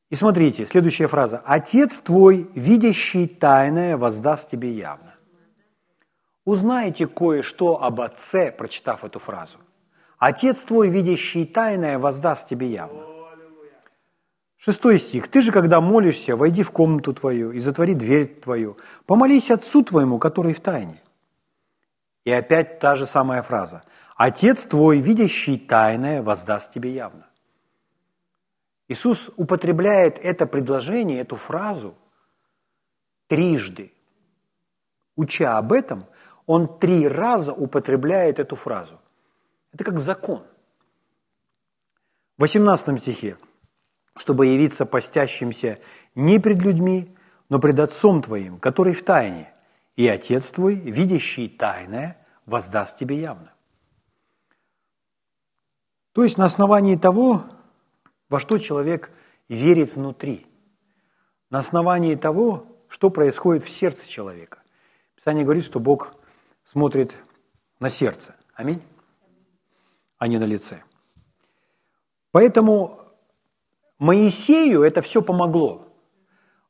И 0.10 0.16
смотрите, 0.16 0.66
следующая 0.66 1.08
фраза. 1.08 1.42
Отец 1.46 2.02
твой, 2.02 2.50
видящий 2.54 3.28
тайное, 3.28 3.98
воздаст 3.98 4.50
тебе 4.50 4.72
явно. 4.72 5.15
Узнайте 6.46 7.08
кое-что 7.08 7.82
об 7.84 8.02
Отце, 8.02 8.52
прочитав 8.52 9.04
эту 9.04 9.20
фразу. 9.20 9.58
Отец 10.20 10.64
твой, 10.64 10.90
видящий 10.90 11.46
тайное, 11.46 11.98
воздаст 11.98 12.48
тебе 12.48 12.68
явно. 12.68 13.02
Шестой 14.56 15.00
стих. 15.00 15.28
«Ты 15.28 15.42
же, 15.42 15.52
когда 15.52 15.82
молишься, 15.82 16.36
войди 16.36 16.64
в 16.64 16.72
комнату 16.72 17.14
твою 17.14 17.52
и 17.52 17.60
затвори 17.60 17.94
дверь 17.94 18.28
твою. 18.40 18.78
Помолись 19.06 19.52
Отцу 19.52 19.84
твоему, 19.84 20.18
который 20.18 20.54
в 20.54 20.62
тайне. 20.62 21.02
И 22.24 22.32
опять 22.32 22.80
та 22.80 22.96
же 22.96 23.06
самая 23.06 23.42
фраза. 23.42 23.84
«Отец 24.16 24.66
твой, 24.66 25.00
видящий 25.00 25.60
тайное, 25.60 26.24
воздаст 26.24 26.72
тебе 26.72 26.94
явно». 26.94 27.28
Иисус 28.88 29.32
употребляет 29.36 30.20
это 30.20 30.46
предложение, 30.46 31.22
эту 31.22 31.36
фразу 31.36 31.96
трижды. 33.28 33.92
Уча 35.16 35.58
об 35.58 35.74
этом, 35.74 36.06
он 36.46 36.80
три 36.80 37.08
раза 37.08 37.54
употребляет 37.54 38.40
эту 38.40 38.56
фразу. 38.56 39.00
Это 39.74 39.84
как 39.84 40.00
закон. 40.00 40.44
В 42.38 42.42
18 42.42 43.02
стихе. 43.02 43.38
«Чтобы 44.18 44.46
явиться 44.46 44.86
постящимся 44.86 45.78
не 46.16 46.40
пред 46.40 46.60
людьми, 46.60 47.14
но 47.50 47.60
пред 47.60 47.80
Отцом 47.80 48.22
Твоим, 48.22 48.60
который 48.60 48.94
в 48.94 49.04
тайне, 49.04 49.52
и 49.96 50.08
Отец 50.08 50.52
твой, 50.52 50.76
видящий 50.76 51.50
тайное, 51.50 52.18
воздаст 52.46 52.98
тебе 52.98 53.20
явно. 53.20 53.54
То 56.14 56.24
есть 56.24 56.38
на 56.38 56.46
основании 56.46 56.96
того, 56.96 57.44
во 58.30 58.40
что 58.40 58.58
человек 58.58 59.12
верит 59.50 59.96
внутри, 59.96 60.46
на 61.50 61.60
основании 61.60 62.16
того, 62.16 62.66
что 62.88 63.10
происходит 63.10 63.64
в 63.64 63.70
сердце 63.70 64.08
человека. 64.08 64.60
Писание 65.16 65.44
говорит, 65.44 65.66
что 65.66 65.80
Бог 65.80 66.16
смотрит 66.66 67.16
на 67.80 67.90
сердце. 67.90 68.36
Аминь. 68.54 68.82
А 70.18 70.28
не 70.28 70.38
на 70.38 70.44
лице. 70.44 70.84
Поэтому 72.32 73.00
Моисею 74.00 74.84
это 74.84 75.02
все 75.02 75.22
помогло. 75.22 75.88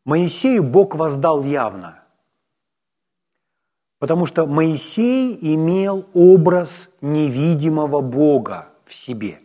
Моисею 0.04 0.62
Бог 0.62 0.96
воздал 0.96 1.44
явно. 1.44 2.04
Потому 3.98 4.28
что 4.28 4.46
Моисей 4.46 5.38
имел 5.42 6.06
образ 6.14 6.92
невидимого 7.02 8.02
Бога 8.02 8.70
в 8.84 8.94
себе. 8.94 9.40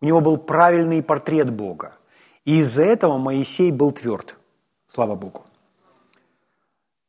У 0.00 0.06
него 0.06 0.20
был 0.20 0.38
правильный 0.38 1.02
портрет 1.02 1.50
Бога. 1.50 1.92
И 2.44 2.60
из-за 2.60 2.84
этого 2.84 3.18
Моисей 3.18 3.72
был 3.72 3.90
тверд. 3.90 4.36
Слава 4.86 5.16
Богу. 5.16 5.45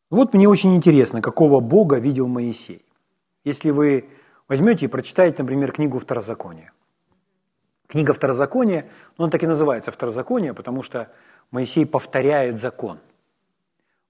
Вот 0.10 0.34
мне 0.34 0.48
очень 0.48 0.76
интересно, 0.76 1.22
какого 1.22 1.60
Бога 1.60 1.98
видел 1.98 2.28
Моисей. 2.28 2.86
Если 3.44 3.72
вы 3.72 4.10
возьмете 4.48 4.86
и 4.86 4.90
прочитаете, 4.90 5.44
например, 5.44 5.72
книгу 5.74 6.00
Второзакония. 6.00 6.72
Книга 7.88 8.14
Второзакония, 8.14 8.90
ну, 9.18 9.26
она 9.26 9.32
так 9.32 9.44
и 9.44 9.48
называется 9.48 9.92
Второзаконие, 9.92 10.54
потому 10.54 10.84
что 10.84 11.10
Моисей 11.52 11.86
повторяет 11.86 12.58
закон 12.58 13.00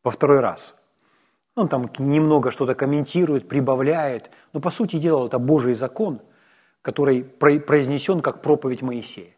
во 0.04 0.12
второй 0.12 0.40
раз. 0.40 0.76
Он 1.56 1.68
там 1.68 1.90
немного 1.98 2.52
что-то 2.52 2.76
комментирует, 2.76 3.48
прибавляет, 3.48 4.30
но 4.54 4.60
по 4.60 4.70
сути 4.70 4.98
дела 4.98 5.26
это 5.26 5.40
Божий 5.40 5.74
закон, 5.74 6.22
который 6.84 7.24
произнесен 7.24 8.22
как 8.22 8.42
проповедь 8.42 8.84
Моисея. 8.84 9.36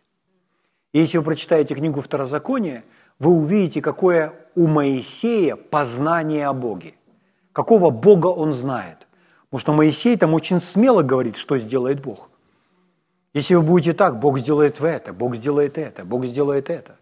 И 0.91 0.99
если 0.99 1.17
вы 1.17 1.23
прочитаете 1.23 1.75
книгу 1.75 2.01
Второзакония, 2.01 2.83
вы 3.19 3.31
увидите, 3.31 3.81
какое 3.81 4.33
у 4.55 4.67
Моисея 4.67 5.55
познание 5.55 6.47
о 6.47 6.53
Боге. 6.53 6.95
Какого 7.51 7.89
Бога 7.89 8.27
он 8.27 8.53
знает. 8.53 9.07
Потому 9.49 9.59
что 9.59 9.73
Моисей 9.73 10.15
там 10.17 10.33
очень 10.33 10.61
смело 10.61 11.01
говорит, 11.01 11.35
что 11.35 11.57
сделает 11.57 12.01
Бог. 12.01 12.29
Если 13.33 13.55
вы 13.55 13.61
будете 13.61 13.93
так, 13.93 14.19
Бог 14.19 14.39
сделает 14.39 14.79
это, 14.81 15.13
Бог 15.13 15.35
сделает 15.35 15.77
это, 15.77 16.03
Бог 16.03 16.25
сделает 16.25 16.69
это. 16.69 16.95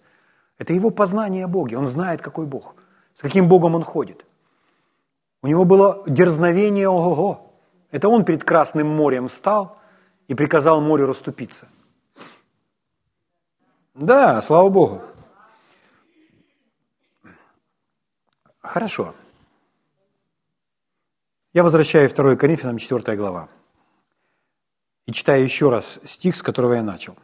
Это 0.57 0.73
его 0.73 0.89
познание 0.89 1.45
о 1.45 1.47
Боге. 1.47 1.77
Он 1.77 1.87
знает, 1.87 2.21
какой 2.21 2.45
Бог, 2.45 2.75
с 3.13 3.21
каким 3.21 3.47
Богом 3.47 3.75
он 3.75 3.83
ходит. 3.83 4.25
У 5.43 5.47
него 5.47 5.65
было 5.65 6.03
дерзновение 6.07 6.89
ого-го. 6.89 7.51
Это 7.91 8.09
он 8.09 8.25
перед 8.25 8.43
Красным 8.43 8.87
морем 8.87 9.27
встал 9.27 9.77
и 10.27 10.35
приказал 10.35 10.81
морю 10.81 11.05
расступиться. 11.05 11.67
Да, 13.93 14.41
слава 14.41 14.69
Богу. 14.69 15.01
Хорошо. 18.77 19.15
Я 21.51 21.63
возвращаю 21.63 22.07
2 22.07 22.35
Коринфянам 22.35 22.77
4 22.77 23.17
глава. 23.17 23.47
И 25.07 25.11
читаю 25.11 25.43
еще 25.43 25.71
раз 25.71 25.99
стих, 26.03 26.35
с 26.35 26.43
которого 26.43 26.73
я 26.75 26.83
начал. 26.83 27.15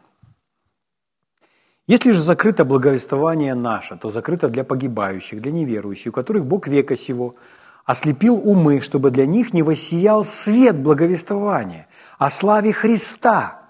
Если 1.86 2.10
же 2.10 2.20
закрыто 2.20 2.66
благовествование 2.66 3.54
наше, 3.54 3.95
то 3.97 4.10
закрыто 4.10 4.49
для 4.49 4.64
погибающих, 4.64 5.43
для 5.43 5.51
неверующих, 5.51 6.08
у 6.08 6.16
которых 6.16 6.43
Бог 6.43 6.68
века 6.68 6.95
сего 6.95 7.36
ослепил 7.86 8.34
умы, 8.34 8.82
чтобы 8.82 9.12
для 9.12 9.28
них 9.28 9.54
не 9.54 9.62
воссиял 9.62 10.24
свет 10.24 10.80
благовествования 10.80 11.88
о 12.18 12.32
славе 12.32 12.74
Христа, 12.74 13.62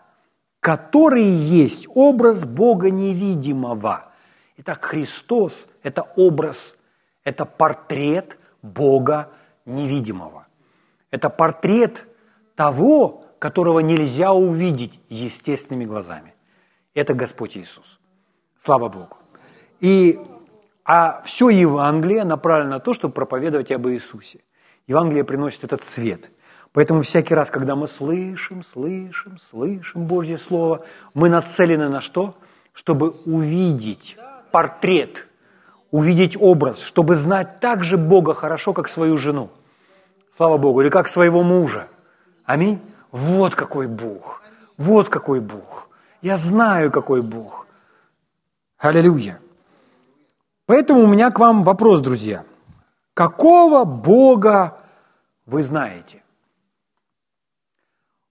который 0.61 1.25
есть 1.25 1.89
образ 1.93 2.45
Бога 2.45 2.89
невидимого. 2.89 4.09
Итак, 4.55 4.85
Христос– 4.85 5.67
это 5.83 6.03
образ, 6.15 6.77
это 7.23 7.45
портрет 7.45 8.37
Бога 8.61 9.31
невидимого. 9.65 10.47
Это 11.11 11.29
портрет 11.29 12.07
того, 12.55 13.25
которого 13.39 13.79
нельзя 13.79 14.31
увидеть 14.33 14.99
естественными 15.09 15.85
глазами. 15.85 16.33
Это 16.93 17.13
Господь 17.13 17.57
Иисус. 17.57 17.99
Слава 18.57 18.89
Богу. 18.89 19.17
И, 19.79 20.19
а 20.85 21.21
все 21.23 21.49
Евангелие 21.49 22.23
направлено 22.23 22.71
на 22.71 22.79
то, 22.79 22.93
чтобы 22.93 23.13
проповедовать 23.13 23.71
об 23.71 23.87
Иисусе. 23.87 24.39
Евангелие 24.87 25.23
приносит 25.23 25.63
этот 25.63 25.83
свет. 25.83 26.31
Поэтому 26.71 27.01
всякий 27.01 27.35
раз, 27.35 27.51
когда 27.51 27.75
мы 27.75 27.87
слышим, 27.87 28.63
слышим, 28.63 29.37
слышим 29.37 30.05
Божье 30.05 30.37
Слово, 30.37 30.85
мы 31.13 31.29
нацелены 31.29 31.89
на 31.89 32.01
что? 32.01 32.35
Чтобы 32.73 33.11
увидеть 33.25 34.17
портрет, 34.51 35.27
увидеть 35.93 36.35
образ, 36.41 36.81
чтобы 36.81 37.15
знать 37.15 37.59
так 37.59 37.83
же 37.83 37.97
Бога 37.97 38.33
хорошо, 38.33 38.73
как 38.73 38.89
свою 38.89 39.19
жену. 39.19 39.51
Слава 40.31 40.57
Богу. 40.57 40.81
Или 40.81 40.89
как 40.89 41.07
своего 41.07 41.43
мужа. 41.43 41.87
Аминь. 42.45 42.81
Вот 43.11 43.53
какой 43.53 43.85
Бог. 43.85 44.41
Вот 44.77 45.09
какой 45.09 45.39
Бог. 45.39 45.87
Я 46.23 46.37
знаю, 46.37 46.91
какой 46.91 47.21
Бог. 47.21 47.67
Аллилуйя. 48.79 49.39
Поэтому 50.65 51.03
у 51.03 51.07
меня 51.07 51.29
к 51.29 51.37
вам 51.37 51.61
вопрос, 51.61 52.01
друзья. 52.01 52.43
Какого 53.13 53.83
Бога 53.83 54.79
вы 55.45 55.61
знаете? 55.61 56.23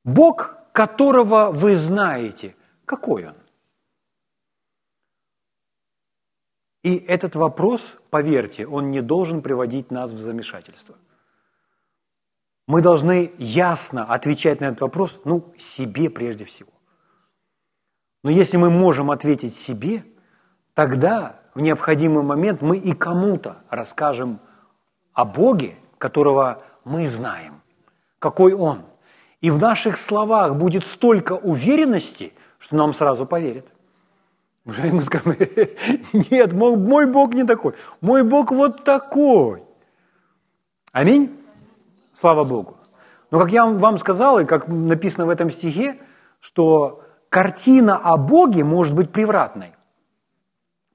Бог, 0.03 0.57
которого 0.73 1.53
вы 1.53 1.77
знаете, 1.77 2.57
какой 2.87 3.29
он? 3.29 3.35
И 6.83 6.97
этот 6.97 7.37
вопрос, 7.37 7.97
поверьте, 8.11 8.67
он 8.67 8.91
не 8.91 9.03
должен 9.03 9.41
приводить 9.41 9.91
нас 9.91 10.11
в 10.11 10.19
замешательство. 10.19 10.97
Мы 12.67 12.83
должны 12.83 13.33
ясно 13.39 14.05
отвечать 14.05 14.61
на 14.61 14.67
этот 14.67 14.83
вопрос, 14.83 15.21
ну, 15.25 15.53
себе 15.57 16.11
прежде 16.11 16.45
всего. 16.45 16.71
Но 18.25 18.31
если 18.31 18.57
мы 18.57 18.71
можем 18.71 19.11
ответить 19.11 19.55
себе, 19.55 20.05
тогда 20.75 21.41
в 21.55 21.61
необходимый 21.61 22.23
момент 22.23 22.63
мы 22.63 22.79
и 22.79 22.95
кому-то 22.95 23.59
расскажем 23.69 24.41
о 25.13 25.25
Боге, 25.25 25.77
которого 25.99 26.63
мы 26.85 27.09
знаем, 27.09 27.63
какой 28.19 28.55
Он. 28.55 28.83
И 29.41 29.51
в 29.51 29.59
наших 29.59 29.97
словах 29.97 30.57
будет 30.57 30.87
столько 30.87 31.33
уверенности, 31.33 32.33
что 32.59 32.77
нам 32.77 32.95
сразу 32.95 33.27
поверят. 33.27 33.67
Уже 34.65 34.93
мы 34.93 35.03
скажем, 35.03 35.37
нет, 36.31 36.53
мой, 36.53 36.77
мой 36.77 37.07
Бог 37.07 37.35
не 37.35 37.45
такой, 37.45 37.75
мой 38.01 38.23
Бог 38.23 38.53
вот 38.53 38.85
такой. 38.85 39.63
Аминь. 40.93 41.37
Слава 42.13 42.45
Богу. 42.45 42.77
Но 43.31 43.41
как 43.41 43.51
я 43.51 43.65
вам 43.67 43.99
сказал, 43.99 44.39
и 44.39 44.45
как 44.45 44.69
написано 44.69 45.27
в 45.27 45.31
этом 45.31 45.51
стихе, 45.51 45.99
что 46.39 47.03
картина 47.29 47.97
о 47.97 48.17
Боге 48.19 48.63
может 48.63 48.95
быть 48.95 49.11
превратной. 49.11 49.73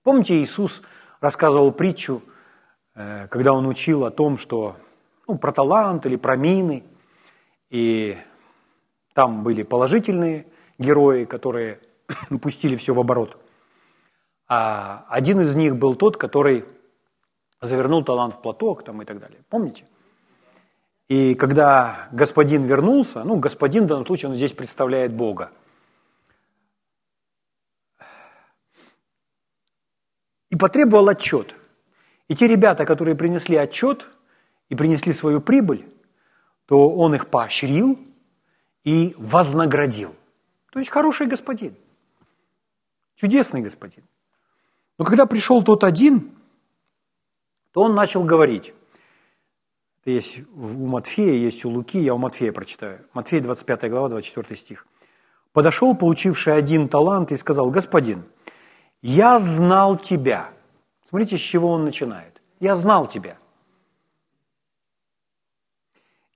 Помните, 0.03 0.41
Иисус 0.41 0.83
рассказывал 1.19 1.71
притчу, 1.71 2.21
э, 2.95 3.27
когда 3.27 3.53
он 3.53 3.67
учил 3.67 4.05
о 4.05 4.11
том, 4.11 4.37
что 4.37 4.77
ну, 5.27 5.37
про 5.37 5.51
талант 5.51 6.05
или 6.05 6.15
про 6.15 6.37
мины, 6.37 6.83
и 7.69 8.17
там 9.13 9.43
были 9.43 9.63
положительные 9.63 10.45
герои, 10.77 11.25
которые 11.25 11.79
пустили 12.41 12.75
все 12.75 12.93
в 12.93 12.99
оборот. 12.99 13.37
А 14.47 15.05
один 15.09 15.41
из 15.41 15.55
них 15.55 15.75
был 15.75 15.95
тот, 15.95 16.17
который 16.17 16.65
завернул 17.61 18.03
талант 18.03 18.35
в 18.35 18.41
платок 18.41 18.83
там, 18.83 19.01
и 19.01 19.05
так 19.05 19.19
далее. 19.19 19.43
Помните? 19.49 19.85
И 21.09 21.35
когда 21.35 22.09
господин 22.11 22.65
вернулся, 22.65 23.23
ну, 23.23 23.39
господин 23.39 23.85
в 23.85 23.87
данном 23.87 24.05
случае, 24.05 24.29
он 24.29 24.35
здесь 24.35 24.53
представляет 24.53 25.13
Бога. 25.13 25.51
И 30.49 30.55
потребовал 30.55 31.09
отчет. 31.09 31.55
И 32.27 32.35
те 32.35 32.47
ребята, 32.47 32.85
которые 32.85 33.15
принесли 33.15 33.55
отчет 33.55 34.07
и 34.69 34.75
принесли 34.75 35.13
свою 35.13 35.41
прибыль, 35.41 35.85
то 36.65 36.89
он 36.89 37.15
их 37.15 37.27
поощрил 37.27 37.97
и 38.83 39.13
вознаградил. 39.17 40.13
То 40.71 40.79
есть 40.79 40.91
хороший 40.91 41.27
господин, 41.27 41.75
чудесный 43.15 43.61
господин. 43.61 44.03
Но 44.97 45.05
когда 45.05 45.25
пришел 45.25 45.63
тот 45.63 45.83
один, 45.83 46.31
то 47.71 47.81
он 47.83 47.95
начал 47.95 48.23
говорить– 48.23 48.73
есть 50.11 50.39
у 50.55 50.85
Матфея, 50.85 51.33
есть 51.33 51.65
у 51.65 51.69
Луки, 51.69 51.99
я 51.99 52.13
у 52.13 52.17
Матфея 52.17 52.53
прочитаю. 52.53 53.05
Матфея 53.13 53.41
25 53.41 53.89
глава, 53.89 54.07
24 54.09 54.55
стих. 54.55 54.87
«Подошел, 55.51 55.95
получивший 55.95 56.55
один 56.55 56.87
талант, 56.87 57.31
и 57.31 57.37
сказал, 57.37 57.69
«Господин, 57.71 58.23
я 59.01 59.37
знал 59.37 59.97
тебя». 59.97 60.49
Смотрите, 61.03 61.37
с 61.37 61.41
чего 61.41 61.71
он 61.71 61.83
начинает. 61.83 62.41
«Я 62.59 62.75
знал 62.75 63.07
тебя». 63.07 63.37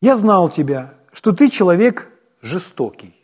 «Я 0.01 0.15
знал 0.15 0.49
тебя, 0.49 0.93
что 1.13 1.31
ты 1.31 1.49
человек 1.49 2.11
жестокий, 2.41 3.15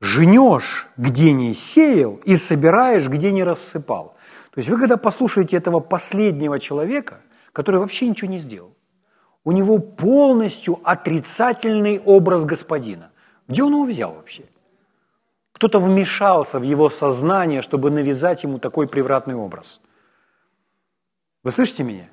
жнешь, 0.00 0.88
где 0.96 1.32
не 1.32 1.54
сеял, 1.54 2.20
и 2.24 2.36
собираешь, 2.36 3.08
где 3.08 3.32
не 3.32 3.44
рассыпал. 3.44 4.16
То 4.52 4.58
есть 4.58 4.68
вы 4.68 4.78
когда 4.78 4.96
послушаете 4.96 5.56
этого 5.56 5.80
последнего 5.80 6.58
человека, 6.58 7.20
который 7.52 7.80
вообще 7.80 8.08
ничего 8.08 8.30
не 8.30 8.38
сделал, 8.38 8.74
у 9.44 9.52
него 9.52 9.78
полностью 9.78 10.80
отрицательный 10.84 12.00
образ 12.04 12.44
господина. 12.44 13.10
Где 13.48 13.62
он 13.62 13.72
его 13.72 13.84
взял 13.84 14.14
вообще? 14.14 14.44
Кто-то 15.52 15.78
вмешался 15.78 16.58
в 16.58 16.62
его 16.62 16.90
сознание, 16.90 17.62
чтобы 17.62 17.90
навязать 17.90 18.42
ему 18.44 18.58
такой 18.58 18.86
превратный 18.86 19.34
образ. 19.34 19.80
Вы 21.42 21.50
слышите 21.52 21.82
меня? 21.82 22.08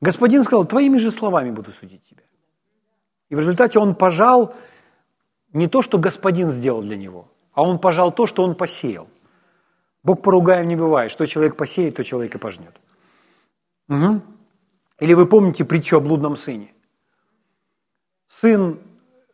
Господин 0.00 0.42
сказал, 0.44 0.64
твоими 0.64 0.98
же 0.98 1.10
словами 1.10 1.50
буду 1.50 1.70
судить 1.72 2.02
тебя. 2.02 2.22
И 3.28 3.34
в 3.34 3.38
результате 3.38 3.78
он 3.78 3.94
пожал 3.94 4.54
не 5.52 5.66
то, 5.66 5.82
что 5.82 5.98
господин 5.98 6.50
сделал 6.50 6.82
для 6.82 6.96
него, 6.96 7.28
а 7.52 7.62
он 7.62 7.78
пожал 7.78 8.12
то, 8.12 8.26
что 8.26 8.42
он 8.42 8.54
посеял. 8.54 9.08
Бог 10.02 10.22
поругаем 10.22 10.68
не 10.68 10.76
бывает. 10.76 11.10
Что 11.10 11.26
человек 11.26 11.56
посеет, 11.56 11.96
то 11.96 12.04
человек 12.04 12.34
и 12.34 12.38
пожнет. 12.38 12.74
Угу. 13.88 14.22
Или 15.00 15.14
вы 15.14 15.26
помните 15.26 15.64
притчу 15.64 15.98
о 15.98 16.00
блудном 16.00 16.36
сыне? 16.36 16.72
Сын 18.28 18.78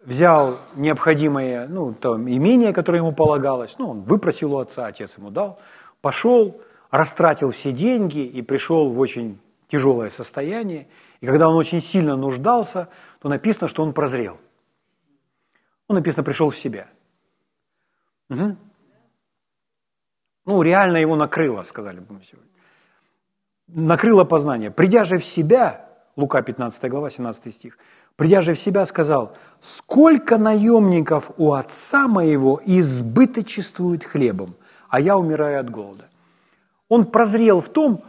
взял 0.05 0.57
необходимое 0.75 1.69
ну, 1.69 1.93
там, 1.93 2.29
имение, 2.29 2.73
которое 2.73 2.99
ему 2.99 3.13
полагалось, 3.13 3.75
ну, 3.79 3.91
он 3.91 4.03
выпросил 4.03 4.55
у 4.55 4.59
отца, 4.59 4.87
отец 4.87 5.19
ему 5.19 5.31
дал, 5.31 5.59
пошел, 6.01 6.61
растратил 6.91 7.51
все 7.51 7.73
деньги 7.73 8.21
и 8.21 8.41
пришел 8.43 8.89
в 8.91 8.99
очень 8.99 9.39
тяжелое 9.69 10.11
состояние. 10.11 10.87
И 11.21 11.27
когда 11.27 11.49
он 11.49 11.57
очень 11.57 11.83
сильно 11.83 12.17
нуждался, 12.17 12.89
то 13.21 13.29
написано, 13.29 13.69
что 13.69 13.83
он 13.83 13.93
прозрел. 13.93 14.39
Ну, 15.89 15.95
написано, 15.95 16.25
пришел 16.25 16.51
в 16.51 16.57
себя. 16.57 16.89
Угу. 18.31 18.57
Ну, 20.47 20.63
реально 20.63 20.97
его 20.99 21.17
накрыло, 21.17 21.63
сказали 21.63 22.01
бы 22.01 22.15
мы 22.15 22.23
сегодня. 22.23 22.51
Накрыло 23.69 24.25
познание. 24.25 24.71
Придя 24.71 25.05
же 25.05 25.19
в 25.19 25.25
себя, 25.25 25.89
Лука 26.17 26.43
15 26.43 26.91
глава, 26.91 27.11
17 27.11 27.53
стих, 27.53 27.79
придя 28.17 28.41
же 28.41 28.55
в 28.55 28.59
себя, 28.59 28.87
сказал, 28.87 29.37
сколько 29.61 30.39
наемников 30.39 31.31
у 31.37 31.53
отца 31.53 32.09
моего 32.09 32.61
избыточествует 32.65 34.05
хлебом, 34.05 34.55
а 34.89 35.01
я 35.01 35.17
умираю 35.17 35.61
от 35.61 35.71
голода. 35.71 36.09
Он 36.89 37.05
прозрел 37.05 37.61
в 37.61 37.69
том, 37.69 38.03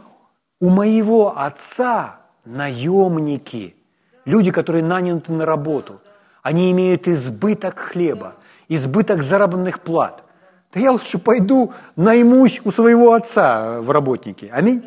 у 0.60 0.70
моего 0.70 1.38
отца 1.38 2.20
наемники, 2.44 3.76
люди, 4.24 4.50
которые 4.50 4.84
наняты 4.84 5.32
на 5.32 5.44
работу, 5.44 6.00
они 6.48 6.70
имеют 6.70 7.06
избыток 7.08 7.78
хлеба, 7.78 8.36
избыток 8.70 9.22
заработных 9.22 9.80
плат. 9.80 10.24
Да 10.72 10.80
я 10.80 10.92
лучше 10.92 11.18
пойду 11.18 11.74
наймусь 11.94 12.62
у 12.64 12.70
своего 12.70 13.12
отца 13.12 13.82
в 13.82 13.90
работнике. 13.90 14.48
Аминь. 14.50 14.82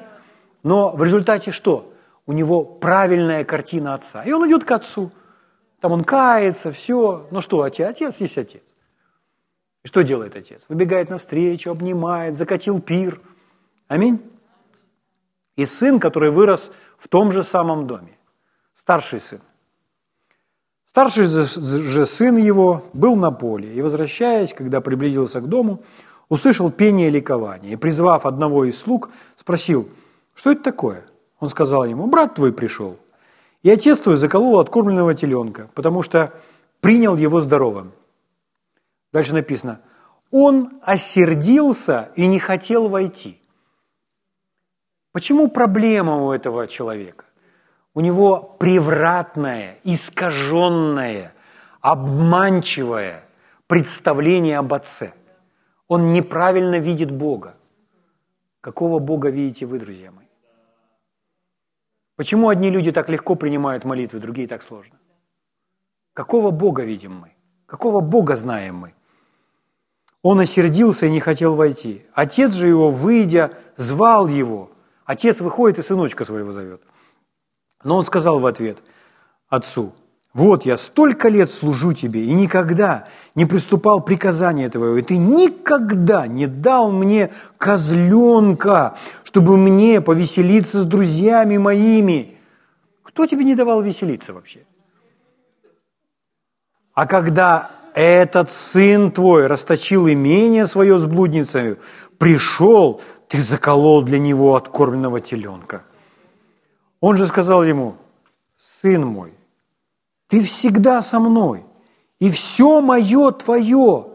Но 0.64 0.90
в 0.90 1.04
результате 1.04 1.52
что? 1.52 1.94
У 2.26 2.34
него 2.34 2.64
правильная 2.64 3.44
картина 3.46 3.94
отца. 3.94 4.24
И 4.24 4.32
он 4.32 4.48
идет 4.48 4.64
к 4.64 4.72
отцу. 4.72 5.12
Там 5.80 5.92
он 5.92 6.04
кается, 6.04 6.72
все. 6.72 7.28
Ну 7.30 7.42
что, 7.42 7.62
отец, 7.62 7.88
отец 7.92 8.20
есть 8.22 8.40
отец. 8.40 8.64
И 9.84 9.88
что 9.88 10.02
делает 10.02 10.36
отец? 10.36 10.64
Выбегает 10.68 11.12
навстречу, 11.12 11.70
обнимает, 11.70 12.34
закатил 12.34 12.82
пир. 12.82 13.22
Аминь. 13.88 14.20
И 15.58 15.68
сын, 15.68 16.00
который 16.00 16.32
вырос 16.32 16.72
в 16.98 17.08
том 17.08 17.32
же 17.32 17.44
самом 17.44 17.86
доме. 17.86 18.18
Старший 18.74 19.20
сын. 19.20 19.42
Старший 20.92 21.26
же 21.26 22.06
сын 22.06 22.36
его 22.36 22.84
был 22.92 23.16
на 23.16 23.32
поле, 23.32 23.74
и, 23.74 23.82
возвращаясь, 23.82 24.54
когда 24.54 24.82
приблизился 24.82 25.40
к 25.40 25.48
дому, 25.48 25.80
услышал 26.28 26.70
пение 26.70 27.10
ликования, 27.10 27.72
и, 27.72 27.76
призвав 27.78 28.26
одного 28.26 28.66
из 28.66 28.78
слуг, 28.78 29.10
спросил, 29.38 29.88
что 30.36 30.52
это 30.52 30.64
такое? 30.64 31.06
Он 31.40 31.48
сказал 31.48 31.86
ему, 31.86 32.08
брат 32.08 32.36
твой 32.36 32.52
пришел, 32.52 32.98
и 33.64 33.70
отец 33.70 34.02
твой 34.02 34.18
заколол 34.18 34.60
откормленного 34.60 35.14
теленка, 35.14 35.70
потому 35.76 36.04
что 36.04 36.34
принял 36.82 37.16
его 37.16 37.40
здоровым. 37.40 37.94
Дальше 39.14 39.34
написано, 39.34 39.80
он 40.30 40.72
осердился 40.82 42.10
и 42.18 42.28
не 42.28 42.38
хотел 42.38 42.90
войти. 42.90 43.40
Почему 45.14 45.48
проблема 45.48 46.18
у 46.18 46.34
этого 46.34 46.68
человека? 46.68 47.24
У 47.94 48.02
него 48.02 48.56
превратное, 48.60 49.78
искаженное, 49.84 51.34
обманчивое 51.82 53.24
представление 53.68 54.60
об 54.60 54.74
Отце. 54.74 55.14
Он 55.88 56.14
неправильно 56.14 56.80
видит 56.80 57.12
Бога. 57.12 57.56
Какого 58.62 59.00
Бога 59.00 59.30
видите 59.30 59.66
вы, 59.66 59.80
друзья 59.80 60.12
мои? 60.12 60.28
Почему 62.16 62.50
одни 62.50 62.70
люди 62.70 62.92
так 62.92 63.10
легко 63.10 63.36
принимают 63.36 63.84
молитвы, 63.84 64.20
другие 64.20 64.48
так 64.48 64.62
сложно? 64.62 64.98
Какого 66.14 66.52
Бога 66.52 66.84
видим 66.84 67.16
мы? 67.16 67.32
Какого 67.66 68.00
Бога 68.00 68.36
знаем 68.36 68.76
мы? 68.76 68.94
Он 70.22 70.40
осердился 70.40 71.08
и 71.08 71.12
не 71.12 71.20
хотел 71.20 71.56
войти. 71.56 72.06
Отец 72.14 72.54
же 72.54 72.68
его, 72.68 72.92
выйдя, 72.92 73.52
звал 73.76 74.28
его. 74.28 74.70
Отец 75.06 75.42
выходит 75.42 75.80
и 75.80 75.82
сыночка 75.82 76.26
своего 76.26 76.52
зовет. 76.52 76.82
Но 77.84 77.98
он 77.98 78.06
сказал 78.06 78.40
в 78.40 78.46
ответ 78.46 78.78
отцу, 79.50 79.94
вот 80.34 80.66
я 80.66 80.78
столько 80.78 81.28
лет 81.28 81.50
служу 81.50 81.92
тебе 81.92 82.24
и 82.24 82.34
никогда 82.34 83.08
не 83.36 83.46
приступал 83.46 84.00
приказания 84.00 84.70
твоего, 84.70 84.96
и 84.96 85.02
ты 85.02 85.18
никогда 85.18 86.26
не 86.26 86.48
дал 86.48 86.90
мне 86.90 87.32
козленка, 87.58 88.96
чтобы 89.24 89.58
мне 89.58 90.00
повеселиться 90.00 90.82
с 90.82 90.86
друзьями 90.86 91.58
моими. 91.58 92.38
Кто 93.04 93.28
тебе 93.28 93.44
не 93.44 93.56
давал 93.56 93.82
веселиться 93.82 94.32
вообще? 94.32 94.60
А 96.94 97.06
когда 97.06 97.72
этот 97.94 98.52
сын 98.52 99.12
твой 99.12 99.48
расточил 99.48 100.08
имение 100.08 100.66
свое 100.66 100.98
с 100.98 101.06
блудницами, 101.06 101.76
пришел, 102.18 103.02
ты 103.28 103.42
заколол 103.42 104.02
для 104.02 104.18
него 104.18 104.56
откормленного 104.56 105.20
теленка. 105.20 105.84
Он 107.02 107.18
же 107.18 107.28
сказал 107.28 107.64
ему, 107.64 107.96
сын 108.58 109.06
мой, 109.06 109.34
ты 110.28 110.42
всегда 110.44 111.02
со 111.02 111.20
мной, 111.20 111.66
и 112.20 112.30
все 112.30 112.80
мое 112.80 113.32
твое. 113.32 114.08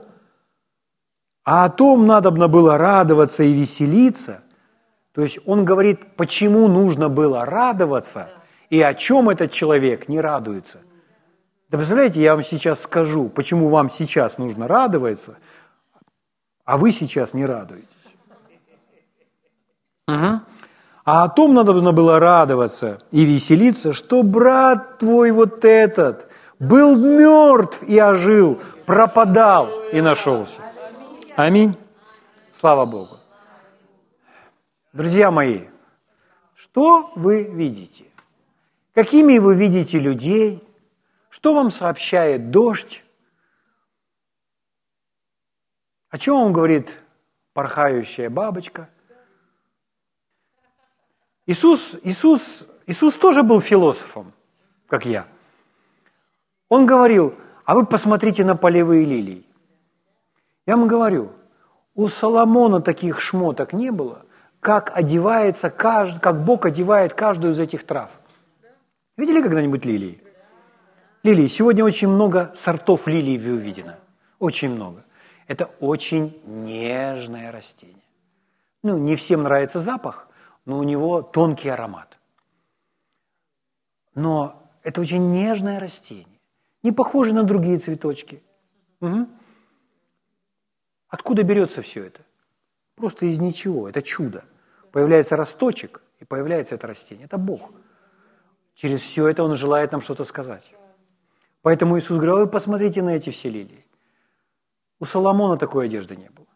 А 1.45 1.65
о 1.65 1.69
том 1.69 2.07
надобно 2.07 2.49
было 2.49 2.79
радоваться 2.79 3.43
и 3.43 3.53
веселиться. 3.53 4.43
То 5.13 5.23
есть 5.23 5.39
он 5.47 5.65
говорит, 5.65 6.17
почему 6.17 6.69
нужно 6.69 7.09
было 7.09 7.45
радоваться, 7.45 8.31
и 8.71 8.81
о 8.81 8.95
чем 8.95 9.29
этот 9.31 9.51
человек 9.51 10.09
не 10.09 10.21
радуется. 10.21 10.81
Да 11.69 11.79
представляете, 11.79 12.21
я 12.21 12.35
вам 12.35 12.45
сейчас 12.45 12.83
скажу, 12.83 13.29
почему 13.29 13.69
вам 13.69 13.91
сейчас 13.91 14.39
нужно 14.39 14.69
радоваться, 14.69 15.37
а 16.65 16.77
вы 16.77 16.93
сейчас 16.93 17.35
не 17.35 17.45
радуетесь. 17.45 17.87
Угу. 20.07 20.41
А 21.07 21.23
о 21.23 21.29
том 21.29 21.55
надо 21.55 21.73
было 21.73 22.19
радоваться 22.19 23.01
и 23.13 23.25
веселиться, 23.25 23.93
что 23.93 24.25
брат 24.25 24.99
твой 24.99 25.31
вот 25.31 25.65
этот 25.65 26.29
был 26.59 26.97
мертв 26.97 27.85
и 27.85 27.97
ожил, 27.97 28.61
пропадал 28.87 29.71
и 29.93 30.01
нашелся. 30.01 30.63
Аминь. 31.37 31.79
Слава 32.53 32.87
Богу. 32.87 33.19
Друзья 34.93 35.31
мои, 35.31 35.69
что 36.57 37.13
вы 37.15 37.45
видите? 37.45 38.07
Какими 38.93 39.39
вы 39.39 39.55
видите 39.55 40.01
людей? 40.01 40.61
Что 41.29 41.55
вам 41.55 41.71
сообщает 41.71 42.51
дождь? 42.51 43.05
О 46.11 46.19
чем 46.19 46.41
вам 46.41 46.53
говорит 46.53 46.99
порхающая 47.53 48.29
бабочка– 48.29 48.89
Иисус, 51.47 51.97
Иисус, 52.03 52.67
Иисус 52.87 53.17
тоже 53.17 53.43
был 53.43 53.61
философом, 53.61 54.33
как 54.89 55.07
я. 55.07 55.27
Он 56.69 56.87
говорил, 56.87 57.35
а 57.65 57.75
вы 57.75 57.87
посмотрите 57.87 58.45
на 58.45 58.57
полевые 58.57 59.05
лилии. 59.05 59.45
Я 60.67 60.77
вам 60.77 60.89
говорю, 60.89 61.31
у 61.95 62.09
Соломона 62.09 62.81
таких 62.81 63.21
шмоток 63.21 63.73
не 63.73 63.91
было, 63.91 64.25
как 64.61 64.97
одевается, 64.97 65.71
каждый, 65.71 66.21
как 66.21 66.45
Бог 66.45 66.67
одевает 66.67 67.15
каждую 67.15 67.53
из 67.53 67.61
этих 67.61 67.87
трав. 67.87 68.11
Видели 69.17 69.41
когда-нибудь 69.41 69.85
лилии? 69.85 70.21
Лилии. 71.23 71.47
Сегодня 71.47 71.85
очень 71.85 72.09
много 72.09 72.51
сортов 72.55 73.07
лилий 73.07 73.37
увидено. 73.37 73.99
Очень 74.39 74.71
много. 74.71 75.05
Это 75.47 75.71
очень 75.81 76.37
нежное 76.45 77.53
растение. 77.53 78.03
Ну, 78.83 78.99
не 78.99 79.17
всем 79.17 79.45
нравится 79.45 79.81
запах, 79.81 80.29
но 80.67 80.79
у 80.79 80.83
него 80.83 81.23
тонкий 81.23 81.71
аромат. 81.71 82.19
Но 84.15 84.71
это 84.83 85.01
очень 85.01 85.33
нежное 85.33 85.81
растение, 85.81 86.41
не 86.83 86.93
похоже 86.93 87.33
на 87.33 87.45
другие 87.45 87.79
цветочки. 87.79 88.43
Угу. 89.01 89.27
Откуда 91.09 91.43
берется 91.43 91.81
все 91.83 92.05
это? 92.05 92.21
Просто 92.95 93.27
из 93.27 93.39
ничего. 93.39 93.89
Это 93.89 94.03
чудо. 94.03 94.45
Появляется 94.91 95.37
росточек, 95.37 96.03
и 96.19 96.25
появляется 96.25 96.75
это 96.75 96.87
растение. 96.87 97.27
Это 97.27 97.39
Бог. 97.39 97.71
Через 98.75 99.01
все 99.01 99.29
это 99.29 99.45
Он 99.45 99.57
желает 99.57 99.93
нам 99.93 100.01
что-то 100.01 100.25
сказать. 100.25 100.73
Поэтому 101.63 101.99
Иисус 101.99 102.17
говорил, 102.17 102.39
вы 102.39 102.47
посмотрите 102.47 103.03
на 103.03 103.17
эти 103.17 103.31
все 103.31 103.51
лилии. 103.51 103.85
У 104.99 105.05
Соломона 105.05 105.57
такой 105.57 105.87
одежды 105.87 106.17
не 106.17 106.31
было. 106.31 106.47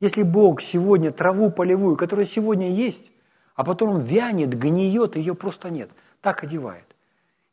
Если 0.00 0.22
Бог 0.22 0.60
сегодня 0.60 1.10
траву 1.10 1.50
полевую, 1.50 1.96
которая 1.96 2.26
сегодня 2.26 2.70
есть, 2.70 3.12
а 3.56 3.64
потом 3.64 3.90
он 3.90 4.02
вянет, 4.02 4.50
гниет, 4.56 5.16
ее 5.16 5.34
просто 5.34 5.70
нет, 5.70 5.90
так 6.20 6.44
одевает. 6.44 6.84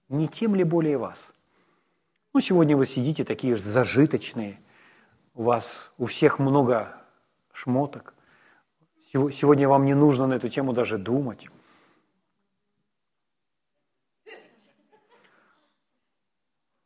Не 0.10 0.28
тем 0.28 0.54
ли 0.54 0.64
более 0.64 0.98
вас? 0.98 1.34
Ну, 2.34 2.42
сегодня 2.42 2.76
вы 2.76 2.86
сидите 2.86 3.24
такие 3.24 3.58
зажиточные, 3.58 4.60
у 5.34 5.44
вас 5.44 5.92
у 5.98 6.06
всех 6.06 6.40
много 6.40 7.02
шмоток. 7.54 8.14
Сегодня 9.12 9.70
вам 9.70 9.86
не 9.86 9.94
нужно 9.94 10.28
на 10.28 10.34
эту 10.34 10.50
тему 10.50 10.74
даже 10.74 10.98
думать. 10.98 11.48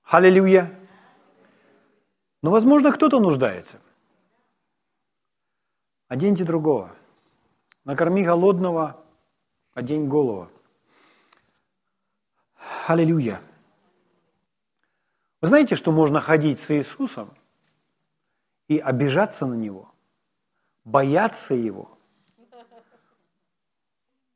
Аллилуйя. 0.04 0.74
Но, 2.42 2.52
возможно, 2.52 2.92
кто-то 2.92 3.20
нуждается. 3.20 3.80
Оденьте 6.08 6.44
другого. 6.44 6.96
Накорми 7.84 8.24
голодного, 8.24 9.04
одень 9.78 10.08
голого. 10.08 10.50
Аллилуйя. 12.88 13.40
Вы 15.40 15.48
знаете, 15.48 15.76
что 15.76 15.92
можно 15.92 16.20
ходить 16.20 16.60
с 16.60 16.72
Иисусом 16.72 17.32
и 18.68 18.80
обижаться 18.80 19.46
на 19.46 19.54
Него, 19.54 19.94
бояться 20.84 21.54
Его, 21.54 21.96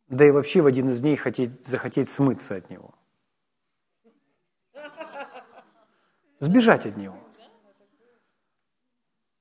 да 0.08 0.26
и 0.28 0.30
вообще 0.30 0.62
в 0.62 0.68
один 0.68 0.90
из 0.90 1.02
дней 1.02 1.16
хотеть, 1.16 1.66
захотеть 1.66 2.10
смыться 2.10 2.58
от 2.58 2.70
Него. 2.70 2.94
Сбежать 6.38 6.86
от 6.86 6.98
Него. 6.98 7.18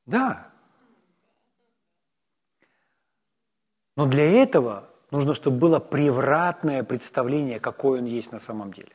Да. 0.07 0.51
Но 3.97 4.07
для 4.07 4.25
этого 4.43 4.89
нужно, 5.11 5.35
чтобы 5.35 5.59
было 5.59 5.79
превратное 5.79 6.83
представление, 6.83 7.61
какой 7.61 8.01
Он 8.01 8.07
есть 8.07 8.33
на 8.33 8.39
самом 8.39 8.73
деле. 8.73 8.93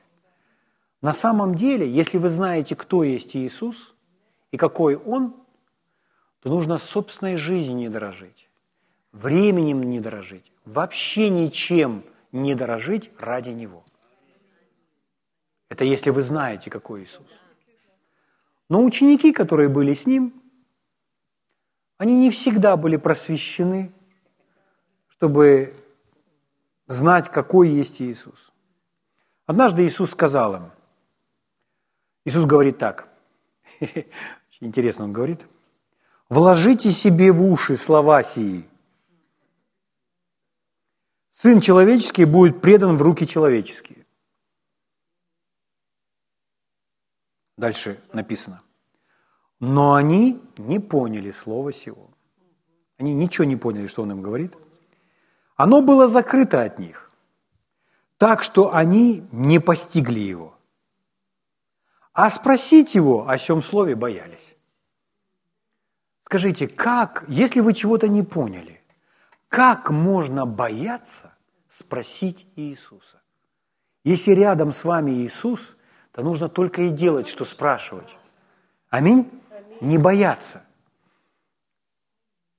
На 1.01 1.13
самом 1.13 1.55
деле, 1.55 1.89
если 1.89 2.17
вы 2.17 2.29
знаете, 2.29 2.75
кто 2.75 3.03
есть 3.03 3.35
Иисус 3.35 3.93
и 4.51 4.57
какой 4.57 4.95
Он, 4.95 5.35
то 6.39 6.49
нужно 6.49 6.77
собственной 6.77 7.37
жизнью 7.37 7.75
не 7.75 7.89
дорожить, 7.89 8.49
временем 9.11 9.83
не 9.83 9.99
дорожить, 9.99 10.51
вообще 10.65 11.29
ничем 11.29 12.03
не 12.31 12.55
дорожить 12.55 13.11
ради 13.19 13.49
Него. 13.49 13.83
Это 15.69 15.83
если 15.83 16.11
вы 16.11 16.21
знаете, 16.21 16.69
какой 16.69 17.03
Иисус. 17.03 17.27
Но 18.69 18.83
ученики, 18.83 19.31
которые 19.31 19.69
были 19.69 19.93
с 19.93 20.05
Ним, 20.05 20.33
они 21.97 22.17
не 22.17 22.29
всегда 22.29 22.77
были 22.77 22.97
просвещены, 22.97 23.91
чтобы 25.07 25.73
знать, 26.87 27.29
какой 27.29 27.69
есть 27.69 28.01
Иисус. 28.01 28.51
Однажды 29.45 29.85
Иисус 29.85 30.11
сказал 30.11 30.55
им, 30.55 30.71
Иисус 32.25 32.45
говорит 32.45 32.77
так, 32.77 33.09
интересно 34.59 35.05
Он 35.05 35.13
говорит, 35.13 35.45
«Вложите 36.29 36.91
себе 36.91 37.31
в 37.31 37.43
уши 37.43 37.77
слова 37.77 38.23
сии. 38.23 38.67
Сын 41.29 41.59
человеческий 41.61 42.25
будет 42.25 42.61
предан 42.61 42.97
в 42.97 43.01
руки 43.01 43.27
человеческие». 43.27 44.05
Дальше 47.57 48.01
написано. 48.11 48.61
Но 49.59 49.93
они 49.93 50.41
не 50.57 50.79
поняли 50.79 51.31
слова 51.31 51.71
сего. 51.71 52.09
Они 52.97 53.13
ничего 53.13 53.45
не 53.45 53.55
поняли, 53.55 53.87
что 53.87 54.01
он 54.01 54.11
им 54.11 54.21
говорит. 54.21 54.53
Оно 55.55 55.81
было 55.81 56.07
закрыто 56.07 56.61
от 56.61 56.79
них, 56.79 57.09
так 58.17 58.43
что 58.43 58.73
они 58.73 59.27
не 59.31 59.59
постигли 59.59 60.19
его. 60.19 60.57
А 62.13 62.29
спросить 62.29 62.95
его 62.95 63.27
о 63.27 63.37
сем 63.37 63.63
слове 63.63 63.95
боялись. 63.95 64.55
Скажите, 66.23 66.67
как, 66.67 67.23
если 67.27 67.61
вы 67.61 67.73
чего-то 67.73 68.07
не 68.07 68.23
поняли, 68.23 68.81
как 69.47 69.89
можно 69.89 70.45
бояться 70.45 71.33
спросить 71.69 72.47
Иисуса? 72.55 73.21
Если 74.03 74.31
рядом 74.31 74.71
с 74.71 74.83
вами 74.83 75.11
Иисус, 75.11 75.77
то 76.11 76.21
нужно 76.21 76.49
только 76.49 76.81
и 76.83 76.89
делать, 76.89 77.27
что 77.27 77.45
спрашивать. 77.45 78.17
Аминь? 78.89 79.29
Не 79.81 79.97
бояться. 79.97 80.63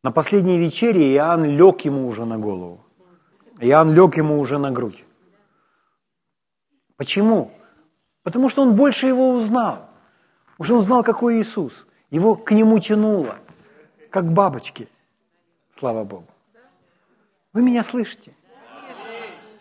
На 0.03 0.13
последней 0.13 0.59
вечере 0.59 1.15
Иоанн 1.15 1.45
лег 1.45 1.81
ему 1.83 2.07
уже 2.07 2.25
на 2.25 2.39
голову. 2.39 2.86
Иоанн 3.61 3.95
лег 3.95 4.17
ему 4.17 4.39
уже 4.39 4.59
на 4.59 4.71
грудь. 4.71 5.05
Почему? 6.97 7.53
Потому 8.23 8.49
что 8.49 8.63
он 8.63 8.75
больше 8.75 9.07
его 9.07 9.31
узнал. 9.31 9.89
Уже 10.59 10.75
он 10.75 10.83
знал, 10.83 11.03
какой 11.03 11.41
Иисус. 11.41 11.87
Его 12.11 12.37
к 12.37 12.53
нему 12.53 12.79
тянуло, 12.79 13.39
как 14.11 14.33
бабочки. 14.33 14.89
Слава 15.71 16.05
Богу. 16.05 16.27
Вы 17.53 17.63
меня 17.63 17.83
слышите? 17.83 18.35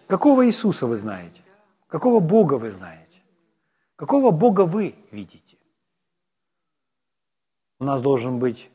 Какого 0.07 0.45
Иисуса 0.45 0.85
вы 0.85 0.97
знаете? 0.97 1.43
Какого 1.87 2.19
Бога 2.19 2.55
вы 2.55 2.71
знаете? 2.71 3.21
Какого 3.95 4.31
Бога 4.31 4.65
вы 4.65 4.95
видите? 5.11 5.57
У 7.79 7.85
нас 7.85 8.01
должен 8.01 8.39
быть 8.39 8.69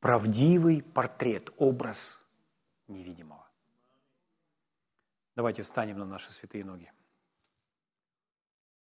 правдивый 0.00 0.82
портрет, 0.82 1.50
образ 1.56 2.20
невидимого. 2.88 3.39
Давайте 5.36 5.62
встанем 5.62 5.98
на 5.98 6.04
наши 6.04 6.30
святые 6.32 6.64
ноги. 6.64 6.90